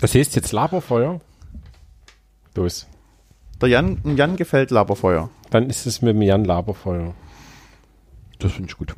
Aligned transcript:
Das 0.00 0.14
heißt 0.14 0.34
jetzt 0.34 0.52
Laberfeuer? 0.52 1.20
Los. 2.54 2.86
Der 3.60 3.68
Jan, 3.68 4.00
Jan 4.16 4.36
gefällt 4.36 4.70
Laberfeuer. 4.70 5.28
Dann 5.50 5.68
ist 5.68 5.84
es 5.84 6.00
mit 6.00 6.14
dem 6.14 6.22
Jan 6.22 6.46
Laberfeuer. 6.46 7.14
Das 8.38 8.52
finde 8.52 8.70
ich 8.70 8.78
gut. 8.78 8.94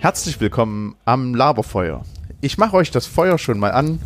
Herzlich 0.00 0.40
willkommen 0.40 0.96
am 1.04 1.36
Laberfeuer. 1.36 2.02
Ich 2.40 2.58
mache 2.58 2.76
euch 2.76 2.90
das 2.90 3.06
Feuer 3.06 3.38
schon 3.38 3.60
mal 3.60 3.70
an. 3.70 4.00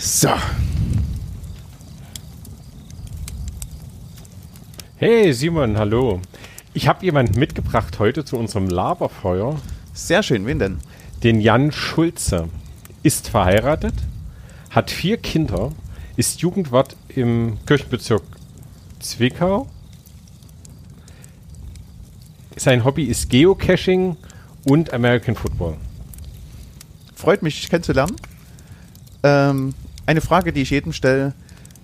So. 0.00 0.30
Hey 4.96 5.34
Simon, 5.34 5.76
hallo. 5.76 6.22
Ich 6.72 6.88
habe 6.88 7.04
jemanden 7.04 7.38
mitgebracht 7.38 7.98
heute 7.98 8.24
zu 8.24 8.38
unserem 8.38 8.70
Laberfeuer. 8.70 9.60
Sehr 9.92 10.22
schön. 10.22 10.46
Wen 10.46 10.58
denn? 10.58 10.78
Den 11.22 11.42
Jan 11.42 11.70
Schulze. 11.70 12.48
Ist 13.02 13.28
verheiratet, 13.28 13.92
hat 14.70 14.90
vier 14.90 15.18
Kinder, 15.18 15.72
ist 16.16 16.40
Jugendwart 16.40 16.96
im 17.08 17.58
Kirchenbezirk 17.66 18.22
Zwickau. 19.00 19.68
Sein 22.56 22.84
Hobby 22.84 23.04
ist 23.04 23.28
Geocaching 23.28 24.16
und 24.64 24.94
American 24.94 25.34
Football. 25.34 25.76
Freut 27.14 27.42
mich, 27.42 27.60
dich 27.60 27.68
kennenzulernen. 27.68 28.16
Ähm, 29.22 29.74
eine 30.06 30.20
Frage, 30.20 30.52
die 30.52 30.62
ich 30.62 30.70
jedem 30.70 30.92
stelle. 30.92 31.34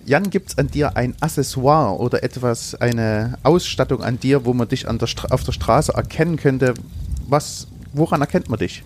Jan, 0.05 0.29
gibt 0.29 0.49
es 0.49 0.57
an 0.57 0.67
dir 0.67 0.95
ein 0.95 1.15
Accessoire 1.19 1.99
oder 1.99 2.23
etwas, 2.23 2.75
eine 2.75 3.37
Ausstattung 3.43 4.01
an 4.01 4.19
dir, 4.19 4.45
wo 4.45 4.53
man 4.53 4.69
dich 4.69 4.83
der 4.83 5.31
auf 5.31 5.43
der 5.43 5.51
Straße 5.51 5.93
erkennen 5.93 6.37
könnte? 6.37 6.75
Was, 7.27 7.67
woran 7.93 8.21
erkennt 8.21 8.49
man 8.49 8.59
dich? 8.59 8.83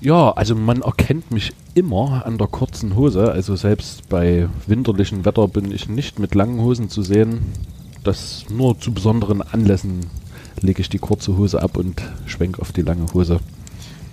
Ja, 0.00 0.32
also 0.32 0.54
man 0.54 0.82
erkennt 0.82 1.30
mich 1.30 1.52
immer 1.74 2.24
an 2.26 2.38
der 2.38 2.46
kurzen 2.46 2.96
Hose. 2.96 3.32
Also 3.32 3.56
selbst 3.56 4.08
bei 4.08 4.48
winterlichem 4.66 5.24
Wetter 5.24 5.48
bin 5.48 5.70
ich 5.70 5.88
nicht 5.88 6.18
mit 6.18 6.34
langen 6.34 6.60
Hosen 6.60 6.88
zu 6.88 7.02
sehen. 7.02 7.40
Das 8.02 8.46
nur 8.50 8.78
zu 8.78 8.92
besonderen 8.92 9.42
Anlässen 9.42 10.00
lege 10.60 10.80
ich 10.80 10.88
die 10.88 10.98
kurze 10.98 11.36
Hose 11.36 11.62
ab 11.62 11.76
und 11.76 12.02
schwenk 12.26 12.58
auf 12.58 12.72
die 12.72 12.82
lange 12.82 13.12
Hose. 13.12 13.40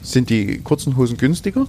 Sind 0.02 0.30
die 0.30 0.60
kurzen 0.60 0.96
Hosen 0.98 1.18
günstiger? 1.18 1.68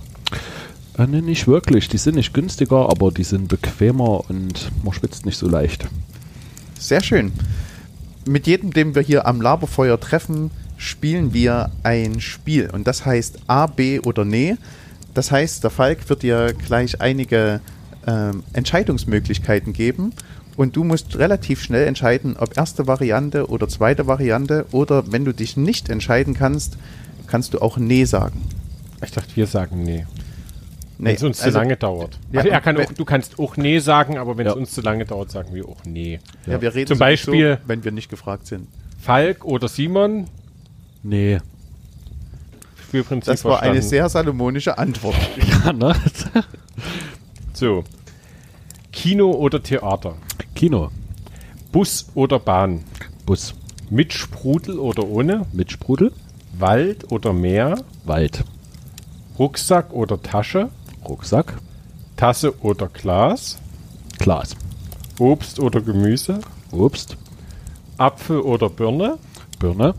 Äh, 0.99 1.07
nee, 1.07 1.21
nicht 1.21 1.47
wirklich. 1.47 1.89
Die 1.89 1.99
sind 1.99 2.17
nicht 2.17 2.35
günstiger, 2.35 2.89
aber 2.91 3.11
die 3.11 3.25
sind 3.25 3.49
bequemer 3.49 4.29
und 4.29 4.71
man 4.85 4.93
schwitzt 4.93 5.27
nicht 5.27 5.39
so 5.39 5.49
leicht. 5.49 5.87
Sehr 6.79 7.03
schön. 7.03 7.33
Mit 8.27 8.47
jedem, 8.47 8.73
den 8.73 8.95
wir 8.95 9.03
hier 9.03 9.27
am 9.27 9.41
Laberfeuer 9.41 9.99
treffen, 9.99 10.51
spielen 10.77 11.33
wir 11.33 11.71
ein 11.83 12.21
Spiel. 12.21 12.71
Und 12.71 12.87
das 12.87 13.07
heißt 13.07 13.39
A, 13.47 13.67
B 13.67 14.01
oder 14.01 14.25
Nee. 14.25 14.57
Das 15.15 15.31
heißt, 15.31 15.63
der 15.63 15.71
Falk 15.71 16.09
wird 16.09 16.23
dir 16.23 16.55
gleich 16.55 17.01
einige 17.01 17.61
ähm, 18.07 18.43
Entscheidungsmöglichkeiten 18.53 19.73
geben. 19.73 20.13
Und 20.57 20.77
du 20.77 20.85
musst 20.85 21.17
relativ 21.17 21.63
schnell 21.63 21.87
entscheiden, 21.87 22.37
ob 22.37 22.57
erste 22.57 22.87
Variante 22.87 23.49
oder 23.49 23.69
zweite 23.69 24.07
Variante. 24.07 24.67
Oder 24.73 25.11
wenn 25.11 25.25
du 25.25 25.33
dich 25.33 25.57
nicht 25.57 25.89
entscheiden 25.89 26.35
kannst, 26.35 26.77
kannst 27.27 27.55
du 27.55 27.61
auch 27.61 27.79
Nee 27.79 28.05
sagen. 28.05 28.43
Ich 29.03 29.13
dachte, 29.13 29.35
wir 29.35 29.47
sagen 29.47 29.83
nee. 29.83 30.07
Nee, 30.99 31.09
Wenn 31.09 31.15
es 31.17 31.23
uns 31.23 31.41
also- 31.41 31.53
zu 31.53 31.59
lange 31.59 31.77
dauert. 31.77 32.19
Ja, 32.31 32.41
also 32.41 32.51
er 32.53 32.61
kann 32.61 32.77
wenn- 32.77 32.87
auch, 32.87 32.93
du 32.93 33.05
kannst 33.05 33.39
auch 33.39 33.57
nee 33.57 33.79
sagen, 33.81 34.19
aber 34.19 34.37
wenn 34.37 34.47
es 34.47 34.53
Ja. 34.53 34.59
uns 34.59 34.73
zu 34.73 34.81
lange 34.83 35.05
dauert, 35.05 35.31
sagen 35.31 35.53
wir 35.55 35.69
auch 35.69 35.85
nee. 35.85 36.21
Ja, 36.47 36.61
wir 36.61 36.75
reden 36.75 36.89
Zum 36.89 36.99
Beispiel- 36.99 37.59
wenn 37.67 37.83
wir 37.85 37.93
nicht 37.93 38.09
gefragt 38.09 38.47
sind. 38.47 38.69
Falk 39.01 39.45
oder 39.45 39.69
Simon, 39.69 40.29
Nee. 41.03 41.39
Spielprinzip 42.89 43.33
Das 43.33 43.45
war 43.45 43.61
eine 43.63 43.73
verstanden. 43.75 43.89
sehr 43.89 44.09
salomonische 44.09 44.79
Antwort. 44.79 45.17
Ja, 45.65 45.73
ne? 45.73 45.95
So. 47.55 47.85
Kino 48.93 49.31
oder 49.33 49.63
Theater? 49.63 50.15
Kino. 50.55 50.91
Bus 51.73 52.07
oder 52.15 52.39
Bahn? 52.39 52.85
Bus. 53.27 53.55
Mit 53.91 54.13
Sprudel 54.13 54.79
oder 54.79 55.05
ohne? 55.07 55.47
Mit 55.53 55.73
Sprudel. 55.73 56.13
Wald 56.59 57.11
oder 57.11 57.33
Meer? 57.33 57.77
Wald. 58.05 58.45
Rucksack 59.39 59.93
oder 59.93 60.21
Tasche? 60.21 60.69
Rucksack. 61.09 61.55
Tasse 62.17 62.55
oder 62.63 62.89
Glas? 62.89 63.59
Glas. 64.19 64.57
Obst 65.19 65.61
oder 65.61 65.81
Gemüse? 65.81 66.41
Obst. 66.71 67.17
Apfel 67.99 68.41
oder 68.41 68.69
Birne? 68.69 69.19
Birne. 69.59 69.95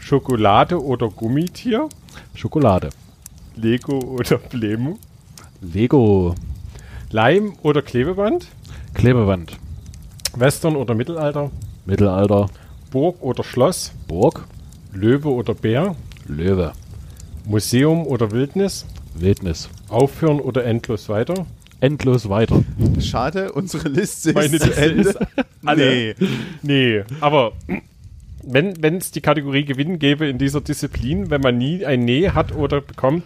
Schokolade 0.00 0.82
oder 0.82 1.08
Gummitier? 1.08 1.88
Schokolade. 2.34 2.90
Lego 3.54 3.98
oder 3.98 4.38
Plemo? 4.38 4.98
Lego. 5.60 6.34
Leim 7.10 7.54
oder 7.62 7.82
Klebeband? 7.82 8.48
Klebeband. 8.94 9.58
Western 10.34 10.76
oder 10.76 10.94
Mittelalter? 10.94 11.50
Mittelalter. 11.84 12.48
Burg 12.90 13.22
oder 13.22 13.44
Schloss? 13.44 13.92
Burg. 14.08 14.44
Löwe 14.92 15.28
oder 15.28 15.54
Bär? 15.54 15.94
Löwe. 16.26 16.72
Museum 17.44 18.06
oder 18.06 18.30
Wildnis? 18.30 18.86
Wildnis. 19.20 19.68
Aufhören 19.88 20.40
oder 20.40 20.64
endlos 20.64 21.08
weiter? 21.08 21.46
Endlos 21.80 22.28
weiter. 22.28 22.62
Schade, 23.00 23.52
unsere 23.52 23.88
Liste 23.88 24.32
Meine 24.32 24.56
ist 24.56 24.62
zu 24.62 24.68
Liste 24.68 24.80
Ende. 24.82 25.08
ist 25.08 25.18
alle. 25.64 25.84
Nee. 25.84 26.14
Nee, 26.62 27.04
aber 27.20 27.52
wenn 28.44 28.96
es 28.96 29.10
die 29.10 29.20
Kategorie 29.20 29.64
Gewinn 29.64 29.98
gäbe 29.98 30.26
in 30.26 30.38
dieser 30.38 30.60
Disziplin, 30.60 31.30
wenn 31.30 31.40
man 31.40 31.58
nie 31.58 31.84
ein 31.84 32.04
Nee 32.04 32.30
hat 32.30 32.54
oder 32.54 32.80
bekommt, 32.80 33.24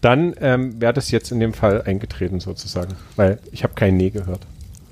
dann 0.00 0.34
ähm, 0.40 0.80
wäre 0.80 0.92
das 0.92 1.10
jetzt 1.10 1.32
in 1.32 1.40
dem 1.40 1.52
Fall 1.52 1.82
eingetreten 1.82 2.40
sozusagen. 2.40 2.94
Weil 3.16 3.40
ich 3.50 3.64
habe 3.64 3.74
kein 3.74 3.96
Nee 3.96 4.10
gehört. 4.10 4.46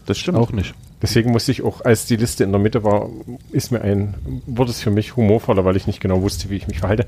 Das 0.07 0.19
stimmt. 0.19 0.39
Auch 0.39 0.53
nicht. 0.53 0.75
Deswegen 1.03 1.31
musste 1.31 1.53
ich 1.53 1.63
auch, 1.63 1.83
als 1.85 2.07
die 2.07 2.17
Liste 2.17 2.43
in 2.43 2.53
der 2.53 2.61
Mitte 2.61 2.83
war, 2.83 3.11
ist 3.53 3.71
mir 3.71 3.83
ein, 3.83 4.15
wurde 4.47 4.71
es 4.71 4.81
für 4.81 4.91
mich 4.91 5.15
humorvoller, 5.15 5.65
weil 5.65 5.77
ich 5.77 5.87
nicht 5.87 6.01
genau 6.01 6.23
wusste, 6.23 6.49
wie 6.49 6.57
ich 6.57 6.69
mich 6.69 6.79
verhalte. 6.79 7.07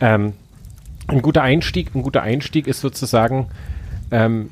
Ähm, 0.00 0.34
ein 1.06 1.22
guter 1.22 1.42
Einstieg, 1.42 1.94
ein 1.94 2.02
guter 2.02 2.22
Einstieg 2.22 2.66
ist 2.66 2.80
sozusagen 2.80 3.48
ähm, 4.10 4.50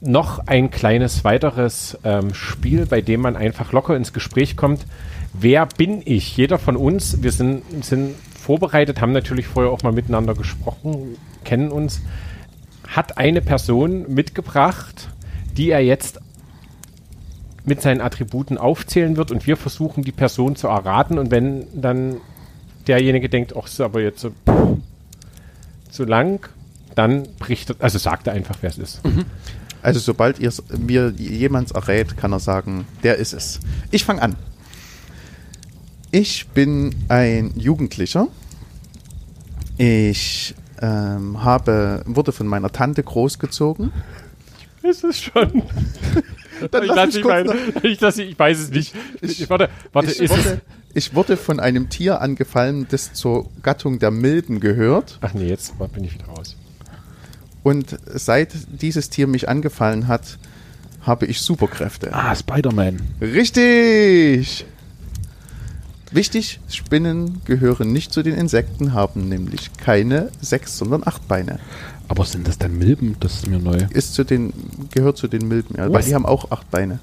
noch 0.00 0.46
ein 0.46 0.70
kleines 0.70 1.24
weiteres 1.24 1.98
ähm, 2.04 2.34
Spiel, 2.34 2.86
bei 2.86 3.00
dem 3.00 3.20
man 3.20 3.36
einfach 3.36 3.72
locker 3.72 3.96
ins 3.96 4.12
Gespräch 4.12 4.56
kommt. 4.56 4.86
Wer 5.32 5.66
bin 5.66 6.02
ich? 6.04 6.36
Jeder 6.36 6.58
von 6.58 6.76
uns, 6.76 7.22
wir 7.22 7.32
sind, 7.32 7.62
sind 7.84 8.14
vorbereitet, 8.38 9.00
haben 9.00 9.12
natürlich 9.12 9.46
vorher 9.46 9.72
auch 9.72 9.82
mal 9.82 9.92
miteinander 9.92 10.34
gesprochen, 10.34 11.16
kennen 11.44 11.70
uns, 11.70 12.02
hat 12.86 13.18
eine 13.18 13.40
Person 13.40 14.12
mitgebracht, 14.12 15.08
die 15.56 15.70
er 15.70 15.80
jetzt 15.80 16.20
mit 17.64 17.82
seinen 17.82 18.00
Attributen 18.00 18.58
aufzählen 18.58 19.16
wird 19.16 19.32
und 19.32 19.46
wir 19.46 19.56
versuchen, 19.56 20.04
die 20.04 20.12
Person 20.12 20.54
zu 20.54 20.68
erraten. 20.68 21.18
Und 21.18 21.32
wenn 21.32 21.66
dann 21.74 22.18
derjenige 22.86 23.28
denkt, 23.28 23.54
ach, 23.58 23.66
ist 23.66 23.80
aber 23.80 24.00
jetzt 24.00 24.20
so 24.20 24.32
zu 25.96 26.04
lang, 26.04 26.48
dann 26.94 27.24
bricht 27.38 27.70
er, 27.70 27.76
also 27.80 27.98
sagt 27.98 28.26
er 28.26 28.34
einfach, 28.34 28.58
wer 28.60 28.70
es 28.70 28.78
ist. 28.78 29.00
Also 29.82 30.00
sobald 30.00 30.38
ihr 30.38 30.52
mir 30.78 31.12
jemand 31.16 31.72
errät, 31.72 32.16
kann 32.16 32.32
er 32.32 32.40
sagen, 32.40 32.86
der 33.02 33.16
ist 33.16 33.32
es. 33.32 33.60
Ich 33.90 34.04
fange 34.04 34.22
an. 34.22 34.36
Ich 36.10 36.48
bin 36.48 36.94
ein 37.08 37.52
Jugendlicher. 37.56 38.28
Ich 39.76 40.54
ähm, 40.80 41.42
habe, 41.42 42.02
wurde 42.06 42.32
von 42.32 42.46
meiner 42.46 42.70
Tante 42.72 43.02
großgezogen. 43.02 43.92
Ist 44.82 45.04
es 45.04 45.20
schon? 45.20 45.62
Dann 46.70 46.82
ich, 46.84 46.88
lass 46.94 47.20
kurz 47.20 47.46
mein, 47.46 47.50
ich, 47.82 48.00
lass, 48.00 48.18
ich 48.18 48.38
weiß 48.38 48.58
es 48.58 48.70
nicht. 48.70 48.94
Ich- 49.20 49.48
warte, 49.50 49.68
warte, 49.92 50.10
ich, 50.12 50.30
wurde, 50.30 50.60
ich 50.94 51.14
wurde 51.14 51.36
von 51.36 51.60
einem 51.60 51.88
Tier 51.88 52.20
angefallen, 52.20 52.86
das 52.90 53.12
zur 53.12 53.50
Gattung 53.62 53.98
der 53.98 54.10
Milben 54.10 54.60
gehört. 54.60 55.18
Ach 55.20 55.34
nee, 55.34 55.48
jetzt 55.48 55.74
bin 55.92 56.04
ich 56.04 56.14
wieder 56.14 56.26
raus. 56.26 56.56
Und 57.62 57.96
seit 58.06 58.54
dieses 58.80 59.10
Tier 59.10 59.26
mich 59.26 59.48
angefallen 59.48 60.06
hat, 60.08 60.38
habe 61.02 61.26
ich 61.26 61.40
Superkräfte. 61.40 62.12
Ah, 62.12 62.34
Spider-Man. 62.34 63.00
Richtig! 63.20 64.64
Wichtig, 66.12 66.60
Spinnen 66.68 67.40
gehören 67.44 67.92
nicht 67.92 68.12
zu 68.12 68.22
den 68.22 68.34
Insekten, 68.36 68.94
haben 68.94 69.28
nämlich 69.28 69.72
keine 69.76 70.30
sechs, 70.40 70.78
sondern 70.78 71.02
acht 71.04 71.26
Beine. 71.26 71.58
Aber 72.08 72.24
sind 72.24 72.46
das 72.46 72.58
dann 72.58 72.78
Milben? 72.78 73.16
Das 73.20 73.34
ist 73.34 73.48
mir 73.48 73.58
neu. 73.58 73.78
Ist 73.90 74.14
zu 74.14 74.24
den, 74.24 74.52
gehört 74.92 75.16
zu 75.16 75.28
den 75.28 75.48
Milben, 75.48 75.74
ja, 75.76 75.92
weil 75.92 76.02
die 76.02 76.14
haben 76.14 76.26
auch 76.26 76.50
acht 76.50 76.70
Beine. 76.70 76.98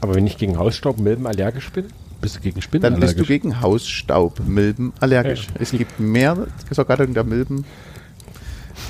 Aber 0.00 0.14
wenn 0.14 0.26
ich 0.26 0.36
gegen 0.36 0.58
Hausstaubmilben 0.58 1.26
allergisch 1.26 1.70
bin? 1.70 1.86
Bist 2.20 2.36
du 2.36 2.40
gegen 2.40 2.60
Spinnen 2.60 2.82
Dann 2.82 2.94
bist 3.00 3.14
du 3.14 3.18
allergisch? 3.18 3.28
gegen 3.28 3.60
Hausstaubmilben 3.60 4.92
allergisch. 5.00 5.46
Ja. 5.54 5.60
Es 5.60 5.70
gibt 5.70 5.98
mehr 5.98 6.46
zur 6.70 6.84
Gattung 6.84 7.14
der 7.14 7.24
Milben. 7.24 7.64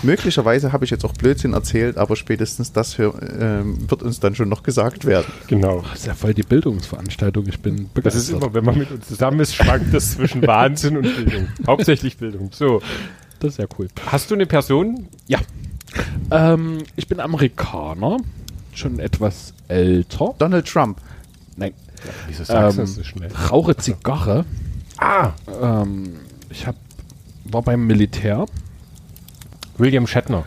Möglicherweise 0.02 0.72
habe 0.72 0.84
ich 0.84 0.90
jetzt 0.90 1.04
auch 1.04 1.12
Blödsinn 1.12 1.52
erzählt, 1.52 1.96
aber 1.96 2.16
spätestens 2.16 2.72
das 2.72 2.98
hör, 2.98 3.14
ähm, 3.38 3.88
wird 3.88 4.02
uns 4.02 4.20
dann 4.20 4.34
schon 4.34 4.48
noch 4.48 4.62
gesagt 4.62 5.04
werden. 5.04 5.26
Genau. 5.46 5.82
Das 5.82 6.00
ist 6.00 6.06
ja 6.06 6.14
voll 6.14 6.34
die 6.34 6.42
Bildungsveranstaltung. 6.42 7.46
Ich 7.46 7.60
bin 7.60 7.88
begeistert. 7.94 8.04
Das 8.06 8.14
ist 8.16 8.30
immer, 8.30 8.52
wenn 8.54 8.64
man 8.64 8.78
mit 8.78 8.90
uns 8.90 9.06
zusammen 9.06 9.40
ist, 9.40 9.54
schwankt 9.54 9.94
das 9.94 10.12
zwischen 10.12 10.44
Wahnsinn 10.46 10.96
und 10.96 11.02
Bildung. 11.02 11.48
Hauptsächlich 11.66 12.16
Bildung. 12.16 12.50
So, 12.52 12.82
das 13.42 13.52
ist 13.52 13.58
ja 13.58 13.66
cool. 13.78 13.88
hast 14.10 14.30
du 14.30 14.34
eine 14.34 14.46
Person? 14.46 15.08
Ja. 15.26 15.40
Ähm, 16.30 16.78
ich 16.96 17.08
bin 17.08 17.20
Amerikaner, 17.20 18.18
schon 18.72 18.98
etwas 18.98 19.52
älter. 19.68 20.34
Donald 20.38 20.66
Trump. 20.66 21.00
Nein. 21.56 21.74
Wieso 22.26 22.44
sagst 22.44 22.78
du 22.78 22.80
du 22.82 22.86
das 22.86 22.94
so 22.94 23.04
schnell? 23.04 23.30
Rauche 23.50 23.76
Zigarre. 23.76 24.44
Ah, 24.98 25.32
Ähm, 25.60 26.20
ich 26.50 26.66
hab, 26.66 26.76
war 27.44 27.62
beim 27.62 27.86
Militär. 27.86 28.46
William 29.78 30.06
Shatner. 30.06 30.44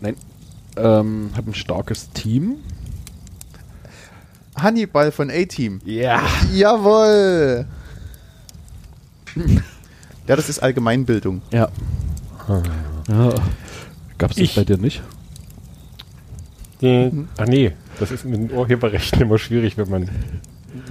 Nein. 0.00 0.16
Ähm, 0.76 1.30
habe 1.36 1.50
ein 1.50 1.54
starkes 1.54 2.10
Team. 2.10 2.56
Hannibal 4.56 5.12
von 5.12 5.30
A-Team. 5.30 5.80
Ja. 5.84 6.22
Jawohl! 6.52 7.66
Ja, 10.26 10.36
das 10.36 10.48
ist 10.48 10.60
Allgemeinbildung. 10.60 11.42
Ja. 11.52 11.68
ja. 13.08 13.34
Gab's 14.18 14.36
das 14.36 14.44
Ich- 14.44 14.54
bei 14.54 14.64
dir 14.64 14.78
nicht? 14.78 15.02
Die, 16.80 17.10
Ach 17.36 17.46
nee, 17.46 17.72
das 17.98 18.10
ist 18.10 18.24
mit 18.24 18.40
den 18.40 18.52
Urheberrechten 18.56 19.20
immer 19.22 19.38
schwierig, 19.38 19.76
wenn 19.76 19.90
man 19.90 20.08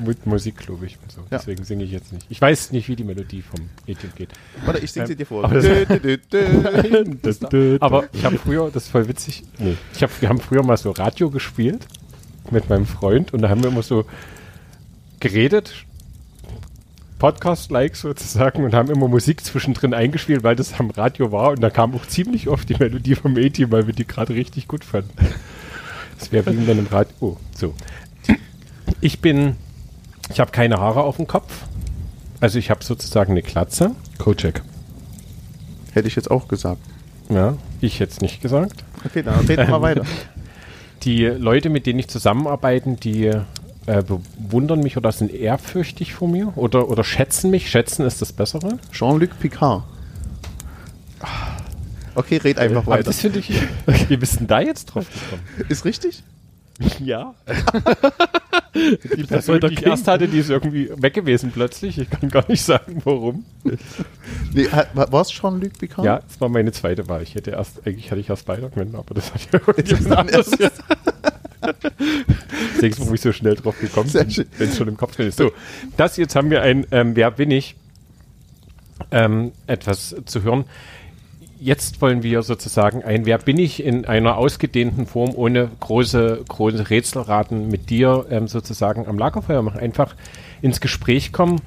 mit 0.05 0.25
Musik, 0.27 0.57
glaube 0.57 0.85
ich. 0.85 0.97
Und 1.01 1.11
so. 1.11 1.21
Ja. 1.31 1.37
Deswegen 1.39 1.63
singe 1.63 1.83
ich 1.83 1.91
jetzt 1.91 2.13
nicht. 2.13 2.27
Ich 2.29 2.39
weiß 2.39 2.71
nicht, 2.73 2.87
wie 2.89 2.95
die 2.95 3.03
Melodie 3.03 3.41
vom 3.41 3.69
Etienne 3.87 4.13
geht. 4.15 4.29
Warte, 4.65 4.79
ich 4.81 4.91
singe 4.91 5.07
sie 5.07 5.15
dir 5.15 5.25
vor. 5.25 5.45
aber 5.45 5.59
das-. 5.61 7.39
Das, 7.39 7.51
aber 7.81 8.03
ich 8.13 8.23
habe 8.23 8.37
früher, 8.37 8.69
das 8.71 8.83
ist 8.83 8.89
voll 8.89 9.07
witzig, 9.07 9.43
nee, 9.57 9.75
ich 9.95 10.03
hab, 10.03 10.21
wir 10.21 10.29
haben 10.29 10.39
früher 10.39 10.63
mal 10.63 10.77
so 10.77 10.91
Radio 10.91 11.29
gespielt 11.31 11.87
mit 12.51 12.69
meinem 12.69 12.85
Freund 12.85 13.33
und 13.33 13.41
da 13.41 13.49
haben 13.49 13.63
wir 13.63 13.69
immer 13.71 13.83
so 13.83 14.05
geredet, 15.19 15.73
Podcast-like 17.19 17.95
sozusagen 17.95 18.63
und 18.63 18.73
haben 18.73 18.89
immer 18.89 19.07
Musik 19.07 19.43
zwischendrin 19.43 19.93
eingespielt, 19.93 20.43
weil 20.43 20.55
das 20.55 20.79
am 20.79 20.89
Radio 20.89 21.31
war 21.31 21.51
und 21.51 21.61
da 21.61 21.69
kam 21.69 21.93
auch 21.93 22.05
ziemlich 22.07 22.47
oft 22.47 22.67
die 22.69 22.75
Melodie 22.75 23.15
vom 23.15 23.35
A-Team, 23.37 23.71
weil 23.71 23.85
wir 23.85 23.93
die 23.93 24.07
gerade 24.07 24.33
richtig 24.33 24.67
gut 24.67 24.83
fanden. 24.83 25.11
Das 26.17 26.31
wäre 26.31 26.51
wie 26.57 26.65
wenn 26.65 26.79
im 26.79 26.87
Radio. 26.87 27.13
Oh, 27.19 27.37
so. 27.55 27.75
Ich 29.01 29.19
bin, 29.19 29.55
ich 30.31 30.39
habe 30.39 30.51
keine 30.51 30.79
Haare 30.79 31.03
auf 31.03 31.17
dem 31.17 31.27
Kopf. 31.27 31.65
Also 32.41 32.57
ich 32.57 32.69
habe 32.69 32.83
sozusagen 32.83 33.31
eine 33.31 33.41
Glatze. 33.41 33.91
Cocheck. 34.17 34.61
Hätte 35.93 36.07
ich 36.07 36.15
jetzt 36.15 36.31
auch 36.31 36.47
gesagt. 36.47 36.81
Ja, 37.29 37.57
ich 37.81 37.99
jetzt 37.99 38.21
nicht 38.21 38.41
gesagt. 38.41 38.83
Okay, 39.05 39.23
dann 39.23 39.45
reden 39.45 39.67
wir 39.67 39.79
mal 39.79 39.81
weiter. 39.81 40.05
Die 41.03 41.25
Leute, 41.25 41.69
mit 41.69 41.85
denen 41.85 41.99
ich 41.99 42.09
zusammenarbeite, 42.09 42.97
die 42.97 43.31
äh, 43.85 44.03
bewundern 44.03 44.81
mich 44.81 44.97
oder 44.97 45.11
sind 45.11 45.33
ehrfürchtig 45.33 46.13
vor 46.13 46.27
mir 46.27 46.53
oder, 46.57 46.89
oder 46.89 47.03
schätzen 47.03 47.49
mich. 47.49 47.69
Schätzen 47.69 48.05
ist 48.05 48.21
das 48.21 48.33
Bessere. 48.33 48.79
Jean-Luc 48.91 49.39
Picard. 49.39 49.83
Okay, 52.15 52.37
red 52.37 52.57
einfach 52.59 52.83
Aber 52.83 52.91
weiter. 52.91 53.03
das 53.03 53.21
finde 53.21 53.39
ich. 53.39 53.51
Wie 54.07 54.17
bist 54.17 54.39
denn 54.39 54.47
da 54.47 54.61
jetzt 54.61 54.85
drauf 54.85 55.07
gekommen? 55.11 55.41
Ist 55.69 55.85
richtig? 55.85 56.23
Ja. 56.99 57.35
die 58.73 59.23
Person, 59.23 59.59
die 59.59 59.73
ich 59.73 59.85
erst 59.85 60.07
hatte, 60.07 60.27
die 60.27 60.39
ist 60.39 60.49
irgendwie 60.49 60.89
weg 60.95 61.13
gewesen 61.13 61.51
plötzlich. 61.53 61.97
Ich 61.97 62.09
kann 62.09 62.29
gar 62.29 62.45
nicht 62.47 62.63
sagen, 62.63 63.01
warum. 63.03 63.45
Nee, 64.53 64.67
war 64.93 65.21
es 65.21 65.29
Jean-Luc 65.29 65.77
Picard? 65.77 66.05
Ja, 66.05 66.19
das 66.19 66.39
war 66.39 66.49
meine 66.49 66.71
zweite 66.71 67.07
Wahl. 67.09 67.21
Ich 67.21 67.35
hätte 67.35 67.51
erst, 67.51 67.85
eigentlich 67.85 68.11
hatte 68.11 68.21
ich 68.21 68.29
erst 68.29 68.43
Spider-Man, 68.43 68.95
aber 68.95 69.13
das 69.13 69.33
hat 69.33 69.41
ja 69.51 69.59
irgendjemand 69.65 70.11
anderes 70.17 70.51
Deswegen 72.75 72.99
warum 72.99 73.13
ich 73.13 73.21
so 73.21 73.31
schnell 73.31 73.55
drauf 73.55 73.79
gekommen 73.79 74.11
bin, 74.11 74.45
wenn 74.57 74.69
es 74.69 74.77
schon 74.77 74.87
im 74.87 74.97
Kopf 74.97 75.15
drin 75.15 75.27
ist. 75.27 75.37
So, 75.37 75.51
das 75.97 76.17
jetzt 76.17 76.35
haben 76.35 76.49
wir 76.49 76.61
ein 76.61 76.85
ähm, 76.91 77.15
Wer 77.15 77.31
bin 77.31 77.51
ich? 77.51 77.75
Ähm, 79.11 79.51
etwas 79.67 80.15
zu 80.25 80.43
hören. 80.43 80.65
Jetzt 81.59 82.01
wollen 82.01 82.23
wir 82.23 82.41
sozusagen 82.41 83.03
ein 83.03 83.25
Wer 83.25 83.37
bin 83.37 83.57
ich 83.57 83.83
in 83.83 84.05
einer 84.05 84.37
ausgedehnten 84.37 85.05
Form 85.05 85.31
ohne 85.35 85.69
große, 85.79 86.43
große 86.47 86.89
Rätselraten 86.89 87.67
mit 87.67 87.89
dir 87.89 88.25
ähm, 88.29 88.47
sozusagen 88.47 89.07
am 89.07 89.17
Lagerfeuer 89.17 89.61
machen. 89.61 89.79
Einfach 89.79 90.15
ins 90.61 90.79
Gespräch 90.79 91.33
kommen. 91.33 91.61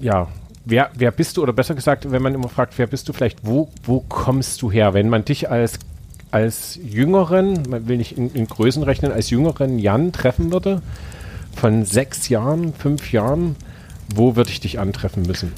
Ja, 0.00 0.28
wer, 0.64 0.90
wer 0.94 1.10
bist 1.10 1.36
du? 1.36 1.42
Oder 1.42 1.52
besser 1.52 1.74
gesagt, 1.74 2.10
wenn 2.10 2.22
man 2.22 2.34
immer 2.34 2.48
fragt, 2.48 2.78
wer 2.78 2.86
bist 2.86 3.08
du 3.08 3.12
vielleicht, 3.12 3.46
wo, 3.46 3.68
wo 3.82 4.00
kommst 4.08 4.62
du 4.62 4.70
her? 4.70 4.94
Wenn 4.94 5.08
man 5.08 5.24
dich 5.24 5.50
als, 5.50 5.78
als 6.30 6.78
Jüngeren, 6.82 7.62
man 7.68 7.88
will 7.88 7.96
nicht 7.96 8.16
in, 8.16 8.30
in 8.32 8.46
Größen 8.46 8.82
rechnen, 8.82 9.12
als 9.12 9.30
Jüngeren 9.30 9.78
Jan 9.78 10.12
treffen 10.12 10.52
würde, 10.52 10.82
von 11.54 11.84
sechs 11.84 12.28
Jahren, 12.28 12.72
fünf 12.74 13.12
Jahren, 13.12 13.56
wo 14.14 14.36
würde 14.36 14.50
ich 14.50 14.60
dich 14.60 14.78
antreffen 14.78 15.24
müssen? 15.24 15.52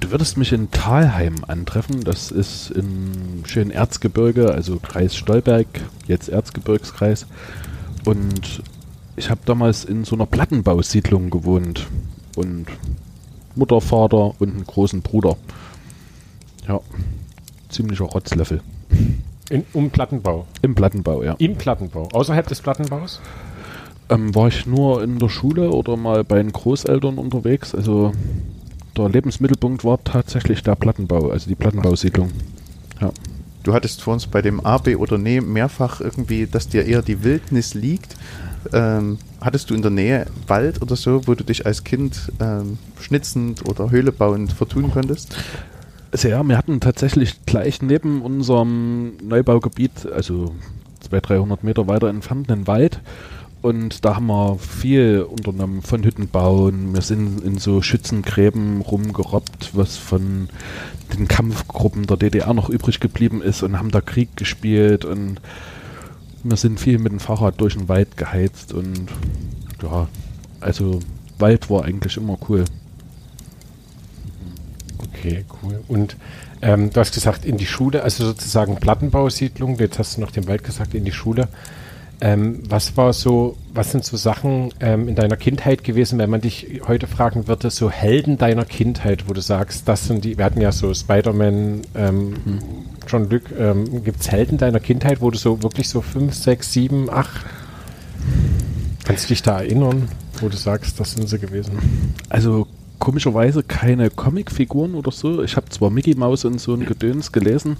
Du 0.00 0.10
würdest 0.10 0.36
mich 0.36 0.52
in 0.52 0.70
Thalheim 0.70 1.44
antreffen. 1.46 2.04
Das 2.04 2.30
ist 2.30 2.70
im 2.70 3.44
schönen 3.46 3.70
Erzgebirge, 3.70 4.52
also 4.52 4.78
Kreis 4.78 5.16
Stolberg, 5.16 5.66
jetzt 6.06 6.28
Erzgebirgskreis. 6.28 7.26
Und 8.04 8.62
ich 9.16 9.30
habe 9.30 9.40
damals 9.46 9.84
in 9.84 10.04
so 10.04 10.14
einer 10.16 10.26
Plattenbausiedlung 10.26 11.30
gewohnt. 11.30 11.86
Und 12.36 12.66
Mutter, 13.54 13.80
Vater 13.80 14.34
und 14.40 14.50
einen 14.50 14.66
großen 14.66 15.00
Bruder. 15.00 15.36
Ja, 16.68 16.80
ziemlicher 17.70 18.04
Rotzlöffel. 18.04 18.60
In, 19.50 19.64
um 19.72 19.90
Plattenbau. 19.90 20.46
Im 20.62 20.74
Plattenbau, 20.74 21.22
ja. 21.22 21.34
Im 21.38 21.56
Plattenbau. 21.56 22.08
Außerhalb 22.12 22.46
des 22.46 22.60
Plattenbaus? 22.60 23.20
Ähm, 24.08 24.34
war 24.34 24.48
ich 24.48 24.66
nur 24.66 25.02
in 25.02 25.18
der 25.18 25.28
Schule 25.28 25.70
oder 25.70 25.96
mal 25.96 26.24
bei 26.24 26.36
den 26.36 26.52
Großeltern 26.52 27.18
unterwegs. 27.18 27.74
Also 27.74 28.12
der 28.96 29.08
Lebensmittelpunkt 29.08 29.84
war 29.84 30.02
tatsächlich 30.04 30.62
der 30.62 30.76
Plattenbau, 30.76 31.30
also 31.30 31.48
die 31.48 31.54
Plattenbausiedlung. 31.54 32.30
Ja. 33.00 33.10
Du 33.64 33.72
hattest 33.72 34.02
vor 34.02 34.12
uns 34.12 34.26
bei 34.26 34.42
dem 34.42 34.64
A, 34.64 34.76
B 34.76 34.94
oder 34.94 35.16
Nee 35.16 35.40
mehrfach 35.40 36.00
irgendwie, 36.00 36.46
dass 36.46 36.68
dir 36.68 36.84
eher 36.84 37.00
die 37.00 37.24
Wildnis 37.24 37.72
liegt. 37.72 38.14
Ähm, 38.72 39.18
hattest 39.40 39.70
du 39.70 39.74
in 39.74 39.80
der 39.80 39.90
Nähe 39.90 40.26
Wald 40.46 40.82
oder 40.82 40.96
so, 40.96 41.26
wo 41.26 41.34
du 41.34 41.44
dich 41.44 41.64
als 41.64 41.82
Kind 41.82 42.30
ähm, 42.40 42.78
schnitzend 43.00 43.66
oder 43.66 43.90
Höhle 43.90 44.12
bauend 44.12 44.52
vertun 44.52 44.90
konntest? 44.90 45.36
Also 46.14 46.28
ja, 46.28 46.44
wir 46.44 46.56
hatten 46.56 46.78
tatsächlich 46.78 47.44
gleich 47.44 47.82
neben 47.82 48.22
unserem 48.22 49.16
Neubaugebiet, 49.20 50.06
also 50.06 50.54
200, 51.00 51.28
300 51.28 51.64
Meter 51.64 51.88
weiter 51.88 52.08
entfernt, 52.08 52.52
einen 52.52 52.68
Wald. 52.68 53.00
Und 53.62 54.04
da 54.04 54.14
haben 54.14 54.28
wir 54.28 54.56
viel 54.60 55.26
unternommen 55.28 55.82
von 55.82 56.04
Hütten 56.04 56.28
bauen. 56.28 56.94
Wir 56.94 57.02
sind 57.02 57.42
in 57.42 57.58
so 57.58 57.82
Schützengräben 57.82 58.80
rumgerobbt, 58.80 59.70
was 59.72 59.96
von 59.96 60.48
den 61.12 61.26
Kampfgruppen 61.26 62.06
der 62.06 62.16
DDR 62.16 62.54
noch 62.54 62.70
übrig 62.70 63.00
geblieben 63.00 63.42
ist 63.42 63.64
und 63.64 63.76
haben 63.76 63.90
da 63.90 64.00
Krieg 64.00 64.36
gespielt 64.36 65.04
und 65.04 65.40
wir 66.44 66.56
sind 66.56 66.78
viel 66.78 67.00
mit 67.00 67.10
dem 67.10 67.18
Fahrrad 67.18 67.60
durch 67.60 67.74
den 67.74 67.88
Wald 67.88 68.16
geheizt 68.16 68.72
und 68.72 69.08
ja, 69.82 70.06
also 70.60 71.00
Wald 71.40 71.70
war 71.70 71.84
eigentlich 71.84 72.16
immer 72.16 72.38
cool. 72.48 72.66
Okay, 75.24 75.44
cool. 75.62 75.80
Und 75.88 76.16
ähm, 76.62 76.90
du 76.90 77.00
hast 77.00 77.14
gesagt, 77.14 77.44
in 77.44 77.56
die 77.56 77.66
Schule, 77.66 78.02
also 78.02 78.24
sozusagen 78.24 78.76
Plattenbausiedlung, 78.76 79.78
jetzt 79.78 79.98
hast 79.98 80.16
du 80.16 80.20
noch 80.20 80.30
den 80.30 80.46
Wald 80.48 80.64
gesagt, 80.64 80.94
in 80.94 81.04
die 81.04 81.12
Schule. 81.12 81.48
Ähm, 82.20 82.62
was 82.68 82.96
war 82.96 83.12
so, 83.12 83.56
was 83.72 83.90
sind 83.90 84.04
so 84.04 84.16
Sachen 84.16 84.72
ähm, 84.80 85.08
in 85.08 85.14
deiner 85.14 85.36
Kindheit 85.36 85.82
gewesen, 85.82 86.18
wenn 86.18 86.30
man 86.30 86.40
dich 86.40 86.80
heute 86.86 87.06
fragen 87.06 87.48
würde, 87.48 87.70
so 87.70 87.90
Helden 87.90 88.38
deiner 88.38 88.64
Kindheit, 88.64 89.28
wo 89.28 89.32
du 89.32 89.40
sagst, 89.40 89.88
das 89.88 90.06
sind 90.06 90.24
die, 90.24 90.38
wir 90.38 90.44
hatten 90.44 90.60
ja 90.60 90.70
so 90.70 90.94
Spider-Man, 90.94 91.82
ähm, 91.94 92.34
John 93.08 93.28
Luke, 93.28 93.54
ähm, 93.54 94.04
gibt 94.04 94.20
es 94.20 94.30
Helden 94.30 94.58
deiner 94.58 94.80
Kindheit, 94.80 95.20
wo 95.20 95.30
du 95.30 95.38
so 95.38 95.62
wirklich 95.62 95.88
so 95.88 96.02
fünf, 96.02 96.34
sechs, 96.34 96.72
sieben, 96.72 97.10
acht, 97.10 97.44
kannst 99.04 99.24
du 99.24 99.28
dich 99.28 99.42
da 99.42 99.60
erinnern, 99.60 100.08
wo 100.40 100.48
du 100.48 100.56
sagst, 100.56 101.00
das 101.00 101.12
sind 101.12 101.28
sie 101.28 101.38
gewesen? 101.38 102.12
Also 102.28 102.68
komischerweise 103.04 103.62
keine 103.62 104.10
Comicfiguren 104.10 104.94
oder 104.94 105.12
so. 105.12 105.42
Ich 105.42 105.56
habe 105.56 105.68
zwar 105.68 105.90
Mickey 105.90 106.16
Mouse 106.16 106.44
und 106.44 106.60
so 106.60 106.74
ein 106.74 106.86
Gedöns 106.86 107.30
gelesen, 107.30 107.76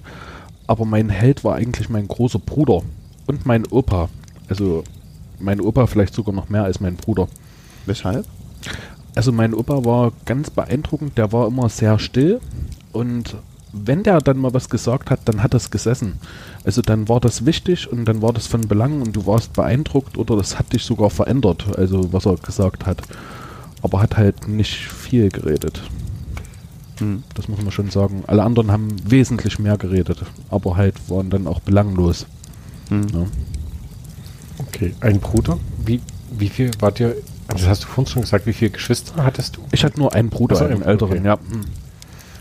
aber 0.68 0.84
mein 0.84 1.08
Held 1.08 1.42
war 1.42 1.56
eigentlich 1.56 1.88
mein 1.88 2.06
großer 2.06 2.38
Bruder 2.38 2.82
und 3.26 3.46
mein 3.46 3.66
Opa. 3.66 4.08
Also 4.48 4.84
mein 5.40 5.60
Opa 5.60 5.86
vielleicht 5.86 6.14
sogar 6.14 6.34
noch 6.34 6.50
mehr 6.50 6.64
als 6.64 6.78
mein 6.78 6.96
Bruder. 6.96 7.26
Weshalb? 7.86 8.26
Also 9.14 9.32
mein 9.32 9.54
Opa 9.54 9.84
war 9.84 10.12
ganz 10.26 10.50
beeindruckend, 10.50 11.18
der 11.18 11.32
war 11.32 11.48
immer 11.48 11.68
sehr 11.68 11.98
still 11.98 12.40
und 12.92 13.36
wenn 13.72 14.04
der 14.04 14.20
dann 14.20 14.38
mal 14.38 14.54
was 14.54 14.68
gesagt 14.68 15.10
hat, 15.10 15.20
dann 15.24 15.42
hat 15.42 15.54
das 15.54 15.70
gesessen. 15.70 16.20
Also 16.64 16.80
dann 16.80 17.08
war 17.08 17.18
das 17.18 17.44
wichtig 17.44 17.90
und 17.90 18.04
dann 18.04 18.22
war 18.22 18.32
das 18.32 18.46
von 18.46 18.60
Belang 18.68 19.00
und 19.02 19.16
du 19.16 19.26
warst 19.26 19.54
beeindruckt 19.54 20.16
oder 20.16 20.36
das 20.36 20.58
hat 20.58 20.72
dich 20.72 20.84
sogar 20.84 21.10
verändert, 21.10 21.76
also 21.76 22.12
was 22.12 22.26
er 22.26 22.36
gesagt 22.36 22.86
hat. 22.86 23.02
Aber 23.84 24.00
hat 24.00 24.16
halt 24.16 24.48
nicht 24.48 24.76
viel 24.76 25.28
geredet. 25.28 25.82
Hm. 27.00 27.22
Das 27.34 27.48
muss 27.48 27.60
man 27.60 27.70
schon 27.70 27.90
sagen. 27.90 28.24
Alle 28.26 28.42
anderen 28.42 28.72
haben 28.72 28.96
wesentlich 29.04 29.58
mehr 29.58 29.76
geredet, 29.76 30.22
aber 30.48 30.78
halt 30.78 30.94
waren 31.10 31.28
dann 31.28 31.46
auch 31.46 31.60
belanglos. 31.60 32.24
Hm. 32.88 33.06
Ja. 33.12 33.26
Okay. 34.58 34.94
Ein 35.00 35.20
Bruder? 35.20 35.58
Wie, 35.84 36.00
wie 36.30 36.48
viel 36.48 36.70
wart 36.80 36.98
ihr? 36.98 37.14
Also 37.48 37.64
das 37.64 37.66
hast 37.66 37.84
du 37.84 37.88
vorhin 37.88 38.10
schon 38.10 38.22
gesagt, 38.22 38.46
wie 38.46 38.54
viele 38.54 38.70
Geschwister 38.70 39.22
hattest 39.22 39.58
du? 39.58 39.60
Ich 39.70 39.84
hatte 39.84 39.98
nur 39.98 40.14
einen 40.14 40.30
Bruder, 40.30 40.54
Ach 40.54 40.60
so, 40.60 40.64
einen 40.64 40.80
okay. 40.80 40.90
älteren, 40.90 41.24
ja. 41.24 41.34
Hm. 41.34 41.60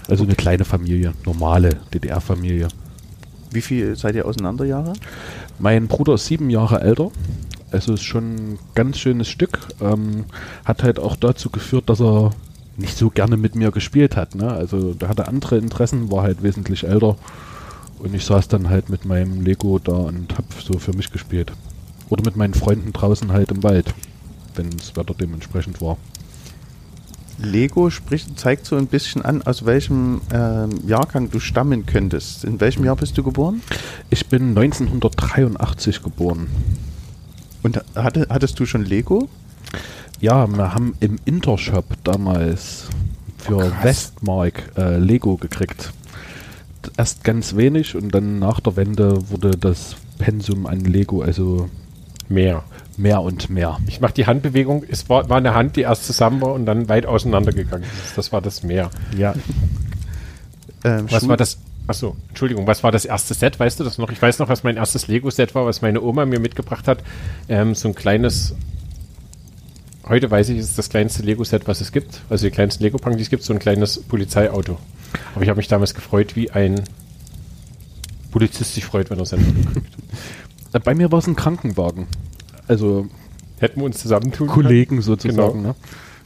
Also 0.07 0.23
eine 0.23 0.35
kleine 0.35 0.63
Familie, 0.63 1.13
normale 1.25 1.81
DDR-Familie. 1.93 2.69
Wie 3.51 3.61
viel 3.61 3.97
seid 3.97 4.15
ihr 4.15 4.25
auseinander 4.25 4.63
Jahre? 4.63 4.93
Mein 5.59 5.87
Bruder 5.87 6.13
ist 6.13 6.25
sieben 6.25 6.49
Jahre 6.49 6.79
älter. 6.79 7.11
Also 7.73 7.93
ist 7.93 8.03
schon 8.03 8.35
ein 8.35 8.59
ganz 8.75 8.99
schönes 8.99 9.27
Stück. 9.27 9.67
Ähm, 9.81 10.25
hat 10.63 10.83
halt 10.83 10.99
auch 10.99 11.15
dazu 11.15 11.49
geführt, 11.49 11.89
dass 11.89 11.99
er 11.99 12.31
nicht 12.77 12.97
so 12.97 13.09
gerne 13.09 13.35
mit 13.35 13.55
mir 13.55 13.71
gespielt 13.71 14.15
hat. 14.15 14.35
Ne? 14.35 14.49
Also 14.51 14.93
der 14.93 15.09
hatte 15.09 15.27
andere 15.27 15.57
Interessen, 15.57 16.11
war 16.11 16.23
halt 16.23 16.43
wesentlich 16.43 16.85
älter. 16.85 17.17
Und 17.99 18.13
ich 18.13 18.25
saß 18.25 18.47
dann 18.47 18.69
halt 18.69 18.89
mit 18.89 19.05
meinem 19.05 19.41
Lego 19.41 19.79
da 19.79 19.93
und 19.93 20.37
hab 20.37 20.45
so 20.61 20.77
für 20.77 20.93
mich 20.93 21.11
gespielt. 21.11 21.51
Oder 22.09 22.23
mit 22.23 22.35
meinen 22.35 22.53
Freunden 22.53 22.93
draußen 22.93 23.31
halt 23.31 23.51
im 23.51 23.63
Wald, 23.63 23.93
wenn 24.55 24.69
das 24.69 24.95
Wetter 24.95 25.13
dementsprechend 25.13 25.81
war. 25.81 25.97
Lego 27.39 27.89
spricht, 27.89 28.39
zeigt 28.39 28.65
so 28.67 28.75
ein 28.75 28.87
bisschen 28.87 29.23
an, 29.23 29.41
aus 29.41 29.65
welchem 29.65 30.21
ähm, 30.31 30.69
Jahrgang 30.85 31.31
du 31.31 31.39
stammen 31.39 31.85
könntest. 31.85 32.43
In 32.43 32.59
welchem 32.59 32.85
Jahr 32.85 32.95
bist 32.95 33.17
du 33.17 33.23
geboren? 33.23 33.61
Ich 34.11 34.27
bin 34.27 34.49
1983 34.49 36.03
geboren. 36.03 36.47
Und 37.63 37.81
hatte, 37.95 38.27
hattest 38.29 38.59
du 38.59 38.65
schon 38.65 38.83
Lego? 38.85 39.29
Ja, 40.19 40.47
wir 40.47 40.73
haben 40.73 40.95
im 40.99 41.17
Intershop 41.25 41.85
damals 42.03 42.87
für 43.37 43.57
Oh. 43.57 43.71
Westmark 43.83 44.71
äh, 44.77 44.97
Lego 44.97 45.37
gekriegt. 45.37 45.91
Erst 46.97 47.23
ganz 47.23 47.55
wenig 47.55 47.95
und 47.95 48.13
dann 48.13 48.39
nach 48.39 48.59
der 48.59 48.75
Wende 48.75 49.29
wurde 49.29 49.51
das 49.51 49.95
Pensum 50.17 50.65
an 50.67 50.81
Lego 50.81 51.21
also 51.21 51.69
Mehr. 52.29 52.63
mehr 52.97 53.21
und 53.21 53.49
mehr. 53.49 53.79
Ich 53.87 53.99
mache 54.01 54.13
die 54.13 54.25
Handbewegung. 54.27 54.83
Es 54.89 55.09
war, 55.09 55.29
war 55.29 55.37
eine 55.37 55.53
Hand, 55.55 55.75
die 55.75 55.81
erst 55.81 56.05
zusammen 56.05 56.41
war 56.41 56.53
und 56.53 56.65
dann 56.65 56.87
weit 56.89 57.05
auseinandergegangen 57.05 57.87
ist. 58.05 58.17
Das 58.17 58.31
war 58.31 58.41
das 58.41 58.63
Meer. 58.63 58.89
Ja, 59.17 59.33
Ähm, 60.85 61.05
Was 61.09 61.21
Schul- 61.23 61.29
war 61.29 61.37
das? 61.37 61.57
Achso, 61.87 62.15
Entschuldigung, 62.29 62.65
was 62.65 62.83
war 62.83 62.91
das 62.91 63.05
erste 63.05 63.33
Set? 63.33 63.59
Weißt 63.59 63.79
du 63.79 63.83
das 63.83 63.97
noch? 63.97 64.09
Ich 64.09 64.21
weiß 64.21 64.39
noch, 64.39 64.49
was 64.49 64.63
mein 64.63 64.77
erstes 64.77 65.07
Lego-Set 65.07 65.53
war, 65.53 65.65
was 65.65 65.81
meine 65.81 66.01
Oma 66.01 66.25
mir 66.25 66.39
mitgebracht 66.39 66.87
hat. 66.87 67.03
Ähm, 67.49 67.75
so 67.75 67.89
ein 67.89 67.95
kleines. 67.95 68.55
Heute 70.07 70.29
weiß 70.29 70.49
ich, 70.49 70.57
es 70.57 70.69
ist 70.69 70.77
das 70.77 70.89
kleinste 70.89 71.23
Lego-Set, 71.23 71.67
was 71.67 71.81
es 71.81 71.91
gibt. 71.91 72.21
Also 72.29 72.45
die 72.45 72.51
kleinsten 72.51 72.83
Lego-Packen, 72.83 73.17
die 73.17 73.23
es 73.23 73.29
gibt, 73.29 73.43
so 73.43 73.53
ein 73.53 73.59
kleines 73.59 74.01
Polizeiauto. 74.01 74.77
Aber 75.35 75.43
ich 75.43 75.49
habe 75.49 75.57
mich 75.57 75.67
damals 75.67 75.93
gefreut, 75.93 76.35
wie 76.35 76.51
ein 76.51 76.83
Polizist 78.31 78.73
sich 78.73 78.85
freut, 78.85 79.09
wenn 79.09 79.19
er 79.19 79.25
sein 79.25 79.39
Auto 79.39 79.71
kriegt. 79.71 79.93
Äh, 80.73 80.79
bei 80.79 80.95
mir 80.95 81.11
war 81.11 81.19
es 81.19 81.27
ein 81.27 81.35
Krankenwagen. 81.35 82.07
Also 82.67 83.07
Hätten 83.63 83.79
wir 83.79 83.85
uns 83.85 83.99
zusammentun 83.99 84.47
Kollegen 84.47 85.01
sozusagen. 85.01 85.61
Genau. 85.61 85.69
Ne? 85.69 85.75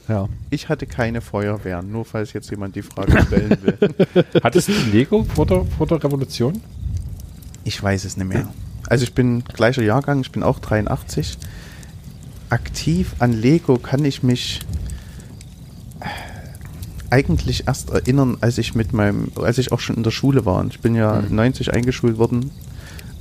Ja. 0.07 0.29
Ich 0.49 0.69
hatte 0.69 0.85
keine 0.87 1.21
Feuerwehr, 1.21 1.81
nur 1.81 2.05
falls 2.05 2.33
jetzt 2.33 2.49
jemand 2.49 2.75
die 2.75 2.81
Frage 2.81 3.21
stellen 3.23 3.57
will. 3.61 3.77
Hattest 4.43 4.69
du 4.69 4.73
Lego 4.91 5.23
vor 5.23 5.45
der, 5.45 5.65
vor 5.77 5.85
der 5.87 6.01
Revolution? 6.03 6.61
Ich 7.63 7.81
weiß 7.81 8.05
es 8.05 8.15
nicht 8.15 8.27
mehr. 8.27 8.47
Also 8.89 9.03
ich 9.03 9.13
bin 9.13 9.43
gleicher 9.43 9.83
Jahrgang, 9.83 10.21
ich 10.21 10.31
bin 10.31 10.43
auch 10.43 10.59
83. 10.59 11.37
Aktiv 12.49 13.15
an 13.19 13.33
Lego 13.33 13.77
kann 13.77 14.05
ich 14.05 14.23
mich 14.23 14.61
äh, 15.99 16.05
eigentlich 17.09 17.67
erst 17.67 17.89
erinnern, 17.89 18.37
als 18.39 18.57
ich 18.57 18.75
mit 18.75 18.93
meinem, 18.93 19.31
als 19.35 19.57
ich 19.57 19.71
auch 19.73 19.81
schon 19.81 19.97
in 19.97 20.03
der 20.03 20.11
Schule 20.11 20.45
war. 20.45 20.59
Und 20.59 20.73
Ich 20.73 20.79
bin 20.79 20.95
ja 20.95 21.21
Mhm. 21.21 21.35
90 21.35 21.73
eingeschult 21.73 22.17
worden. 22.17 22.51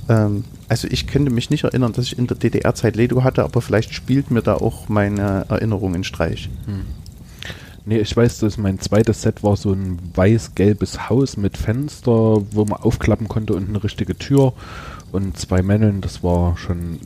Ähm, 0.09 0.43
also 0.67 0.87
ich 0.89 1.07
könnte 1.07 1.31
mich 1.31 1.49
nicht 1.49 1.63
erinnern, 1.63 1.93
dass 1.93 2.05
ich 2.05 2.17
in 2.17 2.27
der 2.27 2.37
DDR-Zeit 2.37 2.95
Lego 2.95 3.23
hatte, 3.23 3.43
aber 3.43 3.61
vielleicht 3.61 3.93
spielt 3.93 4.31
mir 4.31 4.41
da 4.41 4.55
auch 4.55 4.89
meine 4.89 5.45
Erinnerung 5.49 5.95
in 5.95 6.03
Streich. 6.03 6.49
Nee, 7.85 7.99
ich 7.99 8.15
weiß, 8.15 8.39
dass 8.39 8.57
mein 8.57 8.79
zweites 8.79 9.21
Set 9.21 9.43
war 9.43 9.55
so 9.55 9.71
ein 9.71 9.97
weiß-gelbes 10.13 11.09
Haus 11.09 11.37
mit 11.37 11.55
Fenster, 11.55 12.41
wo 12.51 12.65
man 12.65 12.81
aufklappen 12.81 13.29
konnte 13.29 13.53
und 13.53 13.69
eine 13.69 13.81
richtige 13.81 14.17
Tür 14.17 14.51
und 15.13 15.37
zwei 15.37 15.61
Männeln. 15.61 16.01
Das 16.01 16.21
war 16.21 16.57
schon 16.57 16.99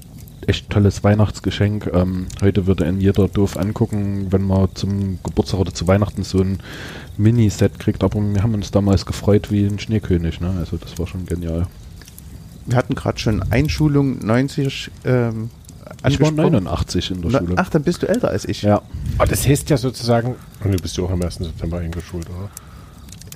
echt 0.47 0.71
tolles 0.71 1.03
Weihnachtsgeschenk. 1.03 1.91
Ähm, 1.93 2.25
heute 2.41 2.65
würde 2.65 2.87
ihn 2.87 2.99
jeder 2.99 3.27
doof 3.27 3.57
angucken, 3.57 4.31
wenn 4.31 4.41
man 4.41 4.69
zum 4.73 5.19
Geburtstag 5.23 5.59
oder 5.59 5.71
zu 5.71 5.87
Weihnachten 5.87 6.23
so 6.23 6.39
ein 6.39 6.59
Mini-Set 7.15 7.77
kriegt. 7.77 8.03
Aber 8.03 8.19
wir 8.19 8.41
haben 8.41 8.55
uns 8.55 8.71
damals 8.71 9.05
gefreut 9.05 9.51
wie 9.51 9.65
ein 9.65 9.77
Schneekönig. 9.77 10.41
Ne? 10.41 10.51
Also 10.57 10.77
das 10.77 10.97
war 10.97 11.05
schon 11.05 11.27
genial. 11.27 11.67
Wir 12.65 12.77
hatten 12.77 12.95
gerade 12.95 13.17
schon 13.19 13.41
Einschulung 13.51 14.23
90 14.25 14.91
ähm, 15.05 15.49
Ich 16.07 16.19
war 16.19 16.27
angesprochen. 16.29 16.35
89 16.63 17.11
in 17.11 17.21
der 17.21 17.31
Na, 17.31 17.39
Schule. 17.39 17.53
ach, 17.57 17.69
dann 17.69 17.83
bist 17.83 18.03
du 18.03 18.07
älter 18.07 18.29
als 18.29 18.45
ich. 18.45 18.61
ja. 18.61 18.81
Oh, 19.19 19.23
das 19.27 19.47
heißt 19.47 19.69
ja 19.69 19.77
sozusagen, 19.77 20.35
und 20.63 20.71
du 20.73 20.77
bist 20.77 20.97
ja 20.97 21.03
auch 21.03 21.11
am 21.11 21.21
1. 21.21 21.35
September 21.35 21.79
eingeschult, 21.79 22.27
oder? 22.29 22.49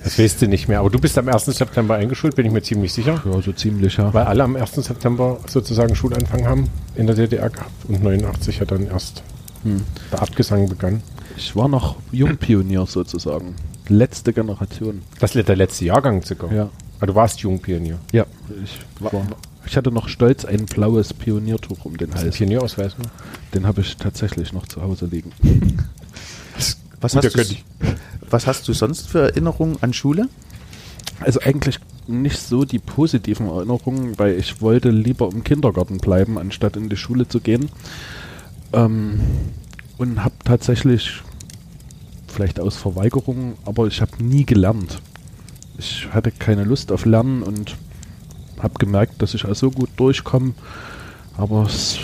Das 0.04 0.20
weißt 0.20 0.44
du 0.44 0.48
nicht 0.48 0.68
mehr, 0.68 0.80
aber 0.82 0.92
du 0.92 1.00
bist 1.00 1.18
am 1.18 1.28
1. 1.28 1.46
September 1.46 1.96
eingeschult, 1.96 2.36
bin 2.36 2.46
ich 2.46 2.52
mir 2.52 2.62
ziemlich 2.62 2.94
sicher. 2.94 3.22
ja, 3.26 3.42
so 3.42 3.52
ziemlich, 3.52 3.98
ja. 3.98 4.14
Weil 4.14 4.26
alle 4.26 4.44
am 4.44 4.56
1. 4.56 4.74
September 4.76 5.40
sozusagen 5.48 5.96
Schulanfang 5.96 6.46
haben 6.46 6.70
in 6.96 7.08
der 7.08 7.16
DDR 7.16 7.50
gehabt 7.50 7.72
und 7.88 8.04
89 8.04 8.62
hat 8.62 8.72
dann 8.72 8.86
erst 8.88 9.24
Hm. 9.64 9.82
der 10.12 10.22
Abgesang 10.22 10.70
begann. 10.70 11.02
Ich 11.38 11.56
war 11.56 11.68
noch 11.68 11.96
Jungpionier 12.12 12.86
sozusagen. 12.86 13.56
Letzte 13.90 14.32
Generation. 14.32 15.02
Das 15.20 15.36
ist 15.36 15.48
der 15.50 15.56
letzte 15.56 15.86
Jahrgang 15.86 16.22
sogar. 16.22 16.52
Ja. 16.54 16.70
Aber 16.98 17.08
du 17.08 17.16
warst 17.16 17.40
Jungpionier. 17.40 18.00
Ja, 18.12 18.26
ich 18.64 18.80
war. 19.00 19.26
Ich 19.68 19.76
hatte 19.76 19.92
noch 19.92 20.08
stolz 20.10 20.46
ein 20.46 20.66
blaues 20.66 21.14
Pioniertuch 21.14 21.86
um 21.86 21.98
den 21.98 22.14
Hals. 22.14 22.36
Pionierausweis? 22.38 22.98
Ne? 22.98 23.06
Den 23.54 23.66
habe 23.66 23.82
ich 23.82 23.98
tatsächlich 23.98 24.54
noch 24.54 24.68
zu 24.68 24.82
Hause 24.82 25.08
liegen. 25.08 25.32
Was, 27.02 27.14
Gut, 27.14 27.26
hast 27.26 27.64
was 28.30 28.48
hast 28.48 28.68
du 28.68 28.74
sonst 28.74 29.10
für 29.10 29.20
Erinnerungen 29.20 29.78
an 29.82 29.94
Schule? 29.94 30.28
Also 31.20 31.40
eigentlich 31.42 31.80
nicht 32.08 32.40
so 32.40 32.66
die 32.66 32.80
positiven 32.80 33.48
Erinnerungen, 33.48 34.18
weil 34.18 34.40
ich 34.40 34.62
wollte 34.62 34.90
lieber 34.90 35.30
im 35.32 35.44
Kindergarten 35.44 35.98
bleiben, 35.98 36.38
anstatt 36.38 36.78
in 36.78 36.90
die 36.90 36.98
Schule 36.98 37.28
zu 37.28 37.42
gehen. 37.42 37.70
Ähm, 38.74 39.20
und 39.98 40.24
habe 40.24 40.36
tatsächlich, 40.44 41.22
vielleicht 42.28 42.60
aus 42.60 42.76
Verweigerung, 42.76 43.56
aber 43.66 43.88
ich 43.88 44.02
habe 44.02 44.24
nie 44.24 44.46
gelernt. 44.46 45.02
Ich 45.78 46.08
hatte 46.12 46.32
keine 46.32 46.64
Lust 46.64 46.92
auf 46.92 47.06
Lernen 47.06 47.44
und 47.44 47.76
habe 48.62 48.76
gemerkt, 48.80 49.22
dass 49.22 49.34
ich 49.34 49.46
also 49.46 49.72
gut 49.72 49.90
durchkomme, 49.98 50.54
aber 51.38 51.64
es 51.64 52.00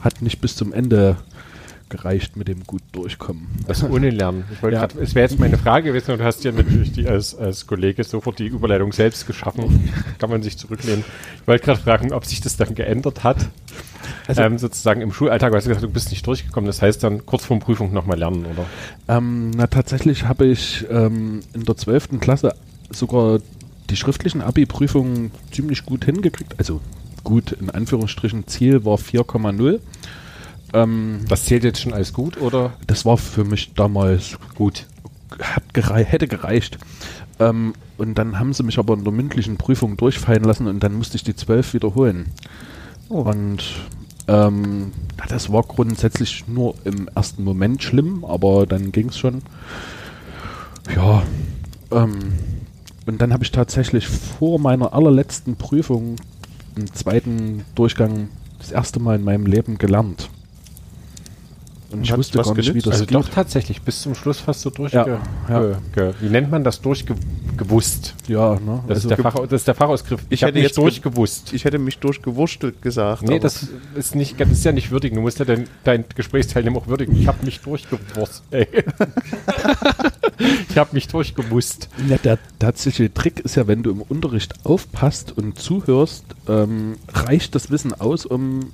hat 0.00 0.22
nicht 0.22 0.40
bis 0.40 0.56
zum 0.56 0.72
Ende 0.72 1.16
gereicht 1.88 2.36
mit 2.36 2.48
dem 2.48 2.64
gut 2.64 2.82
durchkommen. 2.92 3.46
Das 3.66 3.82
ohne 3.82 4.10
Lernen. 4.10 4.44
Ja. 4.62 4.70
grad, 4.70 4.96
es 4.96 5.14
wäre 5.14 5.28
jetzt 5.28 5.38
meine 5.38 5.58
Frage 5.58 5.88
gewesen, 5.88 6.12
und 6.12 6.18
du 6.18 6.24
hast 6.24 6.42
ja 6.44 6.52
natürlich 6.52 6.92
die, 6.92 7.06
als, 7.06 7.34
als 7.36 7.66
Kollege 7.66 8.02
sofort 8.02 8.38
die 8.38 8.46
Überleitung 8.46 8.92
selbst 8.92 9.26
geschaffen. 9.26 9.92
Kann 10.18 10.30
man 10.30 10.42
sich 10.42 10.58
zurücklehnen. 10.58 11.04
Ich 11.40 11.46
wollte 11.46 11.64
gerade 11.64 11.80
fragen, 11.80 12.12
ob 12.12 12.24
sich 12.24 12.40
das 12.40 12.56
dann 12.56 12.74
geändert 12.74 13.22
hat. 13.22 13.48
Also- 14.26 14.42
ähm, 14.42 14.58
sozusagen 14.58 15.00
im 15.00 15.12
Schulalltag, 15.12 15.50
du 15.52 15.56
hast 15.56 15.66
gesagt, 15.66 15.82
du 15.84 15.88
bist 15.88 16.10
nicht 16.10 16.26
durchgekommen. 16.26 16.66
Das 16.66 16.82
heißt 16.82 17.02
dann 17.02 17.24
kurz 17.26 17.44
vor 17.44 17.58
Prüfung 17.58 17.92
nochmal 17.92 18.18
lernen, 18.18 18.46
oder? 18.46 18.66
Ähm, 19.08 19.50
na, 19.50 19.66
tatsächlich 19.66 20.24
habe 20.24 20.46
ich 20.46 20.84
ähm, 20.90 21.40
in 21.52 21.64
der 21.64 21.76
12. 21.76 22.20
Klasse 22.20 22.54
sogar 22.90 23.40
die 23.90 23.96
schriftlichen 23.96 24.40
Abi-Prüfungen 24.42 25.30
ziemlich 25.52 25.84
gut 25.84 26.04
hingekriegt. 26.04 26.54
Also 26.58 26.80
gut, 27.22 27.52
in 27.52 27.70
Anführungsstrichen, 27.70 28.46
Ziel 28.46 28.84
war 28.84 28.96
4,0. 28.96 29.80
Ähm, 30.72 31.20
Das 31.28 31.44
zählt 31.44 31.64
jetzt 31.64 31.80
schon 31.80 31.92
als 31.92 32.12
gut, 32.12 32.40
oder? 32.40 32.72
das 32.86 33.04
war 33.04 33.16
für 33.18 33.44
mich 33.44 33.74
damals 33.74 34.38
gut. 34.54 34.86
Hat 35.40 35.74
gerei 35.74 36.04
hätte 36.04 36.28
gereicht. 36.28 36.78
Ähm, 37.40 37.74
und 37.96 38.16
dann 38.16 38.38
haben 38.38 38.52
sie 38.52 38.62
mich 38.62 38.78
aber 38.78 38.94
in 38.94 39.04
der 39.04 39.12
mündlichen 39.12 39.56
Prüfung 39.56 39.96
durchfallen 39.96 40.44
lassen 40.44 40.66
und 40.66 40.80
dann 40.80 40.94
musste 40.94 41.16
ich 41.16 41.24
die 41.24 41.34
12 41.36 41.74
wiederholen. 41.74 42.26
Und 43.08 43.64
ähm, 44.26 44.92
das 45.28 45.52
war 45.52 45.62
grundsätzlich 45.62 46.46
nur 46.48 46.74
im 46.84 47.08
ersten 47.14 47.44
Moment 47.44 47.82
schlimm, 47.82 48.24
aber 48.24 48.66
dann 48.66 48.92
ging 48.92 49.08
es 49.08 49.18
schon. 49.18 49.42
Ja. 50.94 51.22
Ähm, 51.90 52.32
und 53.06 53.20
dann 53.20 53.32
habe 53.32 53.44
ich 53.44 53.52
tatsächlich 53.52 54.08
vor 54.08 54.58
meiner 54.58 54.94
allerletzten 54.94 55.56
Prüfung 55.56 56.16
im 56.76 56.92
zweiten 56.92 57.64
Durchgang 57.74 58.28
das 58.58 58.72
erste 58.72 58.98
Mal 58.98 59.16
in 59.16 59.24
meinem 59.24 59.46
Leben 59.46 59.76
gelernt. 59.76 60.30
Und 61.94 62.04
ich 62.04 62.16
wusste 62.16 62.38
was 62.38 62.48
gar 62.48 62.56
nicht, 62.56 62.74
wie 62.74 62.80
das 62.80 62.92
also 62.92 63.06
geht. 63.06 63.14
doch 63.14 63.28
tatsächlich 63.28 63.82
bis 63.82 64.02
zum 64.02 64.14
Schluss 64.14 64.40
fast 64.40 64.60
so 64.60 64.70
durchge... 64.70 65.18
Ja, 65.48 65.62
ja. 65.96 66.10
Wie 66.20 66.28
nennt 66.28 66.50
man 66.50 66.64
das? 66.64 66.80
Durchgewusst. 66.80 68.14
Ja, 68.26 68.54
ne? 68.54 68.82
Das, 68.88 69.04
also, 69.04 69.08
ist, 69.08 69.10
der 69.10 69.18
Fach, 69.18 69.34
das 69.34 69.52
ist 69.52 69.68
der 69.68 69.74
Fachausgriff. 69.74 70.20
Ich 70.28 70.42
hab 70.42 70.48
hätte 70.48 70.58
nicht 70.58 70.68
jetzt 70.68 70.76
ge- 70.76 70.84
durchgewusst. 70.84 71.52
Ich 71.52 71.64
hätte 71.64 71.78
mich 71.78 71.98
durchgewurstelt 71.98 72.82
gesagt. 72.82 73.22
Nee, 73.22 73.38
das 73.38 73.68
ist 73.94 74.14
nicht, 74.14 74.40
das 74.40 74.50
ist 74.50 74.64
ja 74.64 74.72
nicht 74.72 74.90
würdigen. 74.90 75.16
Du 75.16 75.22
musst 75.22 75.38
ja 75.38 75.44
dein, 75.44 75.68
dein 75.84 76.04
Gesprächsteilnehmer 76.14 76.78
auch 76.78 76.88
würdigen. 76.88 77.16
Ich 77.16 77.26
habe 77.26 77.44
mich 77.44 77.60
durchgewurst. 77.60 78.42
Ey. 78.50 78.66
ich 80.68 80.78
habe 80.78 80.90
mich 80.92 81.08
durchgemusst. 81.08 81.88
Ja, 82.08 82.18
der 82.18 82.38
tatsächliche 82.58 83.12
Trick 83.12 83.40
ist 83.40 83.54
ja, 83.54 83.66
wenn 83.66 83.82
du 83.82 83.90
im 83.90 84.02
Unterricht 84.02 84.54
aufpasst 84.64 85.36
und 85.36 85.58
zuhörst, 85.58 86.24
ähm, 86.48 86.96
reicht 87.12 87.54
das 87.54 87.70
Wissen 87.70 87.94
aus, 87.94 88.26
um 88.26 88.70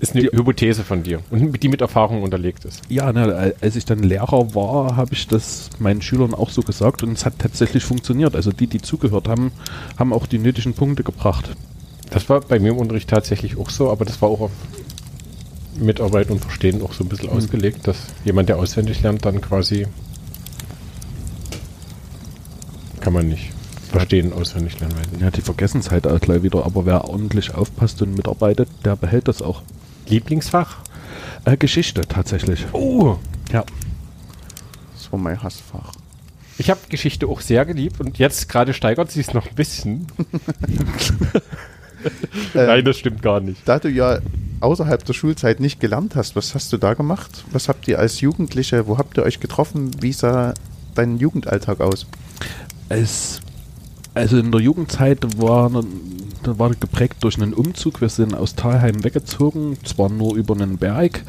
Ist 0.00 0.14
eine 0.14 0.24
Hypothese 0.24 0.84
von 0.84 1.02
dir 1.02 1.20
und 1.30 1.60
die 1.60 1.68
mit 1.68 1.80
Erfahrung 1.80 2.22
unterlegt 2.22 2.64
ist. 2.64 2.82
Ja, 2.88 3.12
ne, 3.12 3.54
als 3.60 3.74
ich 3.74 3.84
dann 3.84 4.02
Lehrer 4.02 4.54
war, 4.54 4.96
habe 4.96 5.12
ich 5.12 5.26
das 5.26 5.70
meinen 5.80 6.02
Schülern 6.02 6.34
auch 6.34 6.50
so 6.50 6.62
gesagt 6.62 7.02
und 7.02 7.12
es 7.12 7.26
hat 7.26 7.38
tatsächlich 7.38 7.84
funktioniert. 7.84 8.36
Also 8.36 8.52
die, 8.52 8.68
die 8.68 8.80
zugehört 8.80 9.26
haben, 9.26 9.50
haben 9.98 10.12
auch 10.12 10.26
die 10.26 10.38
nötigen 10.38 10.74
Punkte 10.74 11.02
gebracht. 11.02 11.56
Das 12.10 12.28
war 12.28 12.40
bei 12.40 12.60
mir 12.60 12.70
im 12.70 12.78
Unterricht 12.78 13.10
tatsächlich 13.10 13.58
auch 13.58 13.70
so, 13.70 13.90
aber 13.90 14.04
das 14.04 14.22
war 14.22 14.28
auch 14.28 14.40
auf 14.40 14.50
Mitarbeit 15.76 16.30
und 16.30 16.40
Verstehen 16.40 16.80
auch 16.82 16.92
so 16.92 17.04
ein 17.04 17.08
bisschen 17.08 17.30
ausgelegt, 17.30 17.86
dass 17.86 17.98
jemand, 18.24 18.48
der 18.48 18.58
auswendig 18.58 19.02
lernt, 19.02 19.24
dann 19.24 19.40
quasi 19.40 19.86
kann 23.00 23.12
man 23.12 23.28
nicht 23.28 23.50
verstehen, 23.90 24.32
auswendig 24.32 24.78
lernen. 24.80 24.96
Ja, 25.20 25.30
die 25.30 25.40
vergessen 25.40 25.80
es 25.80 25.90
halt 25.90 26.06
auch 26.06 26.20
gleich 26.20 26.42
wieder, 26.42 26.64
aber 26.64 26.86
wer 26.86 27.08
ordentlich 27.08 27.54
aufpasst 27.54 28.02
und 28.02 28.14
mitarbeitet, 28.14 28.68
der 28.84 28.96
behält 28.96 29.28
das 29.28 29.42
auch. 29.42 29.62
Lieblingsfach? 30.08 30.76
Äh, 31.44 31.56
Geschichte 31.56 32.02
tatsächlich. 32.02 32.66
Oh, 32.72 33.16
Ja. 33.52 33.64
Das 34.94 35.12
war 35.12 35.18
mein 35.18 35.42
Hassfach. 35.42 35.92
ich 36.58 36.70
habe 36.70 36.80
Geschichte 36.88 37.26
auch 37.28 37.40
sehr 37.40 37.64
geliebt 37.64 38.00
und 38.00 38.18
jetzt 38.18 38.48
gerade 38.48 38.74
steigert 38.74 39.10
sie 39.10 39.20
es 39.20 39.32
noch 39.32 39.46
ein 39.46 39.54
bisschen. 39.54 40.06
Nein, 42.54 42.84
das 42.84 42.98
stimmt 42.98 43.22
gar 43.22 43.40
nicht. 43.40 43.60
Da 43.66 43.78
du 43.78 43.88
ja 43.88 44.18
außerhalb 44.60 45.04
der 45.04 45.12
Schulzeit 45.12 45.60
nicht 45.60 45.80
gelernt 45.80 46.14
hast, 46.16 46.36
was 46.36 46.54
hast 46.54 46.72
du 46.72 46.76
da 46.76 46.94
gemacht? 46.94 47.44
Was 47.52 47.68
habt 47.68 47.86
ihr 47.88 47.98
als 47.98 48.20
Jugendliche, 48.20 48.86
wo 48.86 48.98
habt 48.98 49.16
ihr 49.16 49.24
euch 49.24 49.40
getroffen? 49.40 49.90
Wie 50.00 50.12
sah 50.12 50.54
dein 50.94 51.18
Jugendalltag 51.18 51.80
aus? 51.80 52.06
Es, 52.88 53.40
also 54.14 54.38
in 54.38 54.50
der 54.52 54.60
Jugendzeit 54.60 55.40
war, 55.40 55.70
da 56.42 56.58
war 56.58 56.70
geprägt 56.70 57.16
durch 57.20 57.40
einen 57.40 57.54
Umzug. 57.54 58.00
Wir 58.00 58.08
sind 58.08 58.34
aus 58.34 58.54
Talheim 58.54 59.04
weggezogen, 59.04 59.76
zwar 59.84 60.08
nur 60.08 60.36
über 60.36 60.54
einen 60.54 60.78
Berg, 60.78 61.22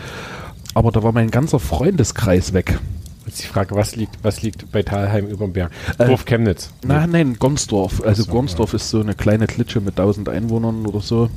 aber 0.73 0.91
da 0.91 1.03
war 1.03 1.11
mein 1.11 1.31
ganzer 1.31 1.59
Freundeskreis 1.59 2.53
weg. 2.53 2.79
Jetzt 3.25 3.43
die 3.43 3.47
Frage, 3.47 3.75
was 3.75 3.95
liegt, 3.95 4.23
was 4.23 4.41
liegt 4.41 4.71
bei 4.71 4.81
Talheim 4.81 5.27
über 5.27 5.45
dem 5.45 5.53
Berg? 5.53 5.71
Äh, 5.99 6.07
Dorf 6.07 6.25
Chemnitz. 6.25 6.71
Nein, 6.83 7.11
nein, 7.11 7.35
Gonsdorf. 7.37 8.01
Also 8.03 8.23
so, 8.23 8.31
Gonsdorf 8.31 8.73
ist 8.73 8.89
so 8.89 9.01
eine 9.01 9.13
kleine 9.13 9.45
Klitsche 9.45 9.81
mit 9.81 9.99
1000 9.99 10.29
Einwohnern 10.29 10.87
oder 10.87 11.01
so. 11.01 11.29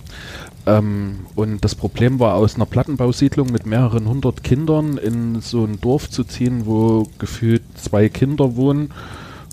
Ähm, 0.65 1.27
und 1.35 1.63
das 1.63 1.75
Problem 1.75 2.19
war, 2.19 2.37
aus 2.37 2.55
einer 2.55 2.65
Plattenbausiedlung 2.65 3.53
mit 3.53 3.67
mehreren 3.67 4.09
hundert 4.09 4.43
Kindern 4.43 4.97
in 4.97 5.43
so 5.43 5.65
ein 5.65 5.83
Dorf 5.83 6.09
zu 6.09 6.25
ziehen, 6.25 6.65
wo 6.65 7.09
gefühlt 7.19 7.63
zwei 7.77 8.09
Kinder 8.09 8.57
wohnen 8.57 8.91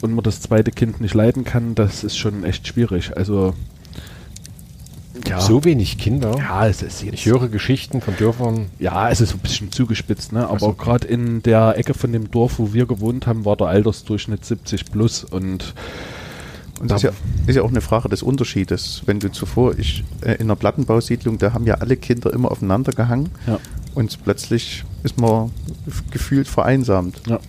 und 0.01 0.13
man 0.13 0.23
das 0.23 0.41
zweite 0.41 0.71
Kind 0.71 1.01
nicht 1.01 1.13
leiden 1.13 1.43
kann, 1.43 1.75
das 1.75 2.03
ist 2.03 2.17
schon 2.17 2.43
echt 2.43 2.67
schwierig. 2.67 3.15
Also 3.15 3.53
ja, 5.27 5.41
So 5.41 5.63
wenig 5.65 5.97
Kinder. 5.97 6.35
ja, 6.37 6.67
es 6.67 6.81
ist 6.81 7.01
jetzt 7.03 7.13
Ich 7.13 7.25
höre 7.25 7.49
Geschichten 7.49 7.99
von 8.01 8.15
Dörfern. 8.15 8.67
ja, 8.79 9.09
es 9.09 9.21
ist 9.21 9.33
ein 9.33 9.39
bisschen 9.39 9.71
zugespitzt, 9.71 10.31
ne? 10.31 10.47
Aber 10.47 10.59
so. 10.59 10.73
gerade 10.73 11.07
in 11.07 11.41
der 11.43 11.77
Ecke 11.77 11.93
von 11.93 12.13
dem 12.13 12.31
Dorf, 12.31 12.59
wo 12.59 12.73
wir 12.73 12.85
gewohnt 12.85 13.27
haben, 13.27 13.43
war 13.43 13.57
der 13.57 13.67
Altersdurchschnitt 13.67 14.45
70 14.45 14.91
plus 14.91 15.23
und 15.23 15.73
Und 16.79 16.89
das 16.91 16.97
ist 16.97 17.03
ja, 17.03 17.11
ist 17.47 17.55
ja 17.55 17.63
auch 17.63 17.69
eine 17.69 17.81
Frage 17.81 18.07
des 18.07 18.23
Unterschiedes. 18.23 19.01
Wenn 19.05 19.19
du 19.19 19.29
zuvor, 19.31 19.77
ich, 19.77 20.03
äh, 20.21 20.35
in 20.35 20.43
einer 20.43 20.55
Plattenbausiedlung, 20.55 21.37
da 21.37 21.53
haben 21.53 21.65
ja 21.65 21.75
alle 21.75 21.97
Kinder 21.97 22.31
immer 22.31 22.51
aufeinander 22.51 22.93
gehangen 22.93 23.29
ja. 23.47 23.59
und 23.95 24.23
plötzlich 24.23 24.85
ist 25.03 25.19
man 25.19 25.51
gefühlt 26.11 26.47
vereinsamt. 26.47 27.21
Ja, 27.27 27.39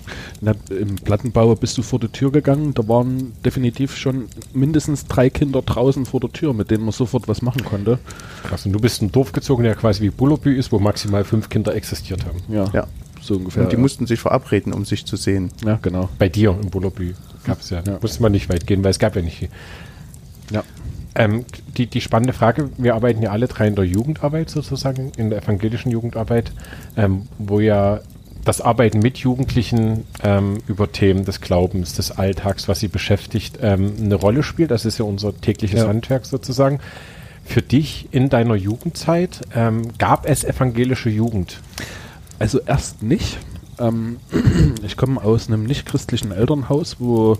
Na, 0.41 0.55
im 0.71 0.97
Plattenbau 0.97 1.55
bist 1.55 1.77
du 1.79 1.83
vor 1.83 1.99
die 1.99 2.09
Tür 2.09 2.31
gegangen, 2.33 2.75
da 2.75 2.87
waren 2.89 3.33
definitiv 3.45 3.97
schon 3.97 4.27
mindestens 4.53 5.07
drei 5.07 5.31
Kinder 5.31 5.63
draußen 5.63 6.07
vor 6.07 6.21
der 6.21 6.31
Tür, 6.33 6.53
mit 6.55 6.71
denen 6.71 6.85
man 6.85 6.93
sofort 6.93 7.29
was 7.29 7.43
machen 7.43 7.65
konnte. 7.65 7.99
Krass. 8.45 8.67
Und 8.67 8.73
du 8.73 8.79
bist 8.81 9.03
in 9.03 9.09
ein 9.09 9.13
Dorf 9.13 9.33
gezogen, 9.33 9.63
der 9.65 9.75
quasi 9.75 10.03
wie 10.03 10.11
Bullerbü 10.11 10.55
ist, 10.57 10.73
wo 10.73 10.79
maximal 10.79 11.25
fünf 11.25 11.49
Kinder 11.49 11.75
existiert 11.75 12.25
haben. 12.25 12.41
Ja, 12.49 12.71
Ja. 12.73 12.87
so 13.21 13.35
ungefähr. 13.37 13.65
Und 13.65 13.73
die 13.73 13.77
ja. 13.77 13.83
mussten 13.83 14.07
sich 14.07 14.21
verabreden, 14.21 14.73
um 14.73 14.85
sich 14.85 15.05
zu 15.07 15.17
sehen. 15.17 15.51
ja, 15.65 15.79
genau. 15.83 16.09
Bei 16.19 16.29
dir 16.29 16.57
im 16.63 16.71
Bullerbü 16.71 17.15
gab 17.45 17.61
es 17.61 17.71
ja. 17.71 17.83
Ja. 17.87 17.99
Musste 18.01 18.23
man 18.23 18.33
nicht 18.33 18.49
weit 18.49 18.67
gehen, 18.67 18.83
weil 18.85 18.91
es 18.93 18.99
gab 18.99 19.17
ja 19.17 19.23
nicht 19.23 19.39
viel. 19.39 19.49
Ja. 20.53 20.63
Ähm, 21.21 21.45
die, 21.77 21.87
die 21.87 22.01
spannende 22.01 22.33
Frage, 22.33 22.71
wir 22.79 22.95
arbeiten 22.95 23.21
ja 23.21 23.31
alle 23.31 23.47
drei 23.47 23.67
in 23.67 23.75
der 23.75 23.85
Jugendarbeit 23.85 24.49
sozusagen, 24.49 25.13
in 25.19 25.29
der 25.29 25.43
evangelischen 25.43 25.93
Jugendarbeit, 25.93 26.51
ähm, 26.97 27.29
wo 27.39 27.61
ja 27.61 28.01
das 28.47 28.63
Arbeiten 28.63 29.01
mit 29.01 29.19
Jugendlichen 29.19 30.07
ähm, 30.23 30.61
über 30.67 30.91
Themen 30.91 31.27
des 31.27 31.43
Glaubens, 31.43 31.93
des 31.93 32.11
Alltags, 32.11 32.69
was 32.69 32.81
sie 32.81 32.89
beschäftigt, 32.89 33.59
ähm, 33.61 33.93
eine 34.01 34.15
Rolle 34.15 34.43
spielt. 34.43 34.71
Das 34.71 34.87
ist 34.87 34.99
ja 34.99 35.05
unser 35.05 35.39
tägliches 35.39 35.81
Ja. 35.81 35.89
Handwerk 35.89 36.25
sozusagen. 36.25 36.81
Für 37.45 37.61
dich 37.61 38.09
in 38.13 38.31
deiner 38.31 38.55
Jugendzeit 38.55 39.43
ähm, 39.55 39.89
gab 39.99 40.27
es 40.27 40.43
evangelische 40.43 41.11
Jugend? 41.11 41.61
Also 42.39 42.61
erst 42.61 43.03
nicht. 43.03 43.37
Ähm, 43.81 44.19
ich 44.85 44.97
komme 44.97 45.23
aus 45.23 45.49
einem 45.49 45.65
nicht-christlichen 45.65 46.33
Elternhaus, 46.33 46.97
wo 46.99 47.37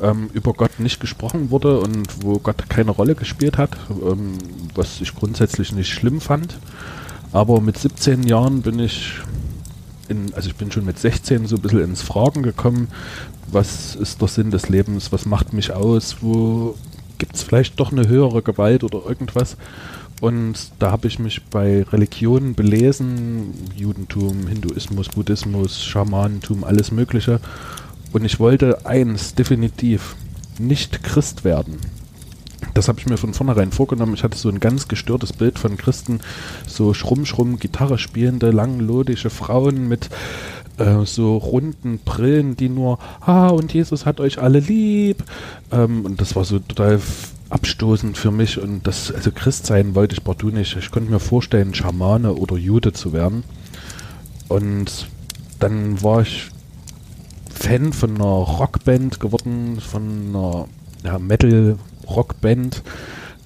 ähm, 0.00 0.30
über 0.32 0.52
Gott 0.52 0.78
nicht 0.78 1.00
gesprochen 1.00 1.50
wurde 1.50 1.80
und 1.80 2.24
wo 2.24 2.38
Gott 2.38 2.68
keine 2.68 2.92
Rolle 2.92 3.14
gespielt 3.14 3.58
hat, 3.58 3.76
ähm, 3.90 4.38
was 4.74 5.00
ich 5.00 5.14
grundsätzlich 5.14 5.72
nicht 5.72 5.90
schlimm 5.92 6.20
fand. 6.20 6.58
Aber 7.32 7.60
mit 7.60 7.78
17 7.78 8.22
Jahren 8.24 8.62
bin 8.62 8.78
ich, 8.78 9.14
in, 10.08 10.32
also 10.34 10.48
ich 10.48 10.56
bin 10.56 10.72
schon 10.72 10.84
mit 10.84 10.98
16 10.98 11.46
so 11.46 11.56
ein 11.56 11.62
bisschen 11.62 11.84
ins 11.84 12.02
Fragen 12.02 12.42
gekommen, 12.42 12.88
was 13.52 13.94
ist 13.96 14.20
der 14.20 14.28
Sinn 14.28 14.50
des 14.50 14.68
Lebens, 14.68 15.12
was 15.12 15.26
macht 15.26 15.52
mich 15.52 15.72
aus, 15.72 16.18
wo 16.20 16.76
gibt 17.18 17.36
es 17.36 17.42
vielleicht 17.42 17.78
doch 17.78 17.92
eine 17.92 18.08
höhere 18.08 18.42
Gewalt 18.42 18.82
oder 18.82 19.00
irgendwas. 19.06 19.56
Und 20.20 20.72
da 20.78 20.90
habe 20.90 21.06
ich 21.06 21.18
mich 21.18 21.44
bei 21.46 21.82
Religionen 21.82 22.54
belesen, 22.54 23.54
Judentum, 23.74 24.46
Hinduismus, 24.46 25.08
Buddhismus, 25.08 25.82
Schamanentum, 25.82 26.62
alles 26.62 26.90
Mögliche. 26.90 27.40
Und 28.12 28.24
ich 28.24 28.38
wollte 28.38 28.84
eins 28.84 29.34
definitiv, 29.34 30.16
nicht 30.58 31.02
Christ 31.02 31.44
werden. 31.44 31.78
Das 32.74 32.88
habe 32.88 33.00
ich 33.00 33.06
mir 33.06 33.16
von 33.16 33.34
vornherein 33.34 33.72
vorgenommen. 33.72 34.14
Ich 34.14 34.22
hatte 34.22 34.36
so 34.36 34.48
ein 34.48 34.60
ganz 34.60 34.88
gestörtes 34.88 35.32
Bild 35.32 35.58
von 35.58 35.76
Christen, 35.76 36.20
so 36.66 36.94
schrumm, 36.94 37.24
schrumm, 37.24 37.58
Gitarre 37.58 37.98
spielende, 37.98 38.50
langlodische 38.50 39.30
Frauen 39.30 39.88
mit 39.88 40.10
äh, 40.78 41.04
so 41.04 41.36
runden 41.36 41.98
Brillen, 41.98 42.56
die 42.56 42.68
nur, 42.68 42.98
ah, 43.20 43.48
und 43.48 43.72
Jesus 43.72 44.06
hat 44.06 44.20
euch 44.20 44.40
alle 44.40 44.60
lieb. 44.60 45.24
Ähm, 45.72 46.04
und 46.04 46.20
das 46.20 46.36
war 46.36 46.44
so 46.44 46.58
total 46.58 47.00
abstoßend 47.50 48.16
für 48.16 48.30
mich. 48.30 48.58
Und 48.58 48.86
das, 48.86 49.12
also 49.12 49.30
Christ 49.32 49.66
sein 49.66 49.94
wollte 49.94 50.14
ich 50.14 50.24
partout 50.24 50.50
nicht. 50.50 50.76
Ich 50.76 50.90
konnte 50.90 51.10
mir 51.10 51.20
vorstellen, 51.20 51.74
Schamane 51.74 52.32
oder 52.32 52.56
Jude 52.56 52.92
zu 52.92 53.12
werden. 53.12 53.44
Und 54.48 55.08
dann 55.58 56.02
war 56.02 56.22
ich 56.22 56.50
Fan 57.52 57.92
von 57.92 58.14
einer 58.14 58.24
Rockband 58.24 59.20
geworden, 59.20 59.80
von 59.80 60.28
einer 60.28 60.66
ja, 61.04 61.18
Metal-Rockband 61.18 62.82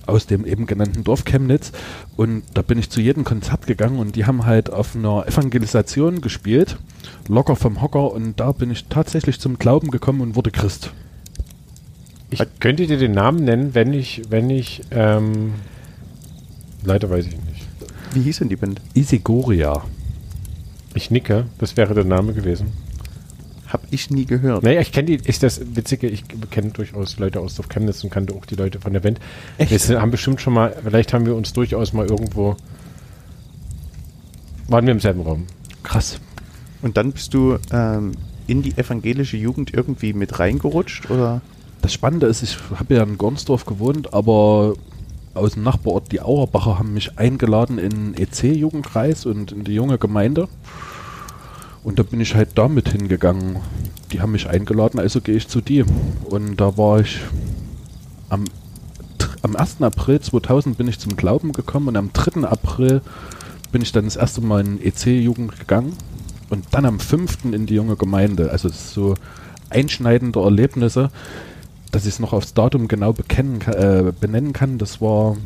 aus 0.07 0.27
dem 0.27 0.45
eben 0.45 0.67
genannten 0.67 1.03
Dorf 1.03 1.25
Chemnitz. 1.25 1.73
Und 2.17 2.43
da 2.55 2.63
bin 2.63 2.79
ich 2.79 2.91
zu 2.91 3.01
jedem 3.01 3.25
Konzert 3.25 3.67
gegangen 3.67 3.99
und 3.99 4.17
die 4.17 4.27
haben 4.27 4.45
halt 4.47 4.71
auf 4.71 4.95
einer 4.95 5.27
Evangelisation 5.27 6.21
gespielt, 6.21 6.77
locker 7.29 7.57
vom 7.57 7.83
Hocker. 7.83 8.13
Und 8.13 8.39
da 8.39 8.53
bin 8.53 8.71
ich 8.71 8.87
tatsächlich 8.87 9.41
zum 9.41 9.59
Glauben 9.59 9.91
gekommen 9.91 10.21
und 10.21 10.37
wurde 10.37 10.51
Christ. 10.51 10.93
Ich 12.41 12.61
könnte 12.61 12.87
dir 12.87 12.99
den 12.99 13.13
Namen 13.13 13.45
nennen, 13.45 13.75
wenn 13.75 13.93
ich, 13.93 14.23
wenn 14.29 14.51
ich, 14.51 14.83
ähm, 14.91 15.55
leider 16.85 17.09
weiß 17.11 17.27
ich 17.27 17.37
nicht. 17.37 17.67
Wie 18.13 18.23
hieß 18.23 18.39
denn 18.39 18.49
die 18.49 18.57
Band? 18.57 18.81
Isigoria. 18.95 19.85
Ich 20.95 21.11
nicke, 21.11 21.47
das 21.59 21.77
wäre 21.77 21.95
der 21.95 22.05
Name 22.05 22.33
gewesen. 22.33 22.73
Hab 23.69 23.83
ich 23.91 24.11
nie 24.11 24.25
gehört. 24.25 24.63
Naja, 24.63 24.81
ich 24.81 24.93
kenne 24.93 25.07
die, 25.07 25.29
ist 25.29 25.43
das 25.43 25.61
Witzige, 25.75 26.09
ich 26.09 26.25
kenne 26.51 26.71
durchaus 26.71 27.19
Leute 27.19 27.41
aus 27.41 27.57
Dorf 27.57 27.69
Chemnitz 27.69 28.05
und 28.05 28.11
kannte 28.11 28.35
auch 28.35 28.47
die 28.47 28.55
Leute 28.55 28.81
von 28.81 28.93
der 28.93 29.01
Band. 29.01 29.19
Echt? 29.59 29.73
Wir 29.73 29.79
sind, 29.79 30.01
haben 30.01 30.13
bestimmt 30.13 30.41
schon 30.41 30.55
mal, 30.55 30.77
vielleicht 30.85 31.13
haben 31.13 31.27
wir 31.27 31.35
uns 31.35 31.53
durchaus 31.53 31.93
mal 31.93 32.07
irgendwo, 32.07 32.57
waren 34.69 34.87
wir 34.87 34.93
im 34.93 35.01
selben 35.01 35.23
Raum. 35.23 35.47
Krass. 35.83 36.21
Und 36.83 36.97
dann 36.97 37.13
bist 37.13 37.35
du 37.35 37.59
ähm, 37.73 38.13
in 38.47 38.63
die 38.63 38.77
evangelische 38.77 39.37
Jugend 39.37 39.75
irgendwie 39.75 40.13
mit 40.13 40.39
reingerutscht? 40.39 41.11
Oder? 41.11 41.41
Das 41.85 41.93
Spannende 41.93 42.29
ist, 42.29 42.43
ich 42.43 42.57
habe 42.75 42.95
ja 42.95 43.03
in 43.03 43.19
Gornsdorf 43.19 43.67
gewohnt, 43.67 44.15
aber 44.15 44.73
aus 45.35 45.53
dem 45.53 45.65
Nachbarort, 45.65 46.13
die 46.13 46.23
Auerbacher, 46.23 46.79
haben 46.79 46.95
mich 46.95 47.19
eingeladen 47.19 47.77
in 47.77 48.15
EC-Jugendkreis 48.15 49.27
und 49.27 49.53
in 49.53 49.65
die 49.65 49.75
junge 49.75 49.99
Gemeinde. 49.99 50.49
Und 51.83 51.99
da 51.99 52.03
bin 52.03 52.23
ich 52.23 52.35
halt 52.35 52.53
damit 52.55 52.89
hingegangen. 52.89 53.57
Die 54.11 54.23
haben 54.23 54.33
mich 54.33 54.49
eingeladen, 54.49 54.99
also 54.99 55.21
gehe 55.21 55.37
ich 55.37 55.47
zu 55.47 55.61
die. 55.61 55.85
Und 56.31 56.57
da 56.57 56.79
war 56.79 57.01
ich 57.01 57.21
am, 58.31 58.45
am 59.43 59.55
1. 59.55 59.83
April 59.83 60.21
2000 60.21 60.79
bin 60.79 60.89
ich 60.89 60.99
zum 60.99 61.17
Glauben 61.17 61.53
gekommen 61.53 61.89
und 61.89 61.99
am 61.99 62.15
3. 62.15 62.49
April 62.49 63.03
bin 63.73 63.83
ich 63.83 63.93
dann 63.93 64.07
das 64.07 64.17
erste 64.17 64.41
Mal 64.41 64.65
in 64.65 64.83
EC-Jugend 64.83 65.59
gegangen 65.59 65.93
und 66.49 66.65
dann 66.71 66.87
am 66.87 66.99
5. 66.99 67.45
in 67.53 67.67
die 67.67 67.75
junge 67.75 67.97
Gemeinde. 67.97 68.53
Also 68.53 68.71
so 68.71 69.17
einschneidende 69.69 70.41
Erlebnisse, 70.41 71.11
dass 71.95 72.07
ich 72.07 72.15
es 72.15 72.19
noch 72.19 72.33
aufs 72.33 72.55
Datum 72.55 72.89
genau 72.89 73.13
bekennen, 73.13 73.61
äh, 73.63 74.13
benennen 74.19 74.53
kann. 74.53 74.79
Das 74.79 75.01
war 75.01 75.37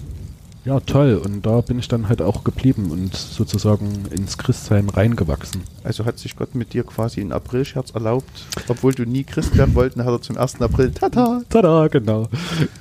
ja 0.65 0.81
toll 0.81 1.21
und 1.23 1.45
da 1.45 1.61
bin 1.61 1.79
ich 1.79 1.89
dann 1.89 2.09
halt 2.09 2.23
auch 2.23 2.43
geblieben 2.43 2.91
und 2.91 3.15
sozusagen 3.15 4.07
ins 4.11 4.39
Christsein 4.39 4.89
reingewachsen. 4.89 5.63
Also 5.85 6.07
hat 6.07 6.19
sich 6.19 6.37
Gott 6.37 6.55
mit 6.55 6.73
dir 6.73 6.85
quasi 6.85 7.21
einen 7.21 7.33
Aprilscherz 7.33 7.91
erlaubt, 7.91 8.47
obwohl 8.69 8.95
du 8.95 9.05
nie 9.05 9.25
Christ 9.25 9.57
werden 9.57 9.75
wollten, 9.75 10.05
hat 10.05 10.11
er 10.11 10.23
zum 10.23 10.39
1. 10.39 10.61
April, 10.63 10.91
tata, 10.91 11.43
Tada, 11.49 11.89
genau. 11.89 12.29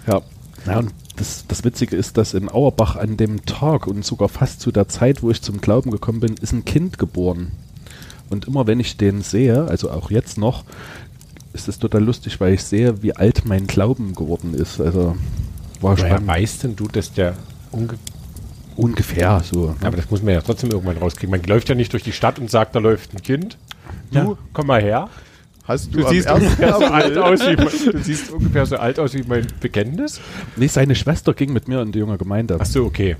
Ja. 0.07 0.21
Ja, 0.65 0.79
und 0.79 0.93
das, 1.15 1.45
das 1.47 1.63
Witzige 1.63 1.95
ist, 1.95 2.17
dass 2.17 2.33
in 2.33 2.49
Auerbach 2.49 2.97
an 2.97 3.15
dem 3.15 3.45
Tag 3.45 3.87
und 3.87 4.03
sogar 4.03 4.27
fast 4.27 4.59
zu 4.59 4.71
der 4.71 4.89
Zeit, 4.89 5.23
wo 5.23 5.29
ich 5.31 5.41
zum 5.41 5.61
Glauben 5.61 5.91
gekommen 5.91 6.19
bin, 6.19 6.33
ist 6.41 6.51
ein 6.51 6.65
Kind 6.65 6.97
geboren. 6.97 7.51
Und 8.29 8.47
immer 8.47 8.67
wenn 8.67 8.79
ich 8.81 8.97
den 8.97 9.21
sehe, 9.21 9.65
also 9.65 9.89
auch 9.89 10.11
jetzt 10.11 10.37
noch, 10.37 10.65
ist 11.57 11.67
es 11.67 11.79
total 11.79 12.03
lustig, 12.03 12.39
weil 12.39 12.53
ich 12.53 12.63
sehe, 12.63 13.01
wie 13.03 13.15
alt 13.15 13.43
mein 13.45 13.67
Glauben 13.67 14.13
geworden 14.15 14.53
ist. 14.53 14.79
Also 14.79 15.15
war 15.81 15.97
Woher 15.97 16.07
spannend. 16.07 16.27
weißt 16.27 16.63
denn 16.63 16.75
du, 16.75 16.87
dass 16.87 17.11
der 17.13 17.33
unge 17.71 17.95
Ungefähr 18.75 19.41
so. 19.43 19.67
ne? 19.69 19.75
Aber 19.81 19.97
das 19.97 20.09
muss 20.11 20.21
man 20.21 20.35
ja 20.35 20.41
trotzdem 20.41 20.69
irgendwann 20.69 20.97
rauskriegen. 20.97 21.31
Man 21.31 21.41
läuft 21.43 21.67
ja 21.69 21.73
nicht 21.75 21.91
durch 21.93 22.03
die 22.03 22.11
Stadt 22.11 22.37
und 22.37 22.51
sagt, 22.51 22.75
da 22.75 22.79
läuft 22.79 23.13
ein 23.13 23.21
Kind. 23.23 23.57
Du, 24.11 24.17
Ja. 24.19 24.37
komm 24.53 24.67
mal 24.67 24.81
her. 24.81 25.09
hast 25.63 25.93
du, 25.93 25.99
Du 26.01 26.07
siehst 26.09 26.27
1. 26.27 26.43
ungefähr 26.43 26.73
so 26.75 26.85
alt 26.85 27.17
aus 27.17 27.39
wie 27.41 27.55
mein, 27.55 27.67
du 27.91 28.03
siehst 28.03 28.31
ungefähr 28.31 28.65
so 28.67 28.77
alt 28.77 28.99
aus 28.99 29.13
wie 29.15 29.23
mein 29.23 29.47
Bekenntnis. 29.59 30.21
Nee, 30.55 30.67
seine 30.67 30.93
Schwester 30.95 31.33
ging 31.33 31.51
mit 31.53 31.67
mir 31.67 31.81
in 31.81 31.91
die 31.91 31.99
junge 31.99 32.17
Gemeinde. 32.19 32.57
Ach 32.59 32.65
so, 32.65 32.85
okay. 32.85 33.15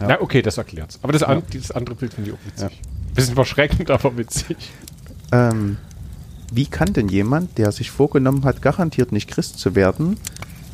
Ja. 0.00 0.08
Na, 0.08 0.20
okay, 0.22 0.40
das 0.42 0.56
erklärt's. 0.58 0.98
Aber 1.02 1.12
das, 1.12 1.22
an, 1.22 1.38
Ja. 1.38 1.44
dieses 1.52 1.70
andere 1.70 1.94
Bild 1.94 2.14
finde 2.14 2.30
ich 2.30 2.36
auch 2.36 2.46
witzig. 2.46 2.80
Bisschen 3.14 3.34
verschreckend, 3.34 3.90
aber 3.92 4.16
witzig. 4.16 4.56
ähm, 5.32 5.76
wie 6.52 6.66
kann 6.66 6.92
denn 6.92 7.08
jemand, 7.08 7.58
der 7.58 7.72
sich 7.72 7.90
vorgenommen 7.90 8.44
hat, 8.44 8.62
garantiert 8.62 9.12
nicht 9.12 9.30
Christ 9.30 9.58
zu 9.58 9.74
werden, 9.74 10.16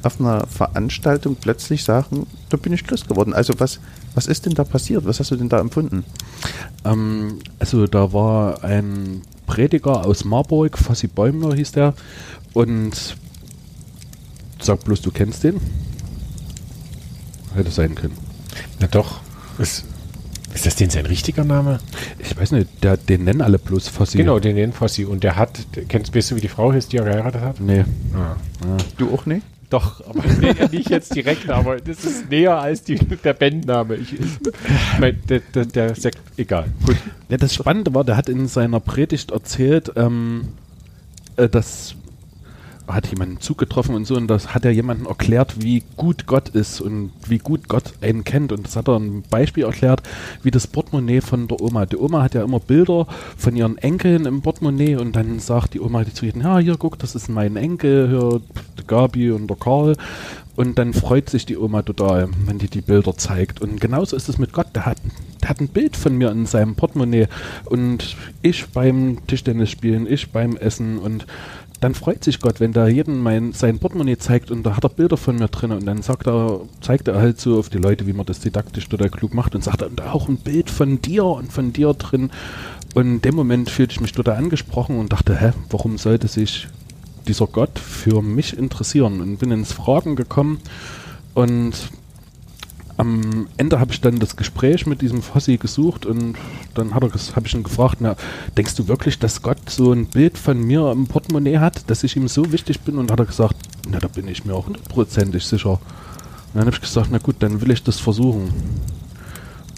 auf 0.02 0.20
einer 0.20 0.46
Veranstaltung 0.46 1.37
plötzlich 1.37 1.85
sagen, 1.85 2.26
da 2.48 2.56
bin 2.56 2.72
ich 2.72 2.87
Christ 2.87 3.09
geworden? 3.09 3.35
Also 3.35 3.54
was, 3.59 3.80
was 4.14 4.26
ist 4.26 4.46
denn 4.46 4.54
da 4.54 4.64
passiert? 4.64 5.04
Was 5.06 5.20
hast 5.20 5.30
du 5.30 5.37
denn 5.37 5.48
da 5.48 5.61
empfunden? 5.61 6.04
Ähm, 6.85 7.38
also 7.59 7.87
da 7.87 8.12
war 8.12 8.64
ein 8.64 9.22
Prediger 9.46 10.06
aus 10.06 10.24
Marburg, 10.24 10.78
Fassi 10.78 11.06
Bäumler 11.06 11.54
hieß 11.54 11.72
der, 11.72 11.94
und 12.54 13.16
sag 14.61 14.85
bloß, 14.85 15.02
du 15.02 15.11
kennst 15.11 15.44
den? 15.44 15.61
Hätte 17.54 17.70
sein 17.70 17.94
können. 17.94 18.16
Na 18.78 18.87
doch. 18.87 19.20
Ist, 19.59 19.85
ist 20.55 20.67
das 20.67 20.77
denn 20.77 20.91
sein 20.91 21.07
richtiger 21.07 21.45
Name? 21.45 21.79
Ich 22.19 22.37
weiß 22.37 22.53
nicht, 22.53 22.69
der, 22.83 22.97
den 22.97 23.25
nennen 23.25 23.41
alle 23.41 23.59
bloß 23.59 23.89
Fassi. 23.89 24.19
Genau, 24.19 24.39
den 24.39 24.57
nennen 24.57 24.73
Fossi. 24.73 25.05
Und 25.05 25.23
der 25.23 25.37
hat, 25.37 25.61
kennst, 25.89 26.15
weißt 26.15 26.33
du, 26.33 26.37
wie 26.37 26.41
die 26.41 26.49
Frau 26.49 26.73
ist, 26.73 26.93
die 26.93 26.99
er 26.99 27.05
geheiratet 27.05 27.41
hat? 27.41 27.61
Nee. 27.61 27.85
Ah. 28.15 28.37
Ja. 28.65 28.77
Du 28.97 29.15
auch 29.15 29.27
nicht? 29.27 29.43
Doch, 29.71 30.05
aber 30.09 30.25
nee, 30.41 30.53
nicht 30.73 30.91
jetzt 30.91 31.15
direkt, 31.15 31.49
aber 31.49 31.77
das 31.77 32.05
ist 32.05 32.29
näher 32.29 32.59
als 32.59 32.83
die, 32.83 32.97
der 32.97 33.35
Bandname. 33.35 33.95
Ich, 33.95 34.13
ich 34.13 34.27
mein, 34.99 35.17
der, 35.29 35.41
der, 35.55 35.65
der 35.65 35.95
Sekt, 35.95 36.19
egal. 36.37 36.67
Gut. 36.85 36.97
Ja, 37.29 37.37
das 37.37 37.55
Spannende 37.55 37.95
war, 37.95 38.03
der 38.03 38.17
hat 38.17 38.29
in 38.29 38.49
seiner 38.49 38.81
Predigt 38.81 39.31
erzählt, 39.31 39.93
ähm, 39.95 40.49
äh, 41.37 41.49
dass 41.49 41.95
hat 42.94 43.07
jemanden 43.09 43.40
zugetroffen 43.40 43.94
und 43.94 44.07
so 44.07 44.16
und 44.16 44.29
das 44.29 44.55
hat 44.55 44.64
er 44.64 44.70
jemanden 44.70 45.07
erklärt, 45.07 45.62
wie 45.62 45.83
gut 45.96 46.26
Gott 46.26 46.48
ist 46.50 46.81
und 46.81 47.12
wie 47.26 47.38
gut 47.38 47.68
Gott 47.68 47.94
einen 48.00 48.24
kennt 48.24 48.53
und 48.53 48.66
das 48.66 48.76
hat 48.76 48.88
er 48.88 48.96
ein 48.96 49.22
Beispiel 49.31 49.64
erklärt, 49.64 50.03
wie 50.42 50.50
das 50.50 50.66
Portemonnaie 50.66 51.20
von 51.20 51.48
der 51.48 51.61
Oma. 51.61 51.87
Die 51.87 51.96
Oma 51.96 52.22
hat 52.22 52.35
ja 52.35 52.42
immer 52.42 52.61
Bilder 52.61 53.07
von 53.37 53.57
ihren 53.57 53.79
Enkeln 53.79 54.26
im 54.26 54.42
Portemonnaie 54.42 54.96
und 54.96 55.16
dann 55.16 55.38
sagt 55.40 55.74
die 55.74 55.81
Oma 55.81 56.05
zu 56.12 56.26
jedem, 56.26 56.42
ja 56.42 56.59
hier 56.59 56.76
guck, 56.76 56.98
das 56.98 57.14
ist 57.14 57.29
mein 57.29 57.57
Enkel, 57.57 58.09
hier 58.09 58.40
die 58.79 58.87
Gabi 58.87 59.31
und 59.31 59.48
der 59.48 59.57
Karl 59.57 59.96
und 60.61 60.79
dann 60.79 60.92
freut 60.92 61.31
sich 61.31 61.46
die 61.46 61.57
Oma 61.57 61.81
total, 61.81 62.29
wenn 62.44 62.59
die 62.59 62.68
die 62.68 62.83
Bilder 62.83 63.16
zeigt. 63.16 63.62
Und 63.62 63.81
genauso 63.81 64.14
ist 64.14 64.29
es 64.29 64.37
mit 64.37 64.53
Gott. 64.53 64.66
Der 64.74 64.85
hat, 64.85 64.98
der 65.40 65.48
hat 65.48 65.59
ein 65.59 65.68
Bild 65.68 65.96
von 65.96 66.18
mir 66.18 66.31
in 66.31 66.44
seinem 66.44 66.74
Portemonnaie. 66.74 67.29
Und 67.64 68.14
ich 68.42 68.66
beim 68.66 69.26
Tischtennis 69.26 69.70
spielen, 69.70 70.07
ich 70.07 70.31
beim 70.33 70.59
Essen. 70.59 70.98
Und 70.98 71.26
dann 71.81 71.95
freut 71.95 72.23
sich 72.23 72.40
Gott, 72.40 72.61
wenn 72.61 72.73
da 72.73 72.87
jeden 72.88 73.19
mein, 73.19 73.53
sein 73.53 73.79
Portemonnaie 73.79 74.19
zeigt 74.19 74.51
und 74.51 74.64
da 74.64 74.77
hat 74.77 74.85
er 74.85 74.90
Bilder 74.90 75.16
von 75.16 75.37
mir 75.37 75.49
drin. 75.49 75.73
Und 75.73 75.87
dann 75.87 76.03
sagt 76.03 76.27
er, 76.27 76.61
zeigt 76.83 77.09
er 77.09 77.16
halt 77.16 77.40
so 77.40 77.59
auf 77.59 77.71
die 77.71 77.79
Leute, 77.79 78.07
wie 78.07 78.12
man 78.12 78.27
das 78.27 78.40
didaktisch 78.40 78.88
total 78.88 79.09
klug 79.09 79.33
macht 79.33 79.55
und 79.55 79.64
sagt, 79.64 79.83
da 79.97 80.12
auch 80.12 80.29
ein 80.29 80.37
Bild 80.37 80.69
von 80.69 81.01
dir 81.01 81.25
und 81.25 81.51
von 81.51 81.73
dir 81.73 81.95
drin. 81.95 82.31
Und 82.95 83.07
in 83.07 83.23
dem 83.23 83.35
Moment 83.35 83.71
fühlte 83.71 83.93
ich 83.93 84.01
mich 84.01 84.12
total 84.12 84.37
angesprochen 84.37 84.99
und 84.99 85.12
dachte, 85.12 85.35
hä, 85.40 85.53
warum 85.71 85.97
sollte 85.97 86.29
sich 86.29 86.69
dieser 87.27 87.47
Gott 87.47 87.79
für 87.79 88.21
mich 88.21 88.57
interessieren 88.57 89.21
und 89.21 89.38
bin 89.38 89.51
ins 89.51 89.73
Fragen 89.73 90.16
gekommen 90.16 90.59
und 91.35 91.90
am 93.01 93.49
Ende 93.57 93.81
habe 93.81 93.93
ich 93.93 94.03
dann 94.03 94.19
das 94.19 94.37
Gespräch 94.37 94.85
mit 94.85 95.01
diesem 95.01 95.23
Fossi 95.23 95.57
gesucht 95.57 96.05
und 96.05 96.37
dann 96.75 96.95
habe 96.95 97.11
ich 97.15 97.55
ihn 97.55 97.63
gefragt, 97.63 97.97
na, 98.01 98.15
denkst 98.59 98.75
du 98.75 98.89
wirklich, 98.89 99.19
dass 99.19 99.41
Gott 99.41 99.71
so 99.71 99.93
ein 99.93 100.05
Bild 100.05 100.37
von 100.37 100.61
mir 100.61 100.93
im 100.93 101.07
Portemonnaie 101.07 101.59
hat, 101.61 101.89
dass 101.89 102.05
ich 102.05 102.15
ihm 102.17 102.29
so 102.29 102.53
wichtig 102.53 102.81
bin? 102.81 102.99
Und 102.99 103.11
hat 103.11 103.19
er 103.19 103.25
gesagt, 103.25 103.57
na, 103.89 103.99
da 104.01 104.09
bin 104.09 104.29
ich 104.29 104.45
mir 104.45 104.55
auch 104.55 104.67
hundertprozentig 104.67 105.47
sicher. 105.47 105.71
Und 105.73 105.81
dann 106.53 106.67
habe 106.67 106.75
ich 106.75 106.83
gesagt, 106.83 107.09
na 107.11 107.17
gut, 107.17 107.37
dann 107.39 107.63
will 107.63 107.71
ich 107.71 107.83
das 107.83 107.99
versuchen. 107.99 108.53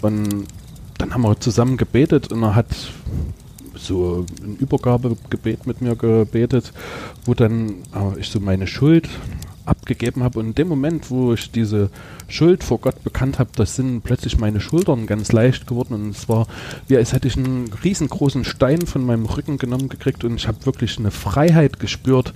Und 0.01 0.45
dann 0.97 1.13
haben 1.13 1.21
wir 1.21 1.39
zusammen 1.39 1.77
gebetet 1.77 2.29
und 2.33 2.43
er 2.43 2.55
hat 2.55 2.67
so 3.73 4.25
ein 4.43 4.57
Übergabegebet 4.57 5.65
mit 5.65 5.81
mir 5.81 5.95
gebetet, 5.95 6.73
wo 7.23 7.33
dann 7.33 7.69
äh, 7.95 8.19
ich 8.19 8.29
so 8.29 8.41
meine 8.41 8.67
Schuld 8.67 9.07
abgegeben 9.65 10.23
habe. 10.23 10.39
Und 10.39 10.47
in 10.47 10.55
dem 10.55 10.67
Moment, 10.67 11.09
wo 11.09 11.33
ich 11.33 11.51
diese 11.51 11.89
Schuld 12.27 12.63
vor 12.63 12.79
Gott 12.79 13.03
bekannt 13.03 13.39
habe, 13.39 13.49
da 13.55 13.65
sind 13.65 14.01
plötzlich 14.01 14.37
meine 14.37 14.59
Schultern 14.59 15.07
ganz 15.07 15.31
leicht 15.31 15.67
geworden. 15.67 15.93
Und 15.93 16.09
es 16.09 16.29
war 16.29 16.47
wie 16.87 16.97
als 16.97 17.13
hätte 17.13 17.27
ich 17.27 17.37
einen 17.37 17.71
riesengroßen 17.83 18.43
Stein 18.43 18.81
von 18.81 19.05
meinem 19.05 19.25
Rücken 19.25 19.57
genommen 19.57 19.89
gekriegt. 19.89 20.23
Und 20.23 20.35
ich 20.35 20.47
habe 20.47 20.65
wirklich 20.65 20.97
eine 20.99 21.11
Freiheit 21.11 21.79
gespürt, 21.79 22.33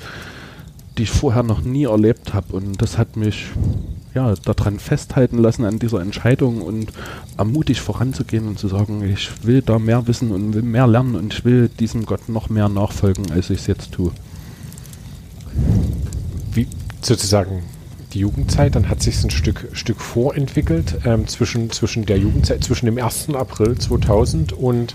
die 0.97 1.03
ich 1.03 1.11
vorher 1.11 1.43
noch 1.43 1.61
nie 1.61 1.85
erlebt 1.85 2.33
habe. 2.33 2.55
Und 2.55 2.81
das 2.81 2.97
hat 2.97 3.17
mich 3.17 3.47
ja 4.17 4.33
daran 4.45 4.79
festhalten 4.79 5.37
lassen 5.37 5.63
an 5.63 5.79
dieser 5.79 6.01
Entscheidung 6.01 6.61
und 6.61 6.91
ermutigt 7.37 7.79
voranzugehen 7.79 8.47
und 8.47 8.57
zu 8.57 8.67
sagen, 8.67 9.03
ich 9.03 9.29
will 9.43 9.61
da 9.61 9.77
mehr 9.77 10.07
wissen 10.07 10.31
und 10.31 10.53
will 10.53 10.63
mehr 10.63 10.87
lernen 10.87 11.15
und 11.15 11.33
ich 11.33 11.45
will 11.45 11.69
diesem 11.69 12.05
Gott 12.05 12.27
noch 12.27 12.49
mehr 12.49 12.67
nachfolgen, 12.67 13.31
als 13.31 13.49
ich 13.51 13.59
es 13.59 13.67
jetzt 13.67 13.91
tue. 13.91 14.11
Wie 16.51 16.67
sozusagen 17.01 17.63
die 18.13 18.19
Jugendzeit, 18.19 18.75
dann 18.75 18.89
hat 18.89 19.01
sich 19.01 19.21
ein 19.23 19.29
Stück, 19.29 19.67
Stück 19.73 19.99
vorentwickelt 19.99 20.99
ähm, 21.05 21.27
zwischen, 21.27 21.69
zwischen 21.71 22.05
der 22.05 22.17
Jugendzeit, 22.17 22.63
zwischen 22.63 22.85
dem 22.85 22.97
1. 22.97 23.29
April 23.35 23.77
2000 23.77 24.53
und 24.53 24.93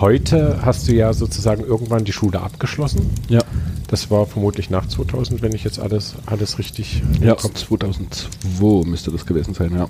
heute 0.00 0.60
hast 0.62 0.88
du 0.88 0.92
ja 0.92 1.12
sozusagen 1.12 1.62
irgendwann 1.64 2.04
die 2.04 2.12
Schule 2.12 2.40
abgeschlossen. 2.40 3.10
Ja, 3.28 3.40
Das 3.88 4.10
war 4.10 4.26
vermutlich 4.26 4.70
nach 4.70 4.86
2000, 4.86 5.42
wenn 5.42 5.54
ich 5.54 5.64
jetzt 5.64 5.78
alles, 5.78 6.14
alles 6.26 6.58
richtig 6.58 7.02
ja 7.20 7.34
Kopf 7.34 7.54
2002 7.54 8.88
müsste 8.88 9.10
das 9.10 9.26
gewesen 9.26 9.54
sein, 9.54 9.72
ja. 9.76 9.88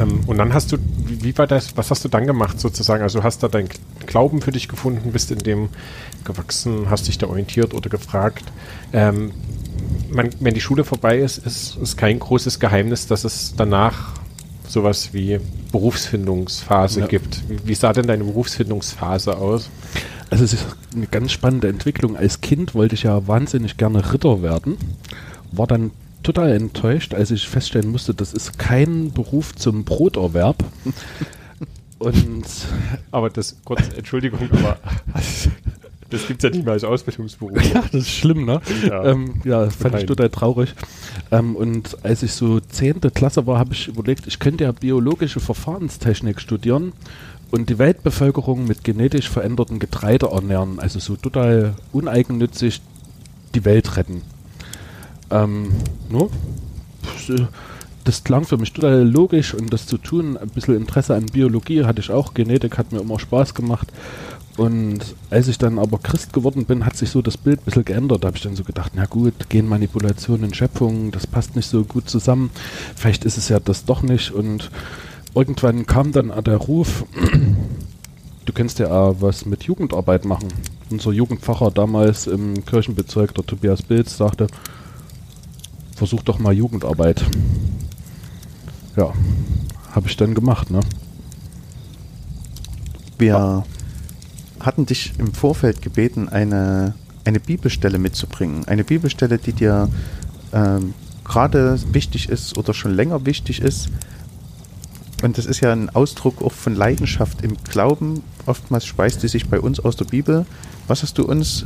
Ähm, 0.00 0.20
und 0.26 0.38
dann 0.38 0.54
hast 0.54 0.72
du, 0.72 0.76
wie, 1.06 1.22
wie 1.22 1.38
war 1.38 1.46
das, 1.46 1.76
was 1.76 1.90
hast 1.90 2.04
du 2.04 2.08
dann 2.08 2.26
gemacht 2.26 2.60
sozusagen? 2.60 3.02
Also 3.02 3.22
hast 3.22 3.42
da 3.42 3.48
deinen 3.48 3.68
Glauben 4.06 4.40
für 4.40 4.52
dich 4.52 4.68
gefunden, 4.68 5.12
bist 5.12 5.30
in 5.30 5.38
dem 5.38 5.68
gewachsen, 6.24 6.86
hast 6.88 7.08
dich 7.08 7.18
da 7.18 7.26
orientiert 7.26 7.74
oder 7.74 7.90
gefragt. 7.90 8.44
Ähm, 8.92 9.32
man, 10.10 10.30
wenn 10.40 10.54
die 10.54 10.60
Schule 10.60 10.84
vorbei 10.84 11.18
ist, 11.18 11.38
ist, 11.38 11.76
ist 11.76 11.96
kein 11.96 12.18
großes 12.18 12.60
Geheimnis, 12.60 13.06
dass 13.06 13.24
es 13.24 13.54
danach 13.56 14.12
sowas 14.68 15.10
wie 15.12 15.38
Berufsfindungsphase 15.70 17.00
Ja. 17.00 17.06
gibt. 17.06 17.42
Wie, 17.48 17.58
wie 17.68 17.74
sah 17.74 17.92
denn 17.92 18.06
deine 18.06 18.24
Berufsfindungsphase 18.24 19.36
aus? 19.36 19.70
Also 20.30 20.44
es 20.44 20.54
ist 20.54 20.66
eine 20.94 21.06
ganz 21.06 21.32
spannende 21.32 21.68
Entwicklung. 21.68 22.16
Als 22.16 22.40
Kind 22.40 22.74
wollte 22.74 22.94
ich 22.94 23.02
ja 23.02 23.26
wahnsinnig 23.26 23.76
gerne 23.76 24.12
Ritter 24.12 24.42
werden, 24.42 24.76
war 25.50 25.66
dann 25.66 25.90
total 26.22 26.52
enttäuscht, 26.52 27.14
als 27.14 27.30
ich 27.30 27.48
feststellen 27.48 27.90
musste, 27.90 28.14
das 28.14 28.32
ist 28.32 28.58
kein 28.58 29.12
Beruf 29.12 29.54
zum 29.54 29.84
Broterwerb. 29.84 30.64
Und 31.98 32.44
Aber 33.12 33.30
das, 33.30 33.56
kurz, 33.64 33.82
Entschuldigung, 33.96 34.40
aber 34.50 34.78
das 36.12 36.26
gibt 36.26 36.44
es 36.44 36.48
ja 36.48 36.54
nicht 36.54 36.64
mehr 36.64 36.74
als 36.74 36.84
Ausbildungsberuf. 36.84 37.62
ja, 37.74 37.82
das 37.90 38.02
ist 38.02 38.10
schlimm, 38.10 38.44
ne? 38.44 38.60
Ja. 38.86 39.04
ähm, 39.04 39.34
ja 39.44 39.70
fand 39.70 39.96
ich 39.96 40.06
total 40.06 40.28
traurig. 40.30 40.74
Ähm, 41.30 41.56
und 41.56 41.96
als 42.04 42.22
ich 42.22 42.32
so 42.32 42.60
zehnte 42.60 43.10
Klasse 43.10 43.46
war, 43.46 43.58
habe 43.58 43.72
ich 43.72 43.88
überlegt, 43.88 44.26
ich 44.26 44.38
könnte 44.38 44.64
ja 44.64 44.72
biologische 44.72 45.40
Verfahrenstechnik 45.40 46.40
studieren 46.40 46.92
und 47.50 47.70
die 47.70 47.78
Weltbevölkerung 47.78 48.66
mit 48.66 48.84
genetisch 48.84 49.28
veränderten 49.28 49.78
Getreide 49.78 50.26
ernähren. 50.26 50.78
Also 50.78 50.98
so 50.98 51.16
total 51.16 51.74
uneigennützig 51.92 52.80
die 53.54 53.64
Welt 53.64 53.96
retten. 53.96 54.22
Ähm, 55.30 55.72
no? 56.10 56.30
Das 58.04 58.24
klang 58.24 58.44
für 58.44 58.56
mich 58.56 58.72
total 58.72 59.08
logisch 59.08 59.54
und 59.54 59.72
das 59.72 59.86
zu 59.86 59.96
tun, 59.96 60.36
ein 60.36 60.48
bisschen 60.48 60.76
Interesse 60.76 61.14
an 61.14 61.26
Biologie 61.26 61.84
hatte 61.84 62.00
ich 62.00 62.10
auch, 62.10 62.34
Genetik 62.34 62.76
hat 62.76 62.90
mir 62.92 63.00
immer 63.00 63.18
Spaß 63.18 63.54
gemacht 63.54 63.88
Und 64.56 65.00
als 65.30 65.48
ich 65.48 65.56
dann 65.56 65.78
aber 65.78 65.98
Christ 65.98 66.32
geworden 66.32 66.66
bin, 66.66 66.84
hat 66.84 66.96
sich 66.96 67.10
so 67.10 67.22
das 67.22 67.38
Bild 67.38 67.60
ein 67.60 67.64
bisschen 67.64 67.84
geändert. 67.84 68.22
Da 68.22 68.28
habe 68.28 68.36
ich 68.36 68.42
dann 68.42 68.56
so 68.56 68.64
gedacht, 68.64 68.92
na 68.94 69.06
gut, 69.06 69.48
Genmanipulation 69.48 70.44
in 70.44 70.52
Schöpfung, 70.52 71.10
das 71.10 71.26
passt 71.26 71.56
nicht 71.56 71.68
so 71.68 71.84
gut 71.84 72.08
zusammen. 72.10 72.50
Vielleicht 72.94 73.24
ist 73.24 73.38
es 73.38 73.48
ja 73.48 73.60
das 73.60 73.86
doch 73.86 74.02
nicht. 74.02 74.30
Und 74.30 74.70
irgendwann 75.34 75.86
kam 75.86 76.12
dann 76.12 76.32
der 76.44 76.58
Ruf, 76.58 77.04
du 78.44 78.52
kennst 78.52 78.78
ja 78.78 78.90
auch 78.90 79.16
was 79.20 79.46
mit 79.46 79.64
Jugendarbeit 79.64 80.26
machen. 80.26 80.48
Unser 80.90 81.12
Jugendpfarrer 81.12 81.70
damals 81.70 82.26
im 82.26 82.66
Kirchenbezirk, 82.66 83.34
der 83.34 83.46
Tobias 83.46 83.80
Bilz, 83.80 84.18
sagte, 84.18 84.48
versuch 85.96 86.22
doch 86.22 86.38
mal 86.38 86.52
Jugendarbeit. 86.52 87.24
Ja, 88.96 89.14
habe 89.92 90.08
ich 90.08 90.16
dann 90.18 90.34
gemacht, 90.34 90.70
ne? 90.70 90.80
Wir 93.16 93.64
hatten 94.62 94.86
dich 94.86 95.12
im 95.18 95.32
Vorfeld 95.34 95.82
gebeten, 95.82 96.28
eine, 96.28 96.94
eine 97.24 97.40
Bibelstelle 97.40 97.98
mitzubringen. 97.98 98.66
Eine 98.66 98.84
Bibelstelle, 98.84 99.38
die 99.38 99.52
dir 99.52 99.88
ähm, 100.52 100.94
gerade 101.24 101.78
wichtig 101.92 102.28
ist 102.28 102.56
oder 102.56 102.74
schon 102.74 102.94
länger 102.94 103.26
wichtig 103.26 103.60
ist. 103.60 103.88
Und 105.22 105.38
das 105.38 105.46
ist 105.46 105.60
ja 105.60 105.72
ein 105.72 105.90
Ausdruck 105.90 106.42
auch 106.42 106.52
von 106.52 106.74
Leidenschaft 106.74 107.42
im 107.42 107.56
Glauben. 107.62 108.22
Oftmals 108.46 108.86
speist 108.86 109.20
sie 109.20 109.28
sich 109.28 109.48
bei 109.48 109.60
uns 109.60 109.78
aus 109.80 109.96
der 109.96 110.04
Bibel. 110.04 110.46
Was 110.88 111.02
hast 111.02 111.18
du 111.18 111.24
uns 111.24 111.64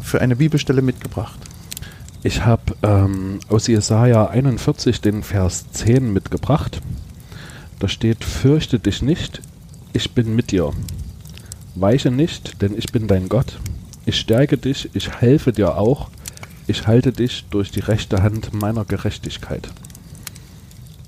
für 0.00 0.20
eine 0.20 0.36
Bibelstelle 0.36 0.82
mitgebracht? 0.82 1.38
Ich 2.22 2.44
habe 2.44 2.76
ähm, 2.84 3.40
aus 3.48 3.66
Jesaja 3.66 4.26
41 4.26 5.00
den 5.00 5.24
Vers 5.24 5.64
10 5.72 6.12
mitgebracht. 6.12 6.80
Da 7.80 7.88
steht: 7.88 8.24
Fürchte 8.24 8.78
dich 8.78 9.02
nicht, 9.02 9.42
ich 9.92 10.12
bin 10.12 10.36
mit 10.36 10.52
dir. 10.52 10.70
Weiche 11.74 12.10
nicht, 12.10 12.60
denn 12.62 12.76
ich 12.76 12.92
bin 12.92 13.06
dein 13.06 13.28
Gott. 13.28 13.58
Ich 14.04 14.18
stärke 14.18 14.58
dich, 14.58 14.90
ich 14.94 15.10
helfe 15.10 15.52
dir 15.52 15.76
auch. 15.78 16.08
Ich 16.66 16.86
halte 16.86 17.12
dich 17.12 17.44
durch 17.50 17.70
die 17.70 17.80
rechte 17.80 18.22
Hand 18.22 18.52
meiner 18.52 18.84
Gerechtigkeit. 18.84 19.68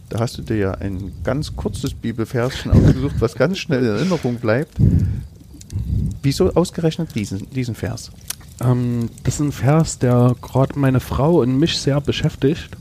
Da 0.09 0.20
hast 0.20 0.38
du 0.38 0.42
dir 0.42 0.57
ja 0.57 0.70
ein 0.72 1.12
ganz 1.24 1.57
kurzes 1.57 1.94
Bibelverschen 1.94 2.70
ausgesucht, 2.72 3.16
was 3.18 3.35
ganz 3.35 3.59
schnell 3.59 3.83
in 3.83 3.90
Erinnerung 3.90 4.37
bleibt. 4.37 4.77
Wieso 6.22 6.53
ausgerechnet 6.55 7.14
diesen, 7.14 7.50
diesen 7.50 7.74
Vers? 7.74 8.11
Ähm, 8.61 9.11
das 9.24 9.35
ist 9.35 9.40
ein 9.40 9.53
Vers, 9.53 9.98
der 9.98 10.37
gerade 10.40 10.79
meine 10.79 11.00
Frau 11.00 11.40
und 11.40 11.59
mich 11.59 11.79
sehr 11.79 12.00
beschäftigt. 12.00 12.77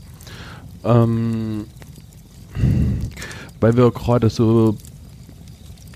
Ähm, 0.84 1.64
weil 3.60 3.76
wir 3.76 3.90
gerade 3.90 4.30
so 4.30 4.76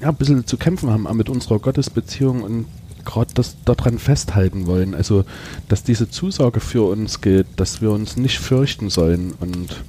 ja, 0.01 0.09
ein 0.09 0.17
bisschen 0.17 0.47
zu 0.47 0.57
kämpfen 0.57 0.91
haben 0.91 1.09
mit 1.17 1.29
unserer 1.29 1.59
Gottesbeziehung 1.59 2.43
und 2.43 2.67
gerade 3.05 3.33
das 3.35 3.57
daran 3.65 3.99
festhalten 3.99 4.67
wollen. 4.67 4.95
Also, 4.95 5.25
dass 5.69 5.83
diese 5.83 6.11
Zusage 6.11 6.61
für 6.61 6.83
uns 6.89 7.21
gilt, 7.21 7.47
dass 7.57 7.81
wir 7.81 7.91
uns 7.91 8.17
nicht 8.17 8.39
fürchten 8.39 8.91
sollen. 8.91 9.33
Und 9.41 9.83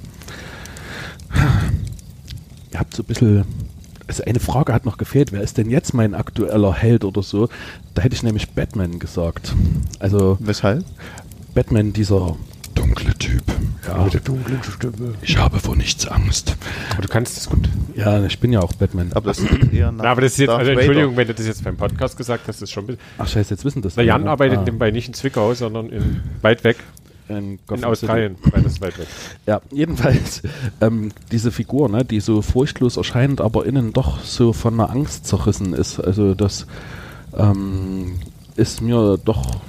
ihr 2.72 2.78
habt 2.78 2.94
so 2.94 3.02
ein 3.02 3.06
bisschen. 3.06 3.44
Also 4.06 4.24
eine 4.24 4.40
Frage 4.40 4.74
hat 4.74 4.86
noch 4.86 4.98
gefehlt, 4.98 5.30
wer 5.30 5.40
ist 5.40 5.56
denn 5.56 5.70
jetzt 5.70 5.94
mein 5.94 6.14
aktueller 6.14 6.74
Held 6.74 7.04
oder 7.04 7.22
so? 7.22 7.48
Da 7.94 8.02
hätte 8.02 8.16
ich 8.16 8.24
nämlich 8.24 8.50
Batman 8.50 8.98
gesagt. 8.98 9.54
Also 10.00 10.36
Weshalb? 10.40 10.84
Batman, 11.54 11.92
dieser 11.92 12.36
dunkle 12.90 13.14
Typ. 13.18 13.42
Ja, 13.86 14.04
Mit 14.04 14.14
der 14.14 14.20
dunklen 14.20 14.60
Stimme. 14.62 15.14
ich 15.22 15.36
habe 15.38 15.58
vor 15.58 15.76
nichts 15.76 16.06
Angst. 16.06 16.56
Aber 16.92 17.02
du 17.02 17.08
kannst 17.08 17.36
das 17.36 17.48
gut. 17.48 17.68
Ja, 17.94 18.22
ich 18.24 18.38
bin 18.40 18.52
ja 18.52 18.60
auch 18.60 18.72
Batman. 18.74 19.10
Aber 19.14 19.28
das 19.30 19.38
klingt 19.44 19.72
eher 19.72 19.92
nach 19.92 20.04
Na, 20.04 20.10
aber 20.10 20.22
das 20.22 20.32
ist 20.32 20.38
jetzt, 20.38 20.50
also. 20.50 20.70
Entschuldigung, 20.70 21.16
wenn 21.16 21.26
du 21.28 21.34
das 21.34 21.46
jetzt 21.46 21.64
beim 21.64 21.76
Podcast 21.76 22.16
gesagt 22.16 22.42
hast, 22.48 22.56
das 22.56 22.62
ist 22.62 22.72
schon 22.72 22.84
ein 22.84 22.86
bisschen. 22.88 23.02
Ach 23.18 23.28
scheiße, 23.28 23.50
jetzt 23.54 23.64
wissen 23.64 23.82
das. 23.82 23.94
Der 23.94 24.04
Jan 24.04 24.26
arbeitet 24.28 24.58
Ah, 24.58 24.62
nebenbei 24.62 24.90
nicht 24.90 25.08
in 25.08 25.14
Zwickau, 25.14 25.54
sondern 25.54 25.88
in, 25.90 26.20
weit 26.42 26.64
weg, 26.64 26.76
in, 27.28 27.58
in 27.70 27.84
Australien. 27.84 28.36
Weil 28.50 28.62
das 28.62 28.72
ist 28.72 28.80
weit 28.80 28.98
weg. 28.98 29.06
Ja, 29.46 29.60
jedenfalls 29.72 30.42
ähm, 30.80 31.12
diese 31.30 31.52
Figur, 31.52 31.88
ne, 31.88 32.04
die 32.04 32.20
so 32.20 32.42
furchtlos 32.42 32.96
erscheint, 32.96 33.40
aber 33.40 33.66
innen 33.66 33.92
doch 33.92 34.20
so 34.22 34.52
von 34.52 34.74
einer 34.74 34.90
Angst 34.90 35.26
zerrissen 35.26 35.72
ist. 35.74 36.00
Also 36.00 36.34
das 36.34 36.66
ähm, 37.36 38.16
ist 38.56 38.82
mir 38.82 39.18
doch, 39.24 39.60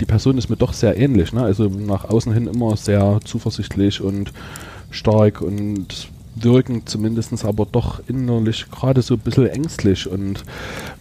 die 0.00 0.06
Person 0.06 0.38
ist 0.38 0.48
mir 0.48 0.56
doch 0.56 0.72
sehr 0.72 0.96
ähnlich. 0.96 1.32
Ne? 1.32 1.42
Also 1.42 1.68
nach 1.68 2.04
außen 2.04 2.32
hin 2.32 2.46
immer 2.46 2.76
sehr 2.76 3.20
zuversichtlich 3.24 4.00
und 4.00 4.32
stark 4.90 5.40
und 5.40 6.08
wirkend 6.36 6.88
zumindest, 6.88 7.44
aber 7.44 7.66
doch 7.70 8.00
innerlich 8.08 8.70
gerade 8.70 9.02
so 9.02 9.14
ein 9.14 9.20
bisschen 9.20 9.48
ängstlich. 9.48 10.08
Und 10.08 10.44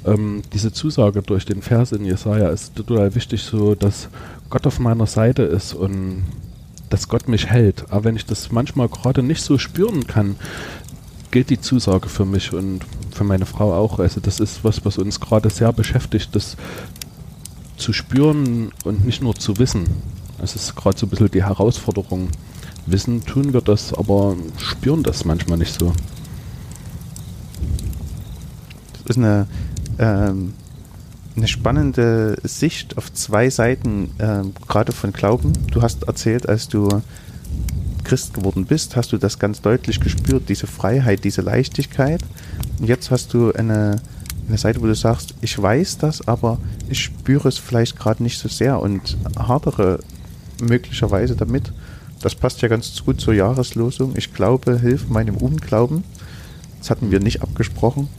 ähm, 0.05 0.41
diese 0.53 0.73
Zusage 0.73 1.21
durch 1.21 1.45
den 1.45 1.61
Vers 1.61 1.91
in 1.91 2.05
Jesaja 2.05 2.49
ist 2.49 2.75
total 2.75 3.15
wichtig, 3.15 3.43
so 3.43 3.75
dass 3.75 4.09
Gott 4.49 4.67
auf 4.67 4.79
meiner 4.79 5.05
Seite 5.05 5.43
ist 5.43 5.73
und 5.73 6.25
dass 6.89 7.07
Gott 7.07 7.27
mich 7.27 7.47
hält. 7.47 7.85
Aber 7.89 8.03
wenn 8.03 8.15
ich 8.15 8.25
das 8.25 8.51
manchmal 8.51 8.89
gerade 8.89 9.23
nicht 9.23 9.43
so 9.43 9.57
spüren 9.57 10.07
kann, 10.07 10.35
gilt 11.31 11.51
die 11.51 11.61
Zusage 11.61 12.09
für 12.09 12.25
mich 12.25 12.53
und 12.53 12.81
für 13.11 13.23
meine 13.23 13.45
Frau 13.45 13.73
auch. 13.73 13.99
Also 13.99 14.19
das 14.19 14.39
ist 14.39 14.63
was, 14.63 14.83
was 14.85 14.97
uns 14.97 15.19
gerade 15.19 15.49
sehr 15.49 15.71
beschäftigt, 15.71 16.35
das 16.35 16.57
zu 17.79 17.93
spüren 17.93 18.71
und 18.83 19.05
nicht 19.05 19.21
nur 19.21 19.35
zu 19.35 19.57
wissen. 19.57 19.85
Das 20.39 20.55
ist 20.55 20.75
gerade 20.75 20.97
so 20.97 21.05
ein 21.05 21.09
bisschen 21.09 21.31
die 21.31 21.43
Herausforderung. 21.43 22.29
Wissen 22.85 23.25
tun 23.25 23.53
wir 23.53 23.61
das, 23.61 23.93
aber 23.93 24.35
spüren 24.57 25.03
das 25.03 25.25
manchmal 25.25 25.57
nicht 25.57 25.77
so. 25.77 25.93
Das 28.93 29.01
ist 29.09 29.17
eine, 29.17 29.47
ähm, 29.97 30.53
eine 31.35 31.47
spannende 31.47 32.37
Sicht 32.43 32.97
auf 32.97 33.11
zwei 33.13 33.49
Seiten, 33.49 34.11
ähm, 34.19 34.53
gerade 34.67 34.91
von 34.91 35.11
Glauben. 35.13 35.53
Du 35.71 35.81
hast 35.81 36.03
erzählt, 36.03 36.47
als 36.47 36.67
du 36.67 37.01
Christ 38.03 38.33
geworden 38.33 38.65
bist, 38.65 38.95
hast 38.95 39.11
du 39.11 39.17
das 39.17 39.39
ganz 39.39 39.61
deutlich 39.61 39.99
gespürt, 39.99 40.49
diese 40.49 40.67
Freiheit, 40.67 41.23
diese 41.23 41.41
Leichtigkeit. 41.41 42.21
Und 42.79 42.87
jetzt 42.87 43.11
hast 43.11 43.33
du 43.33 43.51
eine, 43.51 44.01
eine 44.49 44.57
Seite, 44.57 44.81
wo 44.81 44.85
du 44.85 44.95
sagst, 44.95 45.33
ich 45.41 45.59
weiß 45.61 45.99
das, 45.99 46.27
aber 46.27 46.57
ich 46.89 47.01
spüre 47.01 47.47
es 47.47 47.57
vielleicht 47.57 47.97
gerade 47.97 48.21
nicht 48.23 48.37
so 48.39 48.49
sehr 48.49 48.81
und 48.81 49.17
hadere 49.37 49.99
möglicherweise 50.61 51.35
damit. 51.35 51.71
Das 52.21 52.35
passt 52.35 52.61
ja 52.61 52.67
ganz 52.67 53.01
gut 53.05 53.21
zur 53.21 53.33
Jahreslosung. 53.33 54.13
Ich 54.17 54.33
glaube, 54.33 54.77
hilf 54.79 55.07
meinem 55.07 55.37
Unglauben. 55.37 56.03
Das 56.79 56.89
hatten 56.89 57.11
wir 57.11 57.19
nicht 57.21 57.41
abgesprochen. 57.41 58.09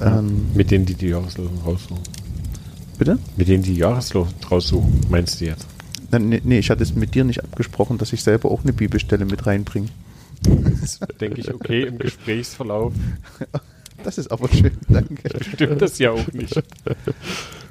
Ähm, 0.00 0.48
Mit 0.54 0.70
denen, 0.70 0.84
die 0.86 0.94
die 0.94 1.08
Jahreslosen 1.08 1.58
raussuchen. 1.64 2.02
bitte? 2.98 3.18
Mit 3.36 3.48
denen, 3.48 3.62
die 3.62 3.76
Jahreslosen 3.76 4.34
raussuchen, 4.50 5.00
meinst 5.08 5.40
du 5.40 5.46
jetzt? 5.46 5.66
Na, 6.10 6.18
Nee, 6.18 6.40
nee, 6.44 6.58
ich 6.58 6.70
hatte 6.70 6.82
es 6.82 6.94
mit 6.94 7.14
dir 7.14 7.24
nicht 7.24 7.42
abgesprochen, 7.42 7.96
dass 7.98 8.12
ich 8.12 8.22
selber 8.22 8.50
auch 8.50 8.62
eine 8.62 8.72
Bibelstelle 8.72 9.24
mit 9.24 9.46
reinbringe. 9.46 9.88
Das 10.80 10.98
denke 11.20 11.40
ich, 11.40 11.52
okay, 11.54 11.84
im 11.84 11.98
Gesprächsverlauf 11.98 12.92
Das 14.04 14.18
ist 14.18 14.30
aber 14.30 14.48
schön, 14.48 14.72
danke. 14.88 15.42
stimmt 15.42 15.82
das 15.82 15.98
ja 15.98 16.12
auch 16.12 16.32
nicht. 16.32 16.62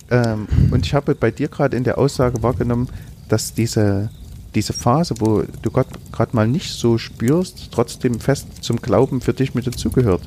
Ähm, 0.10 0.48
und 0.72 0.86
ich 0.86 0.94
habe 0.94 1.16
bei 1.16 1.32
dir 1.32 1.48
gerade 1.48 1.78
in 1.78 1.84
der 1.84 1.98
Aussage 1.98 2.44
wahrgenommen, 2.44 2.90
dass 3.30 3.54
diese, 3.54 4.10
diese 4.54 4.74
Phase, 4.74 5.16
wo 5.20 5.44
du 5.62 5.72
Gott 5.72 5.88
gerade 6.12 6.36
mal 6.36 6.48
nicht 6.48 6.72
so 6.74 6.98
spürst, 6.98 7.70
trotzdem 7.72 8.20
fest 8.20 8.48
zum 8.62 8.82
Glauben 8.82 9.22
für 9.22 9.34
dich 9.34 9.56
mit 9.56 9.66
dazugehört. 9.66 10.22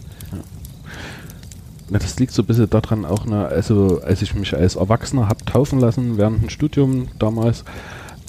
Na, 1.88 1.98
das 2.00 2.18
liegt 2.18 2.32
so 2.32 2.42
ein 2.42 2.46
bisschen 2.46 2.68
daran 2.68 3.04
auch, 3.04 3.26
ne, 3.26 3.46
also 3.46 4.00
als 4.02 4.20
ich 4.20 4.34
mich 4.34 4.56
als 4.56 4.74
Erwachsener 4.74 5.28
habe 5.28 5.44
taufen 5.44 5.78
lassen 5.78 6.18
während 6.18 6.42
dem 6.42 6.48
Studium 6.50 7.08
damals, 7.18 7.64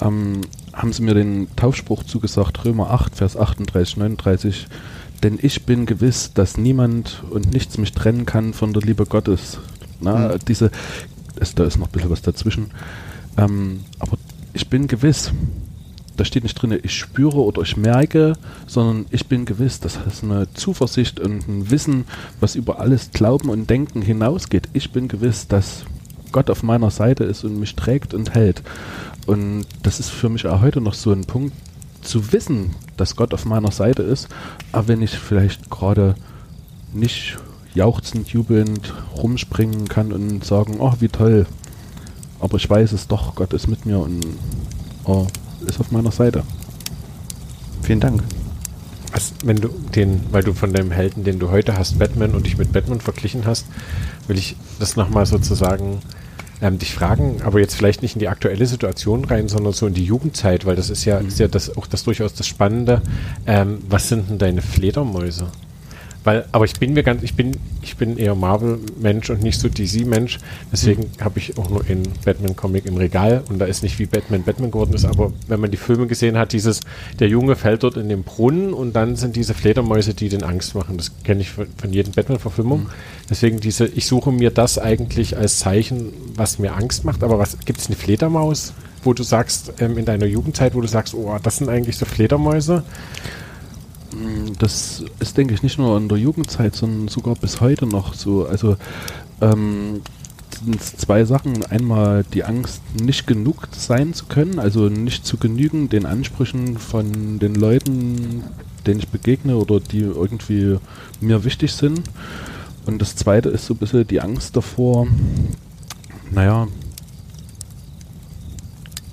ähm, 0.00 0.42
haben 0.72 0.92
sie 0.92 1.02
mir 1.02 1.14
den 1.14 1.48
Taufspruch 1.56 2.04
zugesagt, 2.04 2.64
Römer 2.64 2.90
8, 2.90 3.16
Vers 3.16 3.36
38, 3.36 3.96
39, 3.96 4.68
denn 5.22 5.38
ich 5.40 5.64
bin 5.66 5.86
gewiss, 5.86 6.32
dass 6.34 6.56
niemand 6.56 7.22
und 7.30 7.52
nichts 7.52 7.78
mich 7.78 7.92
trennen 7.92 8.26
kann 8.26 8.52
von 8.52 8.72
der 8.72 8.82
Liebe 8.82 9.06
Gottes. 9.06 9.58
Na, 10.00 10.28
Mhm. 10.34 10.38
diese, 10.46 10.70
es, 11.40 11.54
da 11.54 11.64
ist 11.64 11.78
noch 11.78 11.88
ein 11.88 11.92
bisschen 11.92 12.10
was 12.10 12.22
dazwischen, 12.22 12.70
ähm, 13.36 13.80
aber 13.98 14.16
ich 14.52 14.68
bin 14.68 14.86
gewiss, 14.86 15.32
da 16.16 16.24
steht 16.24 16.42
nicht 16.42 16.54
drin, 16.60 16.76
ich 16.82 16.94
spüre 16.96 17.38
oder 17.38 17.62
ich 17.62 17.76
merke, 17.76 18.32
sondern 18.66 19.06
ich 19.10 19.26
bin 19.26 19.44
gewiss. 19.44 19.78
Das 19.78 19.98
ist 20.06 20.24
eine 20.24 20.52
Zuversicht 20.54 21.20
und 21.20 21.46
ein 21.48 21.70
Wissen, 21.70 22.04
was 22.40 22.56
über 22.56 22.80
alles 22.80 23.10
Glauben 23.12 23.50
und 23.50 23.70
Denken 23.70 24.02
hinausgeht. 24.02 24.68
Ich 24.72 24.90
bin 24.90 25.06
gewiss, 25.06 25.46
dass 25.46 25.84
Gott 26.32 26.50
auf 26.50 26.62
meiner 26.64 26.90
Seite 26.90 27.22
ist 27.24 27.44
und 27.44 27.60
mich 27.60 27.76
trägt 27.76 28.14
und 28.14 28.34
hält. 28.34 28.62
Und 29.26 29.66
das 29.84 30.00
ist 30.00 30.10
für 30.10 30.28
mich 30.28 30.46
auch 30.46 30.60
heute 30.60 30.80
noch 30.80 30.94
so 30.94 31.12
ein 31.12 31.24
Punkt, 31.24 31.54
zu 32.02 32.32
wissen, 32.32 32.74
dass 32.96 33.16
Gott 33.16 33.34
auf 33.34 33.44
meiner 33.44 33.70
Seite 33.70 34.02
ist, 34.02 34.28
aber 34.72 34.88
wenn 34.88 35.02
ich 35.02 35.18
vielleicht 35.18 35.70
gerade 35.70 36.14
nicht 36.92 37.38
jauchzend, 37.74 38.28
jubelnd 38.28 38.94
rumspringen 39.16 39.88
kann 39.88 40.12
und 40.12 40.44
sagen, 40.44 40.76
oh, 40.80 40.94
wie 41.00 41.08
toll. 41.08 41.46
Aber 42.40 42.56
ich 42.56 42.68
weiß 42.68 42.92
es 42.92 43.06
doch, 43.08 43.34
Gott 43.34 43.52
ist 43.52 43.68
mit 43.68 43.86
mir 43.86 43.98
und 43.98 44.24
oh, 45.04 45.26
ist 45.66 45.80
auf 45.80 45.90
meiner 45.90 46.12
Seite. 46.12 46.42
Vielen 47.82 48.00
Dank. 48.00 48.22
als 49.12 49.32
wenn 49.44 49.56
du 49.56 49.68
den, 49.68 50.20
weil 50.30 50.42
du 50.42 50.52
von 50.52 50.72
dem 50.72 50.90
Helden, 50.90 51.24
den 51.24 51.38
du 51.38 51.50
heute 51.50 51.76
hast, 51.76 51.98
Batman 51.98 52.34
und 52.34 52.46
dich 52.46 52.58
mit 52.58 52.72
Batman 52.72 53.00
verglichen 53.00 53.46
hast, 53.46 53.66
will 54.26 54.38
ich 54.38 54.56
das 54.78 54.96
nochmal 54.96 55.26
sozusagen 55.26 56.00
ähm, 56.60 56.78
dich 56.78 56.94
fragen, 56.94 57.42
aber 57.42 57.60
jetzt 57.60 57.74
vielleicht 57.74 58.02
nicht 58.02 58.14
in 58.14 58.20
die 58.20 58.28
aktuelle 58.28 58.66
Situation 58.66 59.24
rein, 59.24 59.48
sondern 59.48 59.72
so 59.72 59.86
in 59.86 59.94
die 59.94 60.04
Jugendzeit, 60.04 60.66
weil 60.66 60.76
das 60.76 60.90
ist 60.90 61.04
ja, 61.04 61.18
ist 61.18 61.38
ja 61.38 61.48
das, 61.48 61.76
auch 61.76 61.86
das 61.86 62.04
durchaus 62.04 62.34
das 62.34 62.46
Spannende. 62.46 63.02
Ähm, 63.46 63.78
was 63.88 64.08
sind 64.08 64.30
denn 64.30 64.38
deine 64.38 64.62
Fledermäuse? 64.62 65.48
Weil, 66.24 66.46
aber 66.52 66.64
ich 66.64 66.74
bin 66.74 66.92
mir 66.92 67.02
ganz, 67.02 67.22
ich 67.22 67.34
bin, 67.34 67.52
ich 67.82 67.96
bin 67.96 68.18
eher 68.18 68.34
Marvel-Mensch 68.34 69.30
und 69.30 69.42
nicht 69.42 69.60
so 69.60 69.68
DC-Mensch. 69.68 70.38
Deswegen 70.72 71.02
mhm. 71.02 71.24
habe 71.24 71.38
ich 71.38 71.56
auch 71.58 71.70
nur 71.70 71.84
einen 71.88 72.02
Batman-Comic 72.24 72.86
im 72.86 72.96
Regal 72.96 73.44
und 73.48 73.58
da 73.58 73.66
ist 73.66 73.82
nicht 73.82 73.98
wie 73.98 74.06
Batman 74.06 74.42
Batman 74.42 74.70
geworden 74.70 74.94
ist, 74.94 75.04
aber 75.04 75.32
wenn 75.46 75.60
man 75.60 75.70
die 75.70 75.76
Filme 75.76 76.06
gesehen 76.06 76.36
hat, 76.36 76.52
dieses, 76.52 76.80
der 77.18 77.28
Junge 77.28 77.56
fällt 77.56 77.82
dort 77.82 77.96
in 77.96 78.08
den 78.08 78.24
Brunnen 78.24 78.72
und 78.72 78.94
dann 78.94 79.16
sind 79.16 79.36
diese 79.36 79.54
Fledermäuse, 79.54 80.14
die 80.14 80.28
den 80.28 80.42
Angst 80.42 80.74
machen. 80.74 80.96
Das 80.96 81.12
kenne 81.22 81.40
ich 81.40 81.50
von, 81.50 81.66
von 81.76 81.92
jedem 81.92 82.12
Batman-Verfilmung. 82.12 82.84
Mhm. 82.84 82.90
Deswegen 83.30 83.60
diese, 83.60 83.86
ich 83.86 84.06
suche 84.06 84.32
mir 84.32 84.50
das 84.50 84.78
eigentlich 84.78 85.36
als 85.36 85.58
Zeichen, 85.58 86.12
was 86.34 86.58
mir 86.58 86.74
Angst 86.74 87.04
macht. 87.04 87.22
Aber 87.22 87.38
was, 87.38 87.58
gibt 87.64 87.78
es 87.78 87.86
eine 87.86 87.96
Fledermaus, 87.96 88.72
wo 89.04 89.12
du 89.12 89.22
sagst, 89.22 89.74
ähm, 89.80 89.98
in 89.98 90.04
deiner 90.04 90.26
Jugendzeit, 90.26 90.74
wo 90.74 90.80
du 90.80 90.88
sagst, 90.88 91.14
oh, 91.14 91.36
das 91.42 91.58
sind 91.58 91.68
eigentlich 91.68 91.96
so 91.96 92.06
Fledermäuse? 92.06 92.82
Das 94.58 95.04
ist, 95.20 95.36
denke 95.36 95.54
ich, 95.54 95.62
nicht 95.62 95.78
nur 95.78 95.96
in 95.96 96.08
der 96.08 96.18
Jugendzeit, 96.18 96.74
sondern 96.74 97.08
sogar 97.08 97.34
bis 97.34 97.60
heute 97.60 97.86
noch 97.86 98.14
so. 98.14 98.46
Also 98.46 98.76
ähm, 99.40 100.00
sind 100.64 100.82
zwei 100.82 101.24
Sachen. 101.24 101.64
Einmal 101.64 102.24
die 102.32 102.44
Angst, 102.44 102.82
nicht 103.00 103.26
genug 103.26 103.68
sein 103.72 104.14
zu 104.14 104.26
können, 104.26 104.58
also 104.58 104.88
nicht 104.88 105.26
zu 105.26 105.36
genügen 105.36 105.88
den 105.88 106.06
Ansprüchen 106.06 106.78
von 106.78 107.38
den 107.38 107.54
Leuten, 107.54 108.44
denen 108.86 109.00
ich 109.00 109.08
begegne 109.08 109.56
oder 109.56 109.80
die 109.80 110.00
irgendwie 110.00 110.78
mir 111.20 111.44
wichtig 111.44 111.72
sind. 111.72 112.02
Und 112.86 113.00
das 113.00 113.16
zweite 113.16 113.50
ist 113.50 113.66
so 113.66 113.74
ein 113.74 113.78
bisschen 113.78 114.06
die 114.06 114.20
Angst 114.20 114.56
davor, 114.56 115.06
naja, 116.30 116.68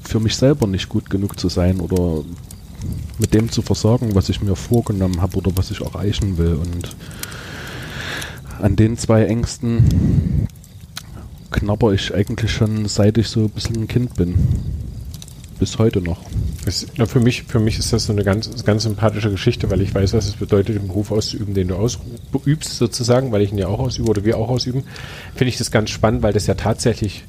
für 0.01 0.19
mich 0.19 0.35
selber 0.35 0.67
nicht 0.67 0.87
gut 0.87 1.09
genug 1.09 1.39
zu 1.39 1.49
sein 1.49 1.79
oder 1.79 2.23
mit 3.17 3.33
dem 3.33 3.51
zu 3.51 3.61
versorgen, 3.61 4.15
was 4.15 4.29
ich 4.29 4.41
mir 4.41 4.55
vorgenommen 4.55 5.21
habe 5.21 5.37
oder 5.37 5.51
was 5.55 5.71
ich 5.71 5.81
erreichen 5.81 6.37
will. 6.37 6.53
Und 6.53 6.95
an 8.61 8.75
den 8.75 8.97
zwei 8.97 9.25
Ängsten 9.25 10.47
knabber 11.51 11.93
ich 11.93 12.13
eigentlich 12.13 12.51
schon 12.51 12.87
seit 12.87 13.17
ich 13.17 13.29
so 13.29 13.41
ein 13.41 13.49
bisschen 13.49 13.77
ein 13.77 13.87
Kind 13.87 14.15
bin. 14.15 14.35
Bis 15.57 15.77
heute 15.79 16.01
noch. 16.01 16.19
Das, 16.65 16.85
na, 16.97 17.05
für, 17.05 17.21
mich, 17.21 17.43
für 17.43 17.59
mich 17.59 17.79
ist 17.79 17.93
das 17.93 18.05
so 18.05 18.13
eine 18.13 18.25
ganz, 18.25 18.65
ganz 18.65 18.83
sympathische 18.83 19.31
Geschichte, 19.31 19.69
weil 19.69 19.79
ich 19.81 19.95
weiß, 19.95 20.13
was 20.13 20.27
es 20.27 20.33
bedeutet, 20.33 20.75
den 20.75 20.87
Beruf 20.87 21.11
auszuüben, 21.11 21.53
den 21.53 21.69
du 21.69 21.75
ausübst, 21.75 22.77
sozusagen, 22.77 23.31
weil 23.31 23.41
ich 23.41 23.53
ihn 23.53 23.57
ja 23.57 23.67
auch 23.67 23.79
ausübe 23.79 24.09
oder 24.09 24.25
wir 24.25 24.37
auch 24.37 24.49
ausüben. 24.49 24.83
Finde 25.33 25.49
ich 25.49 25.57
das 25.57 25.71
ganz 25.71 25.91
spannend, 25.91 26.23
weil 26.23 26.33
das 26.33 26.47
ja 26.47 26.55
tatsächlich 26.55 27.23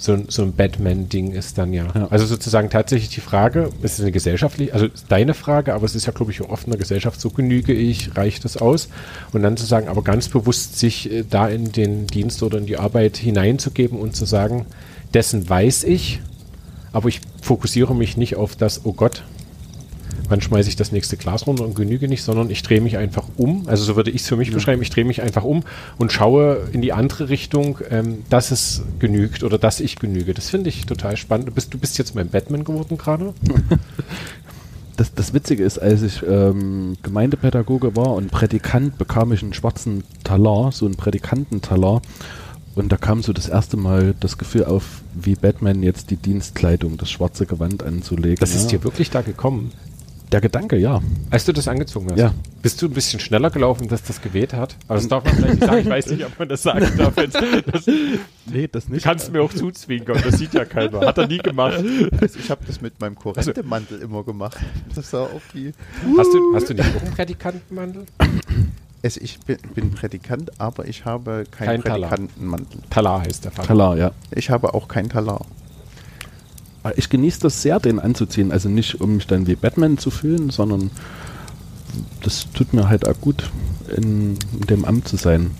so, 0.00 0.16
so 0.28 0.42
ein 0.42 0.54
Batman-Ding 0.54 1.32
ist 1.32 1.58
dann 1.58 1.72
ja. 1.72 1.86
ja. 1.94 2.08
Also 2.08 2.24
sozusagen 2.24 2.70
tatsächlich 2.70 3.10
die 3.10 3.20
Frage, 3.20 3.68
es 3.82 3.94
ist 3.94 4.00
eine 4.00 4.12
gesellschaftliche, 4.12 4.72
also 4.72 4.88
deine 5.08 5.34
Frage, 5.34 5.74
aber 5.74 5.84
es 5.84 5.94
ist 5.94 6.06
ja, 6.06 6.12
glaube 6.12 6.32
ich, 6.32 6.40
oft 6.40 6.64
in 6.64 6.70
der 6.70 6.78
Gesellschaft, 6.78 7.20
so 7.20 7.28
genüge 7.28 7.74
ich, 7.74 8.16
reicht 8.16 8.44
das 8.46 8.56
aus? 8.56 8.88
Und 9.32 9.42
dann 9.42 9.58
zu 9.58 9.66
sagen, 9.66 9.88
aber 9.88 10.02
ganz 10.02 10.28
bewusst 10.28 10.78
sich 10.78 11.12
äh, 11.12 11.24
da 11.28 11.48
in 11.48 11.70
den 11.72 12.06
Dienst 12.06 12.42
oder 12.42 12.58
in 12.58 12.66
die 12.66 12.78
Arbeit 12.78 13.18
hineinzugeben 13.18 13.98
und 13.98 14.16
zu 14.16 14.24
sagen, 14.24 14.64
dessen 15.12 15.48
weiß 15.48 15.84
ich, 15.84 16.20
aber 16.92 17.08
ich 17.08 17.20
fokussiere 17.42 17.94
mich 17.94 18.16
nicht 18.16 18.36
auf 18.36 18.56
das, 18.56 18.84
oh 18.84 18.92
Gott, 18.92 19.22
wann 20.28 20.40
schmeiße 20.40 20.68
ich 20.68 20.76
das 20.76 20.92
nächste 20.92 21.16
Glas 21.16 21.46
runter 21.46 21.64
und 21.64 21.74
genüge 21.74 22.08
nicht, 22.08 22.22
sondern 22.22 22.50
ich 22.50 22.62
drehe 22.62 22.80
mich 22.80 22.96
einfach 22.96 23.24
um. 23.36 23.68
Also 23.68 23.84
so 23.84 23.96
würde 23.96 24.10
ich 24.10 24.22
es 24.22 24.28
für 24.28 24.36
mich 24.36 24.48
ja. 24.48 24.54
beschreiben. 24.54 24.82
Ich 24.82 24.90
drehe 24.90 25.04
mich 25.04 25.22
einfach 25.22 25.44
um 25.44 25.62
und 25.98 26.12
schaue 26.12 26.68
in 26.72 26.82
die 26.82 26.92
andere 26.92 27.28
Richtung, 27.28 27.78
ähm, 27.90 28.24
dass 28.30 28.50
es 28.50 28.82
genügt 28.98 29.42
oder 29.42 29.58
dass 29.58 29.80
ich 29.80 29.96
genüge. 29.96 30.34
Das 30.34 30.50
finde 30.50 30.68
ich 30.68 30.86
total 30.86 31.16
spannend. 31.16 31.48
Du 31.48 31.52
bist, 31.52 31.74
du 31.74 31.78
bist 31.78 31.98
jetzt 31.98 32.14
mein 32.14 32.28
Batman 32.28 32.64
geworden 32.64 32.98
gerade. 32.98 33.34
Das, 34.96 35.14
das, 35.14 35.32
Witzige 35.32 35.64
ist, 35.64 35.78
als 35.78 36.02
ich 36.02 36.22
ähm, 36.28 36.94
Gemeindepädagoge 37.02 37.96
war 37.96 38.12
und 38.16 38.30
Prädikant, 38.30 38.98
bekam 38.98 39.32
ich 39.32 39.42
einen 39.42 39.54
schwarzen 39.54 40.04
Talar, 40.24 40.72
so 40.72 40.84
einen 40.84 40.96
Prädikantentalar. 40.96 42.02
Und 42.74 42.92
da 42.92 42.96
kam 42.96 43.22
so 43.22 43.32
das 43.32 43.48
erste 43.48 43.76
Mal 43.76 44.14
das 44.20 44.38
Gefühl 44.38 44.64
auf, 44.64 45.02
wie 45.14 45.34
Batman 45.34 45.82
jetzt 45.82 46.10
die 46.10 46.16
Dienstkleidung, 46.16 46.98
das 46.98 47.10
schwarze 47.10 47.46
Gewand 47.46 47.82
anzulegen. 47.82 48.38
Das 48.40 48.54
ist 48.54 48.68
dir 48.68 48.84
wirklich 48.84 49.10
da 49.10 49.22
gekommen? 49.22 49.72
Der 50.32 50.40
Gedanke, 50.40 50.76
ja. 50.76 51.00
Als 51.30 51.44
du 51.44 51.52
das 51.52 51.66
angezogen 51.66 52.08
hast? 52.12 52.18
Ja. 52.18 52.32
Bist 52.62 52.80
du 52.80 52.86
ein 52.86 52.92
bisschen 52.92 53.18
schneller 53.18 53.50
gelaufen, 53.50 53.88
dass 53.88 54.04
das 54.04 54.22
geweht 54.22 54.52
hat? 54.52 54.76
Aber 54.86 54.96
das 54.96 55.08
darf 55.08 55.24
man 55.24 55.34
vielleicht 55.34 55.54
nicht 55.54 55.66
sagen. 55.66 55.78
Ich 55.80 55.88
weiß 55.88 56.06
nicht, 56.06 56.24
ob 56.24 56.38
man 56.38 56.48
das 56.48 56.62
sagen 56.62 56.92
darf. 56.96 57.16
Jetzt. 57.16 57.36
Das, 57.66 57.86
nee, 58.46 58.68
das 58.68 58.88
nicht. 58.88 59.02
Kannst 59.02 59.28
du 59.28 59.32
mir 59.32 59.42
auch 59.42 59.52
zuzwinkern. 59.52 60.20
Das 60.22 60.38
sieht 60.38 60.54
ja 60.54 60.64
keiner. 60.64 61.00
Hat 61.00 61.18
er 61.18 61.26
nie 61.26 61.38
gemacht. 61.38 61.82
Also 62.20 62.38
ich 62.38 62.48
habe 62.48 62.64
das 62.64 62.80
mit 62.80 63.00
meinem 63.00 63.16
Korrentemantel 63.16 63.96
also, 63.96 64.06
immer 64.06 64.22
gemacht. 64.22 64.56
Das 64.94 65.10
sah 65.10 65.22
auch 65.22 65.40
wie... 65.52 65.72
Hast 66.16 66.32
du, 66.32 66.54
hast 66.54 66.70
du 66.70 66.74
nicht 66.74 66.96
auch 66.96 67.02
einen 67.02 67.12
Prädikantenmantel? 67.12 68.06
Es, 69.02 69.16
ich 69.16 69.40
bin, 69.40 69.56
bin, 69.74 69.90
Prädikant, 69.90 70.60
aber 70.60 70.86
ich 70.86 71.06
habe 71.06 71.44
keinen 71.50 71.82
kein 71.82 71.94
Prädikantenmantel. 71.94 72.80
Talar 72.90 73.22
heißt 73.22 73.46
der 73.46 73.52
Fall. 73.52 73.66
Talar, 73.66 73.96
ja. 73.96 74.12
Ich 74.30 74.50
habe 74.50 74.74
auch 74.74 74.86
keinen 74.86 75.08
Talar. 75.08 75.44
Ich 76.96 77.10
genieße 77.10 77.40
das 77.40 77.62
sehr, 77.62 77.78
den 77.78 77.98
anzuziehen. 77.98 78.52
Also 78.52 78.68
nicht, 78.68 79.00
um 79.00 79.16
mich 79.16 79.26
dann 79.26 79.46
wie 79.46 79.56
Batman 79.56 79.98
zu 79.98 80.10
fühlen, 80.10 80.50
sondern 80.50 80.90
das 82.22 82.46
tut 82.52 82.72
mir 82.72 82.88
halt 82.88 83.06
auch 83.06 83.20
gut, 83.20 83.50
in, 83.96 84.36
in 84.52 84.66
dem 84.68 84.84
Amt 84.84 85.08
zu 85.08 85.16
sein. 85.16 85.50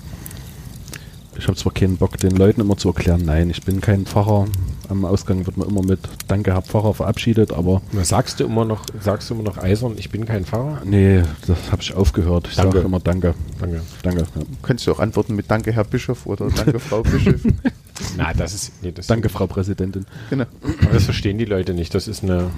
Ich 1.37 1.47
habe 1.47 1.57
zwar 1.57 1.73
keinen 1.73 1.97
Bock, 1.97 2.19
den 2.19 2.37
Leuten 2.37 2.61
immer 2.61 2.77
zu 2.77 2.89
erklären, 2.89 3.23
nein, 3.25 3.49
ich 3.49 3.63
bin 3.63 3.81
kein 3.81 4.05
Pfarrer. 4.05 4.47
Am 4.89 5.05
Ausgang 5.05 5.47
wird 5.47 5.57
man 5.57 5.69
immer 5.69 5.83
mit 5.83 6.01
Danke, 6.27 6.53
Herr 6.53 6.63
Pfarrer 6.63 6.93
verabschiedet, 6.95 7.53
aber. 7.53 7.81
Na, 7.93 8.05
sagst 8.05 8.41
du 8.41 8.45
immer 8.45 8.65
noch, 8.65 8.85
sagst 9.01 9.31
du 9.31 9.35
immer 9.35 9.45
noch 9.45 9.57
eisern, 9.57 9.95
ich 9.97 10.11
bin 10.11 10.27
kein 10.27 10.45
Pfarrer? 10.45 10.83
Nee, 10.85 11.23
das 11.47 11.71
habe 11.71 11.81
ich 11.81 11.95
aufgehört. 11.95 12.49
Ich 12.49 12.57
sage 12.57 12.81
immer 12.81 13.01
Danke. 13.01 13.35
Danke. 13.61 13.81
Danke. 14.03 14.21
Ja. 14.23 14.43
Könntest 14.63 14.89
du 14.89 14.93
auch 14.93 14.99
antworten 14.99 15.35
mit 15.37 15.51
Danke, 15.51 15.73
Herr 15.73 15.85
Bischof 15.85 16.27
oder 16.27 16.51
Danke, 16.51 16.79
Frau 16.81 17.03
Bischof? 17.03 17.41
Na, 18.17 18.33
das 18.33 18.55
ist. 18.55 18.73
Nee, 18.83 18.93
das 18.93 19.07
Danke, 19.07 19.29
Frau 19.29 19.47
Präsidentin. 19.47 20.07
Genau. 20.31 20.45
Aber 20.83 20.93
das 20.93 21.05
verstehen 21.05 21.39
die 21.39 21.45
Leute 21.45 21.75
nicht. 21.75 21.95
Das 21.95 22.09
ist 22.09 22.23
eine. 22.23 22.51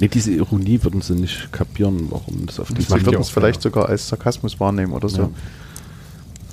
Nee, 0.00 0.08
diese 0.08 0.32
Ironie 0.32 0.82
würden 0.82 1.02
sie 1.02 1.14
nicht 1.14 1.52
kapieren, 1.52 2.06
warum 2.10 2.46
das 2.46 2.58
auf 2.58 2.72
die 2.72 2.80
Sie 2.80 2.90
würden 2.90 3.20
es 3.20 3.28
vielleicht 3.28 3.60
sogar 3.60 3.88
als 3.88 4.08
Sarkasmus 4.08 4.58
wahrnehmen 4.58 4.92
oder 4.92 5.08
so. 5.08 5.22
Ja. 5.22 5.30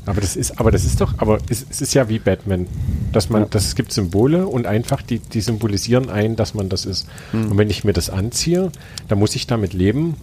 Aber 0.08 0.22
das 0.22 0.38
ist, 0.38 0.60
aber 0.60 0.72
das 0.72 0.86
ist 0.86 1.02
doch, 1.02 1.16
aber 1.18 1.40
es, 1.50 1.66
es 1.70 1.82
ist 1.82 1.94
ja 1.94 2.08
wie 2.08 2.18
Batman, 2.18 2.66
dass 3.12 3.30
man, 3.30 3.44
ja. 3.44 3.48
das, 3.50 3.68
es 3.68 3.76
gibt 3.76 3.92
Symbole 3.92 4.48
und 4.48 4.66
einfach 4.66 5.02
die, 5.02 5.20
die 5.20 5.42
symbolisieren 5.42 6.10
ein, 6.10 6.38
dass 6.38 6.54
man 6.54 6.70
das 6.70 6.86
ist. 6.86 7.08
Mhm. 7.34 7.52
Und 7.52 7.58
wenn 7.58 7.70
ich 7.70 7.84
mir 7.84 7.92
das 7.92 8.10
anziehe, 8.10 8.72
dann 9.10 9.20
muss 9.20 9.36
ich 9.36 9.48
damit 9.48 9.74
leben, 9.74 10.16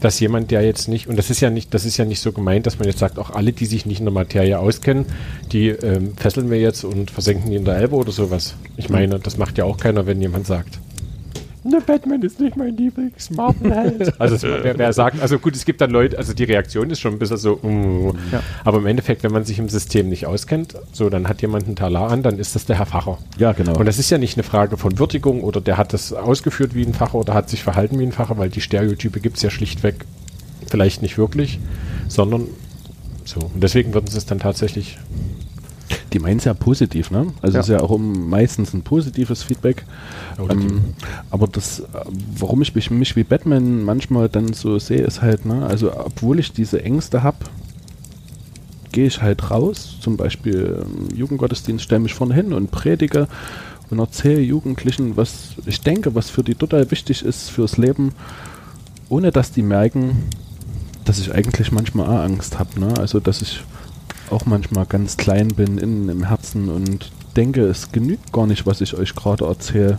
dass 0.00 0.20
jemand, 0.20 0.50
der 0.50 0.62
jetzt 0.62 0.88
nicht, 0.88 1.08
und 1.08 1.16
das 1.16 1.30
ist 1.30 1.40
ja 1.40 1.50
nicht, 1.50 1.74
das 1.74 1.84
ist 1.84 1.96
ja 1.96 2.04
nicht 2.04 2.20
so 2.20 2.32
gemeint, 2.32 2.66
dass 2.66 2.78
man 2.78 2.88
jetzt 2.88 2.98
sagt, 2.98 3.18
auch 3.18 3.30
alle, 3.30 3.52
die 3.52 3.66
sich 3.66 3.86
nicht 3.86 3.98
in 3.98 4.04
der 4.04 4.14
Materie 4.14 4.58
auskennen, 4.58 5.06
die 5.52 5.68
ähm, 5.68 6.16
fesseln 6.16 6.50
wir 6.50 6.60
jetzt 6.60 6.84
und 6.84 7.10
versenken 7.10 7.50
die 7.50 7.56
in 7.56 7.64
der 7.64 7.76
Elbe 7.76 7.96
oder 7.96 8.12
sowas. 8.12 8.54
Ich 8.76 8.88
meine, 8.88 9.18
das 9.18 9.36
macht 9.38 9.58
ja 9.58 9.64
auch 9.64 9.76
keiner, 9.76 10.06
wenn 10.06 10.20
jemand 10.20 10.46
sagt 10.46 10.78
ne, 11.68 11.80
Batman 11.84 12.22
ist 12.22 12.40
nicht 12.40 12.56
mein 12.56 12.76
Lieblings-Marvel-Held. 12.76 14.20
also 14.20 14.48
wer, 14.62 14.78
wer, 14.78 14.92
sagt, 14.92 15.20
also 15.20 15.38
gut, 15.38 15.54
es 15.54 15.64
gibt 15.64 15.80
dann 15.80 15.90
Leute, 15.90 16.18
also 16.18 16.32
die 16.32 16.44
Reaktion 16.44 16.90
ist 16.90 17.00
schon 17.00 17.14
ein 17.14 17.18
bisschen 17.18 17.36
so, 17.36 17.58
uh, 17.62 18.12
ja. 18.32 18.42
aber 18.64 18.78
im 18.78 18.86
Endeffekt, 18.86 19.22
wenn 19.22 19.32
man 19.32 19.44
sich 19.44 19.58
im 19.58 19.68
System 19.68 20.08
nicht 20.08 20.26
auskennt, 20.26 20.74
so, 20.92 21.10
dann 21.10 21.28
hat 21.28 21.42
jemand 21.42 21.66
einen 21.66 21.76
Talar 21.76 22.10
an, 22.10 22.22
dann 22.22 22.38
ist 22.38 22.54
das 22.54 22.66
der 22.66 22.76
Herr 22.78 22.86
Facher. 22.86 23.18
Ja, 23.38 23.52
genau. 23.52 23.76
Und 23.76 23.86
das 23.86 23.98
ist 23.98 24.10
ja 24.10 24.18
nicht 24.18 24.36
eine 24.36 24.44
Frage 24.44 24.76
von 24.76 24.98
Würdigung 24.98 25.42
oder 25.42 25.60
der 25.60 25.76
hat 25.76 25.92
das 25.92 26.12
ausgeführt 26.12 26.74
wie 26.74 26.84
ein 26.84 26.94
Facher 26.94 27.16
oder 27.16 27.34
hat 27.34 27.48
sich 27.50 27.62
verhalten 27.62 27.98
wie 27.98 28.04
ein 28.04 28.12
Facher, 28.12 28.38
weil 28.38 28.50
die 28.50 28.60
Stereotype 28.60 29.20
gibt 29.20 29.36
es 29.36 29.42
ja 29.42 29.50
schlichtweg 29.50 30.04
vielleicht 30.66 31.02
nicht 31.02 31.18
wirklich, 31.18 31.58
sondern 32.08 32.48
so. 33.24 33.40
Und 33.40 33.62
deswegen 33.62 33.94
würden 33.94 34.06
sie 34.06 34.18
es 34.18 34.26
dann 34.26 34.38
tatsächlich 34.38 34.98
die 36.12 36.18
meinen 36.18 36.38
es 36.38 36.44
ja 36.44 36.54
positiv, 36.54 37.10
ne? 37.10 37.26
Also 37.42 37.56
ja. 37.56 37.60
ist 37.60 37.68
ja 37.68 37.80
auch 37.80 37.90
um 37.90 38.28
meistens 38.28 38.72
ein 38.72 38.82
positives 38.82 39.42
Feedback. 39.42 39.84
Ähm, 40.38 40.94
aber 41.30 41.46
das, 41.46 41.82
warum 42.36 42.62
ich 42.62 42.74
mich, 42.74 42.90
mich, 42.90 43.16
wie 43.16 43.24
Batman 43.24 43.84
manchmal 43.84 44.28
dann 44.28 44.52
so 44.52 44.78
sehe, 44.78 45.02
ist 45.02 45.22
halt, 45.22 45.44
ne, 45.44 45.66
also 45.66 45.92
obwohl 45.94 46.38
ich 46.38 46.52
diese 46.52 46.82
Ängste 46.82 47.22
habe, 47.22 47.38
gehe 48.92 49.06
ich 49.06 49.20
halt 49.20 49.50
raus, 49.50 49.96
zum 50.00 50.16
Beispiel 50.16 50.84
im 50.84 51.16
Jugendgottesdienst, 51.16 51.84
stelle 51.84 52.00
mich 52.00 52.14
vorne 52.14 52.34
hin 52.34 52.52
und 52.52 52.70
predige 52.70 53.28
und 53.90 53.98
erzähle 53.98 54.40
Jugendlichen, 54.40 55.16
was 55.16 55.54
ich 55.66 55.80
denke, 55.80 56.14
was 56.14 56.30
für 56.30 56.42
die 56.42 56.54
total 56.54 56.90
wichtig 56.90 57.24
ist 57.24 57.50
fürs 57.50 57.76
Leben, 57.76 58.12
ohne 59.08 59.30
dass 59.30 59.52
die 59.52 59.62
merken, 59.62 60.24
dass 61.04 61.18
ich 61.18 61.34
eigentlich 61.34 61.72
manchmal 61.72 62.06
auch 62.06 62.24
Angst 62.24 62.58
habe. 62.58 62.80
Ne? 62.80 62.94
Also, 62.98 63.20
dass 63.20 63.42
ich 63.42 63.62
auch 64.32 64.46
manchmal 64.46 64.86
ganz 64.86 65.16
klein 65.16 65.48
bin 65.48 65.78
innen 65.78 66.08
im 66.08 66.24
Herzen 66.24 66.68
und 66.68 67.10
denke, 67.36 67.62
es 67.62 67.92
genügt 67.92 68.32
gar 68.32 68.46
nicht, 68.46 68.66
was 68.66 68.80
ich 68.80 68.94
euch 68.94 69.14
gerade 69.14 69.44
erzähle. 69.46 69.98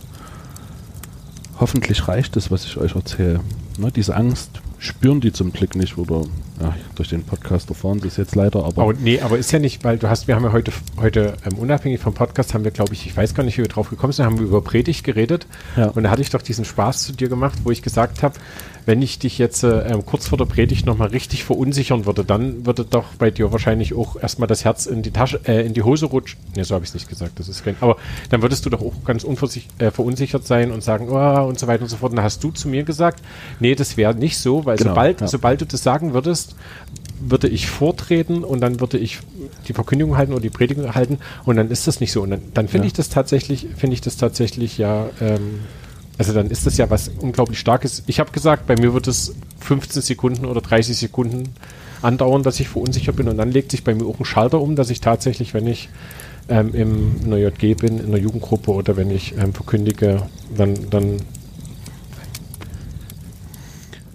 Hoffentlich 1.58 2.08
reicht 2.08 2.36
es, 2.36 2.50
was 2.50 2.64
ich 2.64 2.76
euch 2.76 2.94
erzähle. 2.94 3.40
Ne, 3.78 3.90
diese 3.92 4.16
Angst 4.16 4.60
spüren 4.78 5.20
die 5.20 5.32
zum 5.32 5.52
Glück 5.52 5.76
nicht 5.76 5.98
oder 5.98 6.22
ja, 6.60 6.74
durch 6.94 7.08
den 7.08 7.22
Podcast 7.22 7.68
erfahren 7.68 8.00
sie 8.00 8.08
es 8.08 8.16
jetzt 8.16 8.34
leider, 8.34 8.64
aber 8.64 8.82
Aber 8.82 8.92
nee, 8.94 9.20
aber 9.20 9.38
ist 9.38 9.52
ja 9.52 9.58
nicht, 9.58 9.84
weil 9.84 9.98
du 9.98 10.08
hast, 10.08 10.26
wir 10.26 10.34
haben 10.34 10.44
ja 10.44 10.52
heute, 10.52 10.72
heute 10.98 11.34
ähm, 11.44 11.58
unabhängig 11.58 12.00
vom 12.00 12.14
Podcast, 12.14 12.54
haben 12.54 12.64
wir, 12.64 12.70
glaube 12.70 12.92
ich, 12.94 13.06
ich 13.06 13.16
weiß 13.16 13.34
gar 13.34 13.44
nicht, 13.44 13.58
wie 13.58 13.62
wir 13.62 13.68
drauf 13.68 13.90
gekommen 13.90 14.12
sind, 14.12 14.24
haben 14.24 14.38
wir 14.38 14.46
über 14.46 14.62
Predigt 14.62 15.04
geredet. 15.04 15.46
Ja. 15.76 15.88
Und 15.88 16.04
da 16.04 16.10
hatte 16.10 16.22
ich 16.22 16.30
doch 16.30 16.42
diesen 16.42 16.64
Spaß 16.64 17.04
zu 17.04 17.12
dir 17.12 17.28
gemacht, 17.28 17.58
wo 17.64 17.70
ich 17.70 17.82
gesagt 17.82 18.22
habe, 18.22 18.34
wenn 18.86 19.02
ich 19.02 19.18
dich 19.18 19.38
jetzt 19.38 19.62
äh, 19.62 19.80
ähm, 19.92 20.04
kurz 20.06 20.28
vor 20.28 20.38
der 20.38 20.44
Predigt 20.46 20.86
nochmal 20.86 21.08
richtig 21.08 21.44
verunsichern 21.44 22.06
würde, 22.06 22.24
dann 22.24 22.66
würde 22.66 22.84
doch 22.84 23.14
bei 23.18 23.30
dir 23.30 23.52
wahrscheinlich 23.52 23.94
auch 23.94 24.16
erstmal 24.20 24.48
das 24.48 24.64
Herz 24.64 24.86
in 24.86 25.02
die 25.02 25.10
Tasche, 25.10 25.40
äh, 25.46 25.64
in 25.66 25.74
die 25.74 25.82
Hose 25.82 26.06
rutschen. 26.06 26.38
Nee, 26.56 26.62
so 26.62 26.74
habe 26.74 26.84
ich 26.84 26.90
es 26.90 26.94
nicht 26.94 27.08
gesagt, 27.08 27.38
das 27.38 27.48
ist 27.48 27.64
kein, 27.64 27.76
aber 27.80 27.96
dann 28.30 28.42
würdest 28.42 28.64
du 28.66 28.70
doch 28.70 28.80
auch 28.80 29.04
ganz 29.04 29.24
äh, 29.24 29.90
verunsichert 29.90 30.46
sein 30.46 30.70
und 30.70 30.82
sagen, 30.82 31.08
oh, 31.10 31.46
und 31.46 31.58
so 31.58 31.66
weiter 31.66 31.82
und 31.82 31.88
so 31.88 31.96
fort. 31.96 32.12
Und 32.12 32.16
dann 32.16 32.24
hast 32.24 32.42
du 32.42 32.50
zu 32.50 32.68
mir 32.68 32.82
gesagt, 32.84 33.22
nee, 33.58 33.74
das 33.74 33.96
wäre 33.96 34.14
nicht 34.14 34.38
so, 34.38 34.64
weil 34.64 34.76
Genau, 34.76 34.90
sobald, 34.90 35.20
ja. 35.20 35.28
sobald 35.28 35.60
du 35.60 35.66
das 35.66 35.82
sagen 35.82 36.14
würdest, 36.14 36.56
würde 37.20 37.48
ich 37.48 37.68
vortreten 37.68 38.44
und 38.44 38.60
dann 38.60 38.80
würde 38.80 38.98
ich 38.98 39.18
die 39.68 39.72
Verkündigung 39.74 40.16
halten 40.16 40.32
oder 40.32 40.40
die 40.40 40.50
Predigung 40.50 40.94
halten 40.94 41.18
und 41.44 41.56
dann 41.56 41.70
ist 41.70 41.86
das 41.86 42.00
nicht 42.00 42.12
so. 42.12 42.22
Und 42.22 42.30
dann, 42.30 42.42
dann 42.54 42.68
finde 42.68 42.86
Ja. 42.86 42.88
ich 42.88 42.92
das 42.94 43.08
tatsächlich, 43.10 43.66
finde 43.76 43.94
ich 43.94 44.00
das 44.00 44.16
tatsächlich 44.16 44.78
ja, 44.78 45.10
ähm, 45.20 45.60
also 46.20 46.34
dann 46.34 46.50
ist 46.50 46.66
das 46.66 46.76
ja 46.76 46.90
was 46.90 47.08
unglaublich 47.08 47.58
Starkes. 47.58 48.02
Ich 48.06 48.20
habe 48.20 48.30
gesagt, 48.30 48.66
bei 48.66 48.76
mir 48.76 48.92
wird 48.92 49.08
es 49.08 49.34
15 49.60 50.02
Sekunden 50.02 50.44
oder 50.44 50.60
30 50.60 50.94
Sekunden 50.94 51.44
andauern, 52.02 52.42
dass 52.42 52.60
ich 52.60 52.68
verunsichert 52.68 53.16
bin 53.16 53.26
und 53.26 53.38
dann 53.38 53.50
legt 53.50 53.70
sich 53.70 53.84
bei 53.84 53.94
mir 53.94 54.04
auch 54.04 54.20
ein 54.20 54.26
Schalter 54.26 54.60
um, 54.60 54.76
dass 54.76 54.90
ich 54.90 55.00
tatsächlich, 55.00 55.54
wenn 55.54 55.66
ich 55.66 55.88
ähm, 56.50 56.74
im, 56.74 57.16
in 57.24 57.30
der 57.30 57.38
JG 57.38 57.74
bin, 57.74 57.98
in 57.98 58.10
der 58.10 58.20
Jugendgruppe 58.20 58.70
oder 58.70 58.98
wenn 58.98 59.10
ich 59.10 59.34
ähm, 59.38 59.54
verkündige, 59.54 60.26
dann, 60.54 60.74
dann 60.90 61.22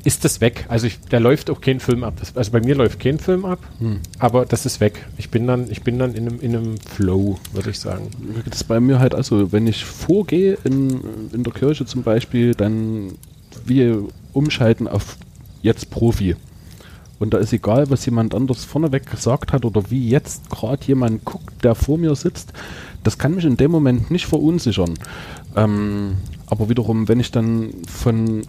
ist 0.06 0.24
das 0.24 0.40
weg. 0.40 0.66
Also 0.70 0.88
ich, 0.88 1.00
da 1.10 1.18
läuft 1.18 1.50
auch 1.50 1.60
kein 1.60 1.80
Film 1.82 2.04
ab. 2.04 2.14
Das, 2.20 2.38
also 2.38 2.52
bei 2.52 2.62
mir 2.62 2.76
läuft 2.76 3.00
kein 3.00 3.20
Film 3.20 3.44
ab, 3.44 3.60
Hm. 3.80 4.00
aber 4.20 4.46
das 4.46 4.66
ist 4.66 4.80
weg. 4.80 5.06
Ich 5.18 5.30
bin 5.30 5.48
dann, 5.48 5.70
ich 5.70 5.82
bin 5.82 6.00
dann 6.00 6.14
in 6.14 6.28
einem, 6.28 6.40
in 6.40 6.56
einem 6.56 6.78
Flow, 6.78 7.38
würde 7.52 7.72
ich 7.72 7.80
sagen. 7.80 8.08
Das 8.48 8.62
ist 8.62 8.64
bei 8.66 8.80
mir 8.80 9.00
halt 9.00 9.14
also, 9.16 9.52
wenn 9.52 9.68
ich 9.68 9.84
vorgehe 9.84 10.58
in, 10.64 11.02
in 11.34 11.44
der 11.44 11.52
Kirche 11.54 11.86
zum 11.86 12.04
Beispiel, 12.04 12.54
dann 12.54 13.14
wir 13.66 14.04
umschalten 14.32 14.88
auf 14.88 15.18
jetzt 15.62 15.90
Profi. 15.90 16.36
Und 17.18 17.34
da 17.34 17.38
ist 17.38 17.54
egal, 17.54 17.90
was 17.90 18.06
jemand 18.06 18.36
anders 18.36 18.66
vorneweg 18.66 19.10
gesagt 19.10 19.54
hat 19.54 19.66
oder 19.66 19.90
wie 19.90 20.10
jetzt 20.10 20.50
gerade 20.50 20.86
jemand 20.86 21.26
guckt, 21.26 21.64
der 21.64 21.74
vor 21.74 21.98
mir 21.98 22.14
sitzt. 22.16 22.54
Das 23.04 23.18
kann 23.18 23.36
mich 23.36 23.46
in 23.46 23.58
dem 23.58 23.72
Moment 23.72 24.12
nicht 24.12 24.26
verunsichern. 24.26 24.94
Ähm, 25.56 26.16
aber 26.48 26.70
wiederum, 26.70 27.08
wenn 27.08 27.20
ich 27.20 27.32
dann 27.32 27.70
von 27.88 28.42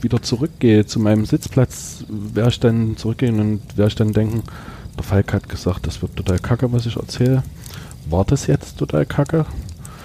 wieder 0.00 0.22
zurückgehe 0.22 0.86
zu 0.86 1.00
meinem 1.00 1.24
Sitzplatz, 1.26 2.04
werde 2.08 2.50
ich 2.50 2.60
dann 2.60 2.96
zurückgehen 2.96 3.40
und 3.40 3.60
werde 3.76 3.88
ich 3.88 3.94
dann 3.94 4.12
denken, 4.12 4.42
der 4.96 5.04
Falk 5.04 5.32
hat 5.32 5.48
gesagt, 5.48 5.86
das 5.86 6.02
wird 6.02 6.16
total 6.16 6.38
kacke, 6.38 6.72
was 6.72 6.86
ich 6.86 6.96
erzähle. 6.96 7.42
War 8.08 8.24
das 8.24 8.46
jetzt 8.46 8.78
total 8.78 9.04
kacke? 9.06 9.44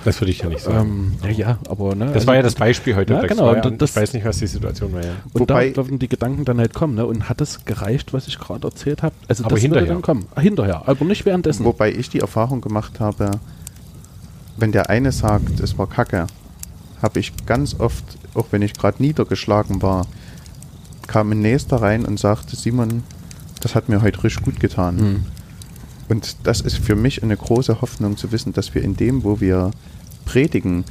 Das 0.03 0.19
würde 0.19 0.31
ich 0.31 0.39
ja 0.39 0.49
nicht 0.49 0.61
sagen. 0.63 1.13
Ähm, 1.23 1.29
ja, 1.31 1.37
ja, 1.49 1.57
aber 1.69 1.93
ne, 1.93 2.05
das 2.07 2.15
also 2.15 2.27
war 2.27 2.35
ja 2.35 2.41
das 2.41 2.55
Beispiel 2.55 2.95
heute. 2.95 3.13
Ja, 3.13 3.21
genau, 3.27 3.53
Ja, 3.53 3.63
und 3.63 3.79
das- 3.79 3.91
ich 3.91 3.95
weiß 3.97 4.13
nicht, 4.13 4.25
was 4.25 4.39
die 4.39 4.47
Situation 4.47 4.91
war. 4.93 5.03
Ja. 5.03 5.11
Und 5.31 5.41
Wobei- 5.41 5.67
da 5.69 5.73
dürfen 5.75 5.99
die 5.99 6.07
Gedanken 6.07 6.43
dann 6.43 6.57
halt 6.57 6.73
kommen, 6.73 6.95
ne? 6.95 7.05
Und 7.05 7.29
hat 7.29 7.39
es 7.39 7.63
gereicht, 7.65 8.11
was 8.11 8.27
ich 8.27 8.39
gerade 8.39 8.67
erzählt 8.67 9.03
habe? 9.03 9.13
Also 9.27 9.43
Aber 9.43 9.53
das 9.53 9.61
würde 9.61 9.75
hinterher. 9.75 9.93
dann 9.93 10.01
kommen. 10.01 10.25
Ah, 10.33 10.41
hinterher, 10.41 10.81
aber 10.87 11.05
nicht 11.05 11.25
währenddessen. 11.25 11.65
Wobei 11.65 11.91
ich 11.93 12.09
die 12.09 12.19
Erfahrung 12.19 12.61
gemacht 12.61 12.99
habe, 12.99 13.29
wenn 14.57 14.71
der 14.71 14.89
eine 14.89 15.11
sagt, 15.11 15.59
es 15.59 15.77
war 15.77 15.87
Kacke, 15.87 16.25
habe 17.01 17.19
ich 17.19 17.33
ganz 17.45 17.79
oft, 17.79 18.03
auch 18.33 18.47
wenn 18.51 18.61
ich 18.61 18.73
gerade 18.73 19.01
niedergeschlagen 19.01 19.81
war, 19.81 20.07
kam 21.07 21.31
ein 21.31 21.41
Nächster 21.41 21.77
rein 21.77 22.05
und 22.05 22.19
sagte, 22.19 22.55
Simon, 22.55 23.03
das 23.59 23.75
hat 23.75 23.89
mir 23.89 24.01
heute 24.01 24.23
richtig 24.23 24.43
gut 24.43 24.59
getan. 24.59 24.99
Hm. 24.99 25.23
Und 26.09 26.35
das 26.43 26.61
ist 26.61 26.77
für 26.77 26.95
mich 26.95 27.23
eine 27.23 27.37
große 27.37 27.81
Hoffnung 27.81 28.17
zu 28.17 28.31
wissen, 28.31 28.53
dass 28.53 28.75
wir 28.75 28.83
in 28.83 28.95
dem, 28.95 29.23
wo 29.23 29.39
wir 29.39 29.71
predigen, 30.25 30.83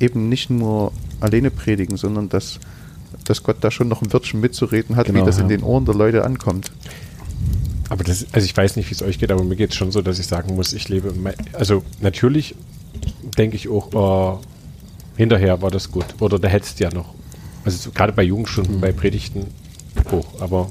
eben 0.00 0.28
nicht 0.28 0.50
nur 0.50 0.92
alleine 1.20 1.50
predigen, 1.50 1.96
sondern 1.96 2.28
dass, 2.28 2.58
dass 3.24 3.42
Gott 3.42 3.58
da 3.60 3.70
schon 3.70 3.88
noch 3.88 4.02
ein 4.02 4.12
Wörtchen 4.12 4.40
mitzureden 4.40 4.96
hat, 4.96 5.06
Genau, 5.06 5.20
wie 5.20 5.26
das 5.26 5.38
in 5.38 5.50
ja. 5.50 5.56
den 5.56 5.62
Ohren 5.62 5.84
der 5.84 5.94
Leute 5.94 6.24
ankommt. 6.24 6.70
Aber 7.90 8.04
das, 8.04 8.26
also 8.32 8.44
ich 8.44 8.56
weiß 8.56 8.76
nicht, 8.76 8.90
wie 8.90 8.94
es 8.94 9.02
euch 9.02 9.18
geht, 9.18 9.30
aber 9.30 9.44
mir 9.44 9.56
geht 9.56 9.70
es 9.70 9.76
schon 9.76 9.92
so, 9.92 10.02
dass 10.02 10.18
ich 10.18 10.26
sagen 10.26 10.54
muss, 10.56 10.72
ich 10.72 10.88
lebe, 10.88 11.12
also 11.52 11.82
natürlich 12.00 12.54
denke 13.36 13.56
ich 13.56 13.68
auch, 13.68 13.92
oh, 13.92 14.40
hinterher 15.16 15.60
war 15.62 15.70
das 15.70 15.90
gut. 15.90 16.06
Oder 16.20 16.38
da 16.38 16.48
hättest 16.48 16.80
du 16.80 16.84
ja 16.84 16.90
noch. 16.92 17.14
Also 17.64 17.78
so, 17.78 17.90
gerade 17.90 18.12
bei 18.12 18.22
Jugendstunden, 18.22 18.80
bei 18.80 18.92
Predigten 18.92 19.46
hoch, 20.10 20.26
aber 20.40 20.70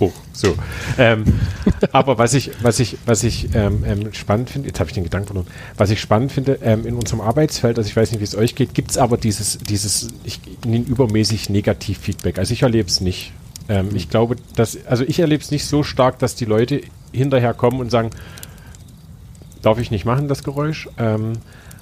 hoch. 0.00 0.12
So. 0.32 0.54
Ähm, 0.98 1.24
aber 1.92 2.18
was 2.18 2.34
ich, 2.34 2.50
was 2.62 2.80
ich, 2.80 2.98
was 3.06 3.22
ich 3.22 3.54
ähm, 3.54 3.84
ähm, 3.86 4.12
spannend 4.12 4.50
finde, 4.50 4.68
jetzt 4.68 4.80
habe 4.80 4.90
ich 4.90 4.94
den 4.94 5.04
Gedanken 5.04 5.28
verloren, 5.28 5.46
was 5.76 5.90
ich 5.90 6.00
spannend 6.00 6.32
finde, 6.32 6.58
ähm, 6.62 6.86
in 6.86 6.94
unserem 6.94 7.20
Arbeitsfeld, 7.20 7.78
also 7.78 7.88
ich 7.88 7.96
weiß 7.96 8.10
nicht, 8.10 8.20
wie 8.20 8.24
es 8.24 8.36
euch 8.36 8.54
geht, 8.54 8.74
gibt 8.74 8.90
es 8.90 8.98
aber 8.98 9.16
dieses, 9.16 9.58
dieses, 9.58 10.08
ich 10.24 10.40
nenne 10.66 10.84
übermäßig 10.84 11.48
Negativfeedback. 11.48 12.38
Also 12.38 12.52
ich 12.52 12.62
erlebe 12.62 12.88
es 12.88 13.00
nicht. 13.00 13.32
Ähm, 13.68 13.90
ich 13.94 14.10
glaube, 14.10 14.36
dass, 14.56 14.78
also 14.86 15.04
ich 15.04 15.20
erlebe 15.20 15.42
es 15.42 15.50
nicht 15.50 15.64
so 15.64 15.82
stark, 15.82 16.18
dass 16.18 16.34
die 16.34 16.44
Leute 16.44 16.82
hinterher 17.12 17.54
kommen 17.54 17.80
und 17.80 17.90
sagen, 17.90 18.10
darf 19.62 19.78
ich 19.78 19.90
nicht 19.90 20.04
machen, 20.04 20.28
das 20.28 20.44
Geräusch. 20.44 20.88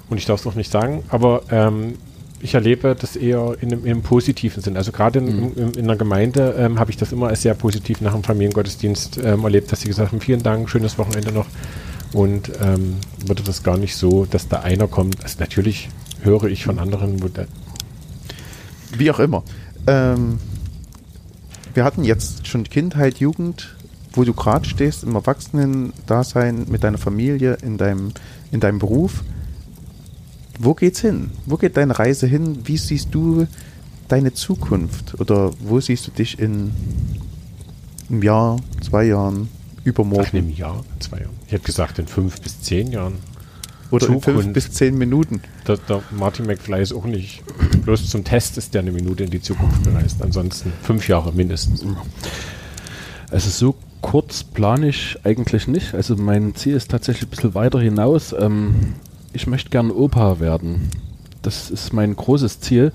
Und 0.09 0.17
ich 0.17 0.25
darf 0.25 0.39
es 0.39 0.47
auch 0.47 0.55
nicht 0.55 0.71
sagen, 0.71 1.03
aber 1.09 1.43
ähm, 1.49 1.95
ich 2.43 2.53
erlebe 2.55 2.95
das 2.99 3.15
eher 3.15 3.55
in 3.61 3.71
einem, 3.71 3.85
in 3.85 3.91
einem 3.91 4.01
positiven 4.01 4.61
Sinn. 4.61 4.75
Also 4.75 4.91
gerade 4.91 5.19
in, 5.19 5.53
in, 5.55 5.71
in 5.71 5.87
der 5.87 5.95
Gemeinde 5.95 6.55
ähm, 6.57 6.77
habe 6.77 6.91
ich 6.91 6.97
das 6.97 7.13
immer 7.13 7.29
als 7.29 7.41
sehr 7.41 7.53
positiv 7.53 8.01
nach 8.01 8.13
dem 8.13 8.23
Familiengottesdienst 8.23 9.17
ähm, 9.23 9.43
erlebt, 9.45 9.71
dass 9.71 9.81
sie 9.81 9.87
gesagt 9.87 10.11
haben, 10.11 10.19
vielen 10.19 10.43
Dank, 10.43 10.69
schönes 10.69 10.97
Wochenende 10.97 11.31
noch. 11.31 11.45
Und 12.11 12.51
ähm, 12.61 12.97
wurde 13.25 13.43
das 13.43 13.63
gar 13.63 13.77
nicht 13.77 13.95
so, 13.95 14.25
dass 14.25 14.49
da 14.49 14.59
einer 14.59 14.87
kommt. 14.87 15.23
Also 15.23 15.39
natürlich 15.39 15.89
höre 16.21 16.43
ich 16.43 16.65
von 16.65 16.79
anderen, 16.79 17.19
Wie 18.97 19.09
auch 19.09 19.19
immer. 19.19 19.43
Ähm, 19.87 20.39
wir 21.73 21.85
hatten 21.85 22.03
jetzt 22.03 22.45
schon 22.47 22.65
Kindheit, 22.65 23.17
Jugend, 23.17 23.75
wo 24.11 24.23
du 24.23 24.33
gerade 24.33 24.67
stehst, 24.67 25.03
im 25.03 25.15
Erwachsenen-Dasein, 25.15 26.65
mit 26.69 26.83
deiner 26.83 26.97
Familie, 26.99 27.57
in 27.63 27.77
deinem, 27.77 28.11
in 28.51 28.59
deinem 28.59 28.79
Beruf. 28.79 29.23
Wo 30.59 30.73
geht's 30.73 31.01
hin? 31.01 31.31
Wo 31.45 31.57
geht 31.57 31.77
deine 31.77 31.97
Reise 31.97 32.27
hin? 32.27 32.59
Wie 32.65 32.77
siehst 32.77 33.09
du 33.11 33.47
deine 34.07 34.33
Zukunft? 34.33 35.19
Oder 35.19 35.51
wo 35.59 35.79
siehst 35.79 36.07
du 36.07 36.11
dich 36.11 36.39
in 36.39 36.71
einem 38.09 38.23
Jahr, 38.23 38.57
zwei 38.81 39.05
Jahren, 39.05 39.49
übermorgen? 39.83 40.25
ach, 40.27 40.33
in 40.33 40.39
einem 40.45 40.55
Jahr, 40.55 40.83
in 40.95 41.01
zwei 41.01 41.19
Jahren. 41.19 41.33
Ich 41.47 41.53
hätte 41.53 41.65
gesagt, 41.65 41.99
in 41.99 42.07
fünf 42.07 42.39
bis 42.41 42.61
zehn 42.61 42.91
Jahren. 42.91 43.15
oder 43.89 44.05
in 44.07 44.13
fünf 44.13 44.25
Zukunft. 44.25 44.53
bis 44.53 44.71
zehn 44.71 44.97
Minuten? 44.97 45.41
Der, 45.67 45.77
der 45.77 46.03
Martin 46.11 46.45
McFly 46.45 46.81
ist 46.81 46.93
auch 46.93 47.05
nicht. 47.05 47.41
Bloß 47.83 48.09
zum 48.09 48.23
Test 48.23 48.57
ist 48.57 48.73
der 48.73 48.81
eine 48.81 48.91
Minute 48.91 49.23
in 49.23 49.29
die 49.31 49.41
Zukunft 49.41 49.83
gereist. 49.83 50.21
Ansonsten 50.21 50.71
fünf 50.83 51.07
Jahre 51.07 51.33
mindestens. 51.33 51.83
Also 53.31 53.49
so 53.49 53.75
kurz 54.01 54.43
plane 54.43 54.89
ich 54.89 55.17
eigentlich 55.23 55.67
nicht. 55.67 55.95
Also 55.95 56.15
mein 56.15 56.53
Ziel 56.55 56.75
ist 56.75 56.91
tatsächlich 56.91 57.27
ein 57.27 57.29
bisschen 57.29 57.55
weiter 57.55 57.79
hinaus. 57.79 58.35
Ähm, 58.37 58.93
ich 59.33 59.47
möchte 59.47 59.69
gern 59.69 59.91
Opa 59.91 60.39
werden. 60.39 60.89
Das 61.41 61.69
ist 61.69 61.93
mein 61.93 62.15
großes 62.15 62.61
Ziel. 62.61 62.91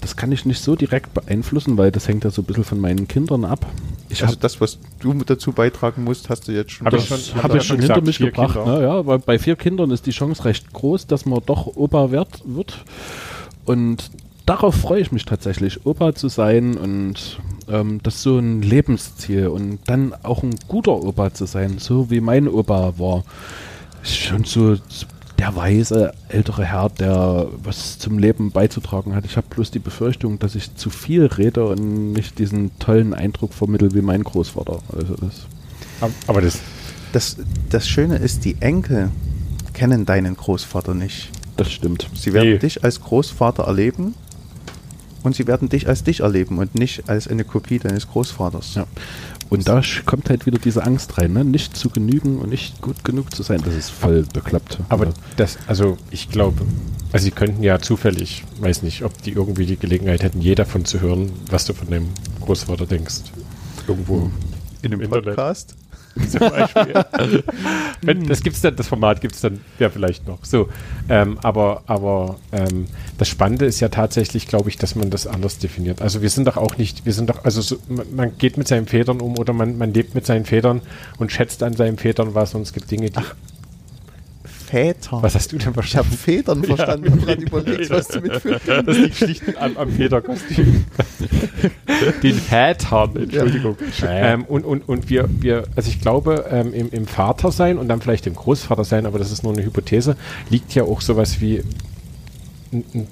Das 0.00 0.16
kann 0.16 0.32
ich 0.32 0.44
nicht 0.44 0.60
so 0.62 0.76
direkt 0.76 1.14
beeinflussen, 1.14 1.78
weil 1.78 1.90
das 1.90 2.08
hängt 2.08 2.24
ja 2.24 2.30
so 2.30 2.42
ein 2.42 2.44
bisschen 2.44 2.64
von 2.64 2.78
meinen 2.80 3.08
Kindern 3.08 3.44
ab. 3.44 3.64
Ich 4.10 4.22
also 4.22 4.36
das, 4.36 4.60
was 4.60 4.78
du 4.98 5.14
dazu 5.24 5.52
beitragen 5.52 6.04
musst, 6.04 6.28
hast 6.28 6.46
du 6.48 6.52
jetzt 6.52 6.72
schon. 6.72 6.86
Hab 6.86 6.92
ich 6.94 7.08
das 7.08 7.28
schon- 7.28 7.36
hab 7.36 7.44
habe 7.44 7.58
ich 7.58 7.64
schon 7.64 7.76
schon 7.76 7.80
hinter 7.80 8.00
gesagt, 8.00 8.06
mich 8.06 8.18
gebracht. 8.18 8.66
Ne? 8.66 8.82
Ja, 8.82 9.06
weil 9.06 9.18
bei 9.20 9.38
vier 9.38 9.56
Kindern 9.56 9.90
ist 9.90 10.04
die 10.06 10.10
Chance 10.10 10.44
recht 10.44 10.72
groß, 10.72 11.06
dass 11.06 11.24
man 11.24 11.40
doch 11.46 11.66
Opa 11.76 12.10
wird. 12.10 12.42
wird. 12.44 12.84
Und 13.64 14.10
darauf 14.44 14.74
freue 14.74 15.00
ich 15.00 15.10
mich 15.12 15.24
tatsächlich, 15.24 15.86
Opa 15.86 16.14
zu 16.14 16.28
sein 16.28 16.76
und 16.76 17.38
ähm, 17.68 18.00
das 18.02 18.16
ist 18.16 18.22
so 18.24 18.38
ein 18.38 18.60
Lebensziel 18.60 19.46
und 19.46 19.78
dann 19.86 20.12
auch 20.22 20.42
ein 20.42 20.54
guter 20.68 21.02
Opa 21.02 21.32
zu 21.32 21.46
sein, 21.46 21.78
so 21.78 22.10
wie 22.10 22.20
mein 22.20 22.46
Opa 22.48 22.98
war. 22.98 23.24
Schon 24.02 24.44
so 24.44 24.76
der 25.38 25.56
weise 25.56 26.12
ältere 26.28 26.64
Herr, 26.64 26.88
der 26.88 27.48
was 27.62 27.98
zum 27.98 28.18
Leben 28.18 28.50
beizutragen 28.52 29.14
hat. 29.14 29.24
Ich 29.24 29.36
habe 29.36 29.46
bloß 29.50 29.70
die 29.70 29.78
Befürchtung, 29.80 30.38
dass 30.38 30.54
ich 30.54 30.74
zu 30.76 30.90
viel 30.90 31.26
rede 31.26 31.66
und 31.66 32.12
nicht 32.12 32.38
diesen 32.38 32.70
tollen 32.78 33.14
Eindruck 33.14 33.52
vermittle 33.52 33.94
wie 33.94 34.00
mein 34.02 34.22
Großvater. 34.22 34.78
Also 34.96 35.14
das 35.16 35.46
Aber, 36.26 36.40
das, 36.40 36.58
Das, 37.12 37.36
das 37.70 37.88
Schöne 37.88 38.16
ist, 38.16 38.44
die 38.44 38.56
Enkel 38.60 39.10
kennen 39.72 40.04
deinen 40.06 40.36
Großvater 40.36 40.94
nicht. 40.94 41.30
Das 41.56 41.70
stimmt. 41.70 42.08
Sie 42.14 42.32
werden 42.32 42.50
Nee. 42.50 42.58
dich 42.58 42.82
als 42.84 43.00
Großvater 43.00 43.64
erleben 43.64 44.14
und 45.22 45.34
sie 45.36 45.46
werden 45.46 45.68
dich 45.68 45.88
als 45.88 46.02
dich 46.04 46.20
erleben 46.20 46.58
und 46.58 46.74
nicht 46.74 47.08
als 47.08 47.28
eine 47.28 47.44
Kopie 47.44 47.78
deines 47.78 48.08
Großvaters. 48.08 48.74
Ja. 48.74 48.86
Und 49.50 49.68
da 49.68 49.80
kommt 50.06 50.30
halt 50.30 50.46
wieder 50.46 50.58
diese 50.58 50.84
Angst 50.84 51.18
rein, 51.18 51.32
ne? 51.32 51.44
nicht 51.44 51.76
zu 51.76 51.90
genügen 51.90 52.38
und 52.38 52.48
nicht 52.50 52.80
gut 52.80 53.04
genug 53.04 53.34
zu 53.34 53.42
sein. 53.42 53.60
Das 53.64 53.74
ist 53.74 53.90
voll 53.90 54.24
bekloppt. 54.32 54.78
Aber 54.88 55.06
Ja. 55.06 55.12
das, 55.36 55.58
also 55.66 55.96
ich 56.10 56.28
glaube, 56.30 56.62
also 57.12 57.24
sie 57.24 57.30
könnten 57.30 57.62
ja 57.62 57.78
zufällig, 57.78 58.44
weiß 58.60 58.82
nicht, 58.82 59.04
ob 59.04 59.20
die 59.22 59.32
irgendwie 59.32 59.66
die 59.66 59.76
Gelegenheit 59.76 60.22
hätten, 60.22 60.40
je 60.40 60.54
davon 60.54 60.84
zu 60.84 61.00
hören, 61.00 61.30
was 61.50 61.64
du 61.66 61.72
von 61.74 61.88
deinem 61.88 62.08
Großvater 62.40 62.86
denkst. 62.86 63.16
Irgendwo 63.86 64.30
In 64.82 64.92
einem 64.92 65.02
Internet. 65.02 65.24
Podcast. 65.36 65.76
zum 66.30 66.40
Beispiel. 66.40 67.04
Wenn, 68.02 68.26
das 68.26 68.42
gibt's 68.42 68.60
dann, 68.60 68.76
das 68.76 68.88
Format 68.88 69.20
gibt 69.20 69.34
es 69.34 69.40
dann 69.40 69.60
ja 69.78 69.90
vielleicht 69.90 70.26
noch. 70.26 70.44
So, 70.44 70.68
ähm, 71.08 71.38
aber 71.42 71.82
aber 71.86 72.36
ähm, 72.52 72.86
das 73.18 73.28
Spannende 73.28 73.64
ist 73.64 73.80
ja 73.80 73.88
tatsächlich, 73.88 74.46
glaube 74.46 74.68
ich, 74.68 74.76
dass 74.76 74.94
man 74.94 75.10
das 75.10 75.26
anders 75.26 75.58
definiert. 75.58 76.02
Also 76.02 76.22
wir 76.22 76.30
sind 76.30 76.46
doch 76.46 76.56
auch 76.56 76.76
nicht, 76.76 77.04
wir 77.06 77.12
sind 77.12 77.30
doch, 77.30 77.44
also 77.44 77.60
so, 77.60 77.76
man, 77.88 78.36
geht 78.38 78.56
mit 78.56 78.68
seinen 78.68 78.86
Vätern 78.86 79.20
um 79.20 79.38
oder 79.38 79.52
man, 79.52 79.78
man 79.78 79.92
lebt 79.92 80.14
mit 80.14 80.26
seinen 80.26 80.44
Vätern 80.44 80.82
und 81.18 81.32
schätzt 81.32 81.62
an 81.62 81.74
seinen 81.74 81.98
Vätern 81.98 82.34
was 82.34 82.54
und 82.54 82.62
es 82.62 82.72
gibt 82.72 82.90
Dinge, 82.90 83.10
die. 83.10 83.20
Väter. 84.74 85.22
was 85.22 85.34
hast 85.34 85.52
du 85.52 85.56
denn 85.56 85.60
Ich 85.60 85.66
habe 85.66 85.74
verstanden? 85.74 86.16
Federn 86.16 86.64
verstanden 86.64 87.12
und 87.12 87.24
gerade 87.24 87.42
überlegt, 87.42 87.90
was 87.90 88.08
du 88.08 88.20
mitführst. 88.20 88.66
Das 88.66 88.96
liegt 88.96 89.16
schlicht 89.16 89.42
am, 89.56 89.76
am 89.76 89.90
Federkostüm. 89.90 90.84
Den 92.22 92.34
Vätern, 92.34 93.16
Entschuldigung. 93.16 93.76
Ähm, 94.04 94.44
und 94.44 94.64
und, 94.64 94.88
und 94.88 95.10
wir, 95.10 95.28
wir, 95.28 95.64
also 95.76 95.88
ich 95.88 96.00
glaube, 96.00 96.46
ähm, 96.50 96.74
im, 96.74 96.90
im 96.90 97.06
Vater 97.06 97.52
sein 97.52 97.78
und 97.78 97.88
dann 97.88 98.00
vielleicht 98.00 98.26
im 98.26 98.34
Großvater 98.34 98.84
sein, 98.84 99.06
aber 99.06 99.18
das 99.18 99.30
ist 99.30 99.44
nur 99.44 99.52
eine 99.52 99.64
Hypothese, 99.64 100.16
liegt 100.50 100.74
ja 100.74 100.84
auch 100.84 101.00
sowas 101.00 101.40
wie 101.40 101.62
ein, 102.72 102.84
ein 102.94 103.08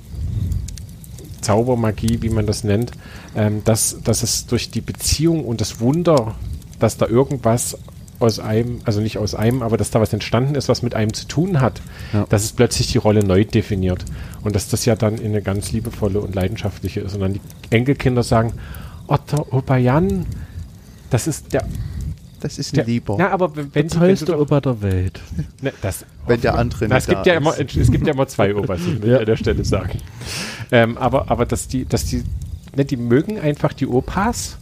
Zaubermagie, 1.41 2.23
wie 2.23 2.31
man 2.31 2.47
das 2.47 2.65
nennt, 2.65 2.93
ähm, 3.37 3.63
dass, 3.65 3.99
dass 4.03 4.23
es 4.23 4.47
durch 4.47 4.71
die 4.71 4.81
Beziehung 4.81 5.45
und 5.45 5.61
das 5.61 5.81
Wunder, 5.81 6.35
dass 6.79 6.97
da 6.97 7.07
irgendwas 7.07 7.79
aus 8.23 8.39
einem, 8.39 8.81
also 8.85 9.01
nicht 9.01 9.19
aus 9.19 9.35
einem, 9.35 9.63
aber 9.63 9.77
dass 9.77 9.91
da 9.91 10.01
was 10.01 10.13
entstanden 10.13 10.55
ist, 10.55 10.69
was 10.69 10.83
mit 10.83 10.95
einem 10.95 11.13
zu 11.13 11.27
tun 11.27 11.61
hat, 11.61 11.81
Ja. 12.13 12.25
dass 12.29 12.45
es 12.45 12.53
plötzlich 12.53 12.91
die 12.93 12.99
Rolle 12.99 13.25
neu 13.25 13.45
definiert. 13.45 14.05
Und 14.43 14.55
dass 14.57 14.69
das 14.69 14.85
ja 14.85 14.95
dann 14.97 15.17
in 15.19 15.27
eine 15.33 15.43
ganz 15.43 15.73
liebevolle 15.73 16.21
und 16.21 16.35
leidenschaftliche 16.35 17.01
ist. 17.01 17.15
Und 17.15 17.21
dann 17.21 17.33
die 17.35 17.41
Enkelkinder 17.71 18.23
sagen, 18.23 18.55
oh, 19.09 19.17
der 19.31 19.53
Opa 19.53 19.77
Jan, 19.77 20.27
das 21.11 21.27
ist 21.27 21.53
der, 21.53 21.65
Das 22.41 22.59
ist 22.59 22.75
der 22.77 22.85
ein 22.85 22.91
Lieber. 22.91 23.19
Ja, 23.19 23.31
aber 23.31 23.55
wenn, 23.55 23.71
Der 23.73 23.87
tollste 23.89 24.39
Opa 24.41 24.61
der 24.61 24.83
Welt. 24.83 25.21
Ne, 25.61 25.73
das, 25.83 26.05
Wenn 26.27 26.41
der 26.41 26.57
andere 26.57 26.87
Na, 26.89 26.97
nicht 26.97 27.05
es 27.09 27.15
gibt 27.15 27.27
ja 27.27 27.35
immer, 27.35 27.57
ist. 27.57 27.77
es 27.77 27.91
gibt 27.91 28.07
ja 28.07 28.15
immer 28.15 28.27
zwei 28.27 28.55
Opas, 28.55 28.81
das 28.81 28.87
will 28.87 29.05
ich 29.05 29.11
Ja. 29.11 29.19
an 29.19 29.27
der 29.27 29.37
Stelle 29.37 29.65
sagen. 29.65 29.99
Ähm, 30.73 30.97
aber, 30.99 31.31
aber 31.31 31.47
dass 31.47 31.69
die, 31.69 31.85
dass 31.85 32.05
die, 32.07 32.25
ne, 32.75 32.85
die 32.85 32.97
mögen 32.97 33.39
einfach 33.39 33.73
die 33.75 33.87
Opas 33.87 34.57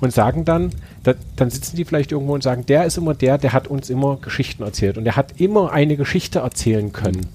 und 0.00 0.12
sagen 0.12 0.44
dann, 0.44 0.70
da, 1.04 1.14
dann 1.36 1.50
sitzen 1.50 1.76
die 1.76 1.84
vielleicht 1.84 2.12
irgendwo 2.12 2.34
und 2.34 2.42
sagen, 2.42 2.66
der 2.66 2.84
ist 2.84 2.98
immer 2.98 3.14
der, 3.14 3.38
der 3.38 3.52
hat 3.52 3.68
uns 3.68 3.90
immer 3.90 4.16
Geschichten 4.16 4.62
erzählt 4.62 4.98
und 4.98 5.04
der 5.04 5.16
hat 5.16 5.40
immer 5.40 5.72
eine 5.72 5.96
Geschichte 5.96 6.40
erzählen 6.40 6.92
können. 6.92 7.26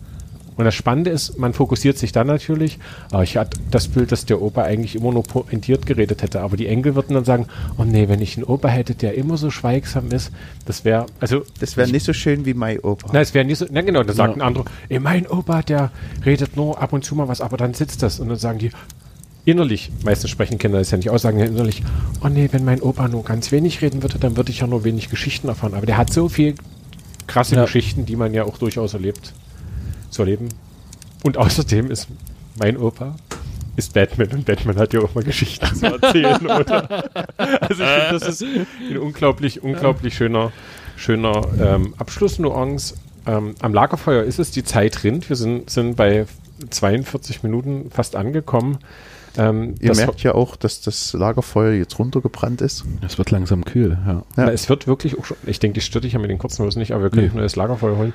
Und 0.58 0.66
das 0.66 0.76
Spannende 0.76 1.10
ist, 1.10 1.40
man 1.40 1.54
fokussiert 1.54 1.98
sich 1.98 2.12
dann 2.12 2.28
natürlich, 2.28 2.80
ah, 3.14 3.22
ich 3.24 3.38
hatte 3.38 3.58
das 3.72 3.88
Bild, 3.88 4.12
dass 4.12 4.26
der 4.26 4.42
Opa 4.42 4.64
eigentlich 4.64 4.98
immer 4.98 5.14
nur 5.14 5.24
pointiert 5.24 5.86
geredet 5.86 6.22
hätte, 6.22 6.42
aber 6.42 6.58
die 6.58 6.68
Enkel 6.68 6.96
würden 6.96 7.14
dann 7.14 7.24
sagen, 7.24 7.46
oh 7.78 7.86
nee, 7.86 8.10
wenn 8.10 8.20
ich 8.22 8.36
einen 8.36 8.44
Opa 8.44 8.68
hätte, 8.68 8.94
der 8.94 9.14
immer 9.14 9.38
so 9.38 9.52
schweigsam 9.52 10.12
ist, 10.12 10.32
das 10.66 10.84
wäre, 10.84 11.06
also 11.22 11.44
Das 11.62 11.78
wäre 11.78 11.90
nicht 11.90 12.04
so 12.06 12.12
schön 12.12 12.46
wie 12.46 12.54
mein 12.54 12.80
Opa. 12.82 13.08
na, 13.14 13.22
es 13.22 13.34
wäre 13.34 13.46
nicht 13.46 13.58
so. 13.58 13.68
Na 13.72 13.80
genau, 13.80 14.04
da 14.04 14.12
sagt 14.12 14.32
Ja. 14.36 14.36
ein 14.36 14.46
anderer, 14.46 14.66
ey, 14.90 15.00
mein 15.00 15.28
Opa, 15.28 15.62
der 15.62 15.92
redet 16.26 16.58
nur 16.58 16.82
ab 16.82 16.92
und 16.92 17.06
zu 17.06 17.16
mal 17.16 17.30
was, 17.30 17.40
aber 17.40 17.56
dann 17.56 17.74
sitzt 17.74 18.04
das 18.04 18.20
und 18.20 18.28
dann 18.28 18.38
sagen 18.38 18.60
die 18.60 18.72
innerlich, 19.46 19.92
meistens 20.04 20.30
sprechen 20.30 20.58
Kinder 20.58 20.80
das 20.80 20.92
ja 20.92 20.98
nicht 20.98 21.10
aus, 21.10 21.22
sagen 21.22 21.40
ja 21.40 21.46
innerlich, 21.46 21.84
oh 22.24 22.28
nee, 22.30 22.50
wenn 22.52 22.66
mein 22.66 22.82
Opa 22.82 23.08
nur 23.08 23.24
ganz 23.24 23.52
wenig 23.52 23.82
reden 23.82 24.02
würde, 24.02 24.20
dann 24.20 24.38
würde 24.38 24.52
ich 24.52 24.60
ja 24.60 24.68
nur 24.68 24.84
wenig 24.84 25.10
Geschichten 25.10 25.48
erfahren. 25.48 25.74
Aber 25.74 25.86
der 25.86 25.98
hat 25.98 26.12
so 26.12 26.30
viel 26.30 26.56
krasse 27.28 27.56
Ja. 27.56 27.64
Geschichten, 27.64 28.06
die 28.06 28.16
man 28.16 28.34
ja 28.34 28.44
auch 28.44 28.58
durchaus 28.58 28.94
erlebt, 28.94 29.34
zu 30.10 30.24
erleben. 30.24 30.50
Und 31.24 31.38
außerdem 31.38 31.92
ist 31.92 32.08
mein 32.58 32.78
Opa 32.78 33.16
ist 33.80 33.94
Batman 33.94 34.30
und 34.32 34.46
Batman 34.46 34.78
hat 34.78 34.94
ja 34.94 35.00
auch 35.00 35.16
mal 35.16 35.24
Geschichten 35.24 35.74
zu 35.74 35.86
erzählen, 35.86 36.46
oder? 36.46 37.06
Also 37.38 37.84
ich 37.84 37.90
finde, 37.90 38.20
das 38.20 38.28
ist 38.28 38.44
ein 38.44 38.98
unglaublich, 38.98 39.64
unglaublich 39.64 40.16
schöner, 40.16 40.52
schöner 40.98 41.48
ähm, 41.60 41.96
Abschlussnuance. 41.98 42.96
Ähm, 43.26 43.56
am 43.62 43.74
Lagerfeuer 43.74 44.24
ist 44.24 44.38
es, 44.40 44.52
die 44.52 44.64
Zeit 44.64 45.04
rinnt. 45.04 45.30
Wir 45.30 45.38
sind, 45.38 45.70
sind 45.70 45.96
bei 45.96 46.26
42 46.70 47.44
Minuten 47.44 47.90
fast 47.90 48.16
angekommen. 48.18 48.80
Ähm, 49.38 49.76
Ihr 49.80 49.90
das- 49.90 49.98
merkt 49.98 50.22
ja 50.24 50.34
auch, 50.36 50.56
dass 50.56 50.82
das 50.82 51.14
Lagerfeuer 51.14 51.74
jetzt 51.74 51.98
runtergebrannt 52.00 52.62
ist. 52.62 52.84
Es 53.06 53.18
wird 53.18 53.32
langsam 53.32 53.64
kühl, 53.66 53.98
ja. 54.06 54.14
Ja. 54.14 54.24
Na, 54.36 54.52
es 54.52 54.70
wird 54.70 54.88
wirklich 54.88 55.18
auch 55.20 55.26
schon, 55.26 55.38
ich 55.46 55.60
denke, 55.60 55.76
die 55.76 55.82
stört 55.82 56.04
dich 56.04 56.14
ja 56.14 56.20
mit 56.20 56.30
den 56.30 56.38
kurzen 56.40 56.66
Hosen 56.66 56.80
nicht, 56.80 56.92
aber 56.94 57.04
wir 57.04 57.10
könnten 57.10 57.28
Nee. 57.30 57.34
nur 57.36 57.44
das 57.44 57.56
Lagerfeuer 57.56 57.98
holen. 57.98 58.14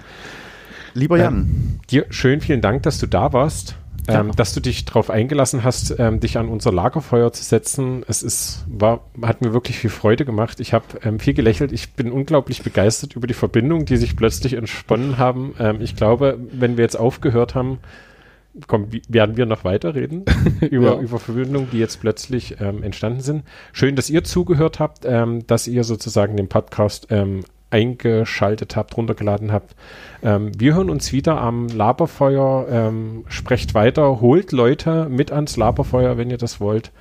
Lieber 0.95 1.19
Jan, 1.19 1.81
Dir 1.91 2.07
schön 2.11 2.41
vielen 2.41 2.61
Dank, 2.61 2.83
dass 2.85 2.99
du 2.99 3.07
da 3.07 3.33
warst, 3.33 3.75
Ja. 4.09 4.21
ähm, 4.21 4.33
dass 4.37 4.55
du 4.55 4.61
dich 4.61 4.85
darauf 4.85 5.11
eingelassen 5.11 5.65
hast, 5.65 5.95
ähm, 5.99 6.21
dich 6.21 6.39
an 6.39 6.49
unser 6.49 6.73
Lagerfeuer 6.73 7.33
zu 7.33 7.43
setzen. 7.43 8.05
Es 8.07 8.23
ist, 8.23 8.65
war, 8.69 9.01
hat 9.23 9.41
mir 9.41 9.53
wirklich 9.53 9.79
viel 9.79 9.91
Freude 9.91 10.25
gemacht. 10.25 10.61
Ich 10.61 10.73
habe 10.73 10.85
ähm, 11.03 11.19
viel 11.19 11.35
gelächelt. 11.35 11.73
Ich 11.73 11.95
bin 11.95 12.13
unglaublich 12.13 12.63
begeistert 12.63 13.17
über 13.17 13.27
die 13.27 13.35
Verbindung, 13.35 13.87
die 13.87 13.97
sich 13.97 14.15
plötzlich 14.17 14.53
entsponnen 14.55 15.19
haben. 15.19 15.55
Ähm, 15.59 15.81
ich 15.81 15.97
glaube, 15.97 16.39
wenn 16.53 16.77
wir 16.77 16.85
jetzt 16.85 16.99
aufgehört 16.99 17.55
haben, 17.55 17.79
komm, 18.67 18.89
werden 19.09 19.37
wir 19.37 19.47
noch 19.47 19.65
weiterreden 19.65 20.25
über, 20.61 20.95
Ja. 20.95 21.01
über 21.01 21.19
Verbindungen, 21.19 21.69
die 21.73 21.79
jetzt 21.79 22.01
plötzlich 22.01 22.57
ähm, 22.61 22.83
entstanden 22.83 23.21
sind. 23.21 23.45
Schön, 23.73 23.97
dass 23.97 24.11
ihr 24.11 24.25
zugehört 24.25 24.81
habt, 24.81 25.05
ähm, 25.05 25.47
dass 25.47 25.67
ihr 25.67 25.85
sozusagen 25.85 26.37
den 26.37 26.49
Podcast 26.49 27.09
ähm, 27.11 27.45
eingeschaltet 27.71 28.77
habt, 28.77 28.97
runtergeladen 28.97 29.51
habt. 29.53 29.75
Ähm, 30.23 30.53
wir 30.57 30.75
hören 30.75 30.91
uns 30.91 31.13
wieder 31.13 31.41
am 31.41 31.67
Laberfeuer. 31.69 32.67
Ähm, 32.71 33.25
sprecht 33.29 33.75
weiter, 33.75 34.21
holt 34.21 34.53
Leute 34.53 35.09
mit 35.09 35.33
ans 35.33 35.57
Laberfeuer, 35.57 36.17
wenn 36.17 36.31
ihr 36.31 36.39
das 36.39 36.61
wollt, 36.61 36.93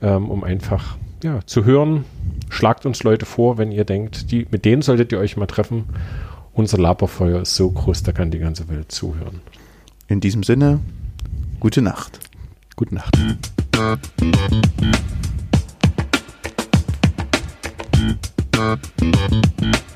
ähm, 0.00 0.30
um 0.30 0.42
einfach 0.42 0.96
ja, 1.22 1.40
zu 1.44 1.64
hören. 1.64 2.04
Schlagt 2.48 2.86
uns 2.86 3.02
Leute 3.02 3.26
vor, 3.26 3.58
wenn 3.58 3.70
ihr 3.72 3.84
denkt, 3.84 4.30
die, 4.30 4.46
mit 4.50 4.64
denen 4.64 4.80
solltet 4.82 5.12
ihr 5.12 5.18
euch 5.18 5.36
mal 5.36 5.46
treffen. 5.46 5.84
Unser 6.54 6.78
Laberfeuer 6.78 7.42
ist 7.42 7.54
so 7.56 7.70
groß, 7.70 8.04
da 8.04 8.12
kann 8.12 8.30
die 8.30 8.38
ganze 8.38 8.68
Welt 8.68 8.92
zuhören. 8.92 9.40
In 10.08 10.20
diesem 10.20 10.42
Sinne, 10.42 10.80
gute 11.60 11.82
Nacht. 11.82 12.20
Gute 12.76 12.94
Nacht. 12.94 13.16
Thank 18.56 19.93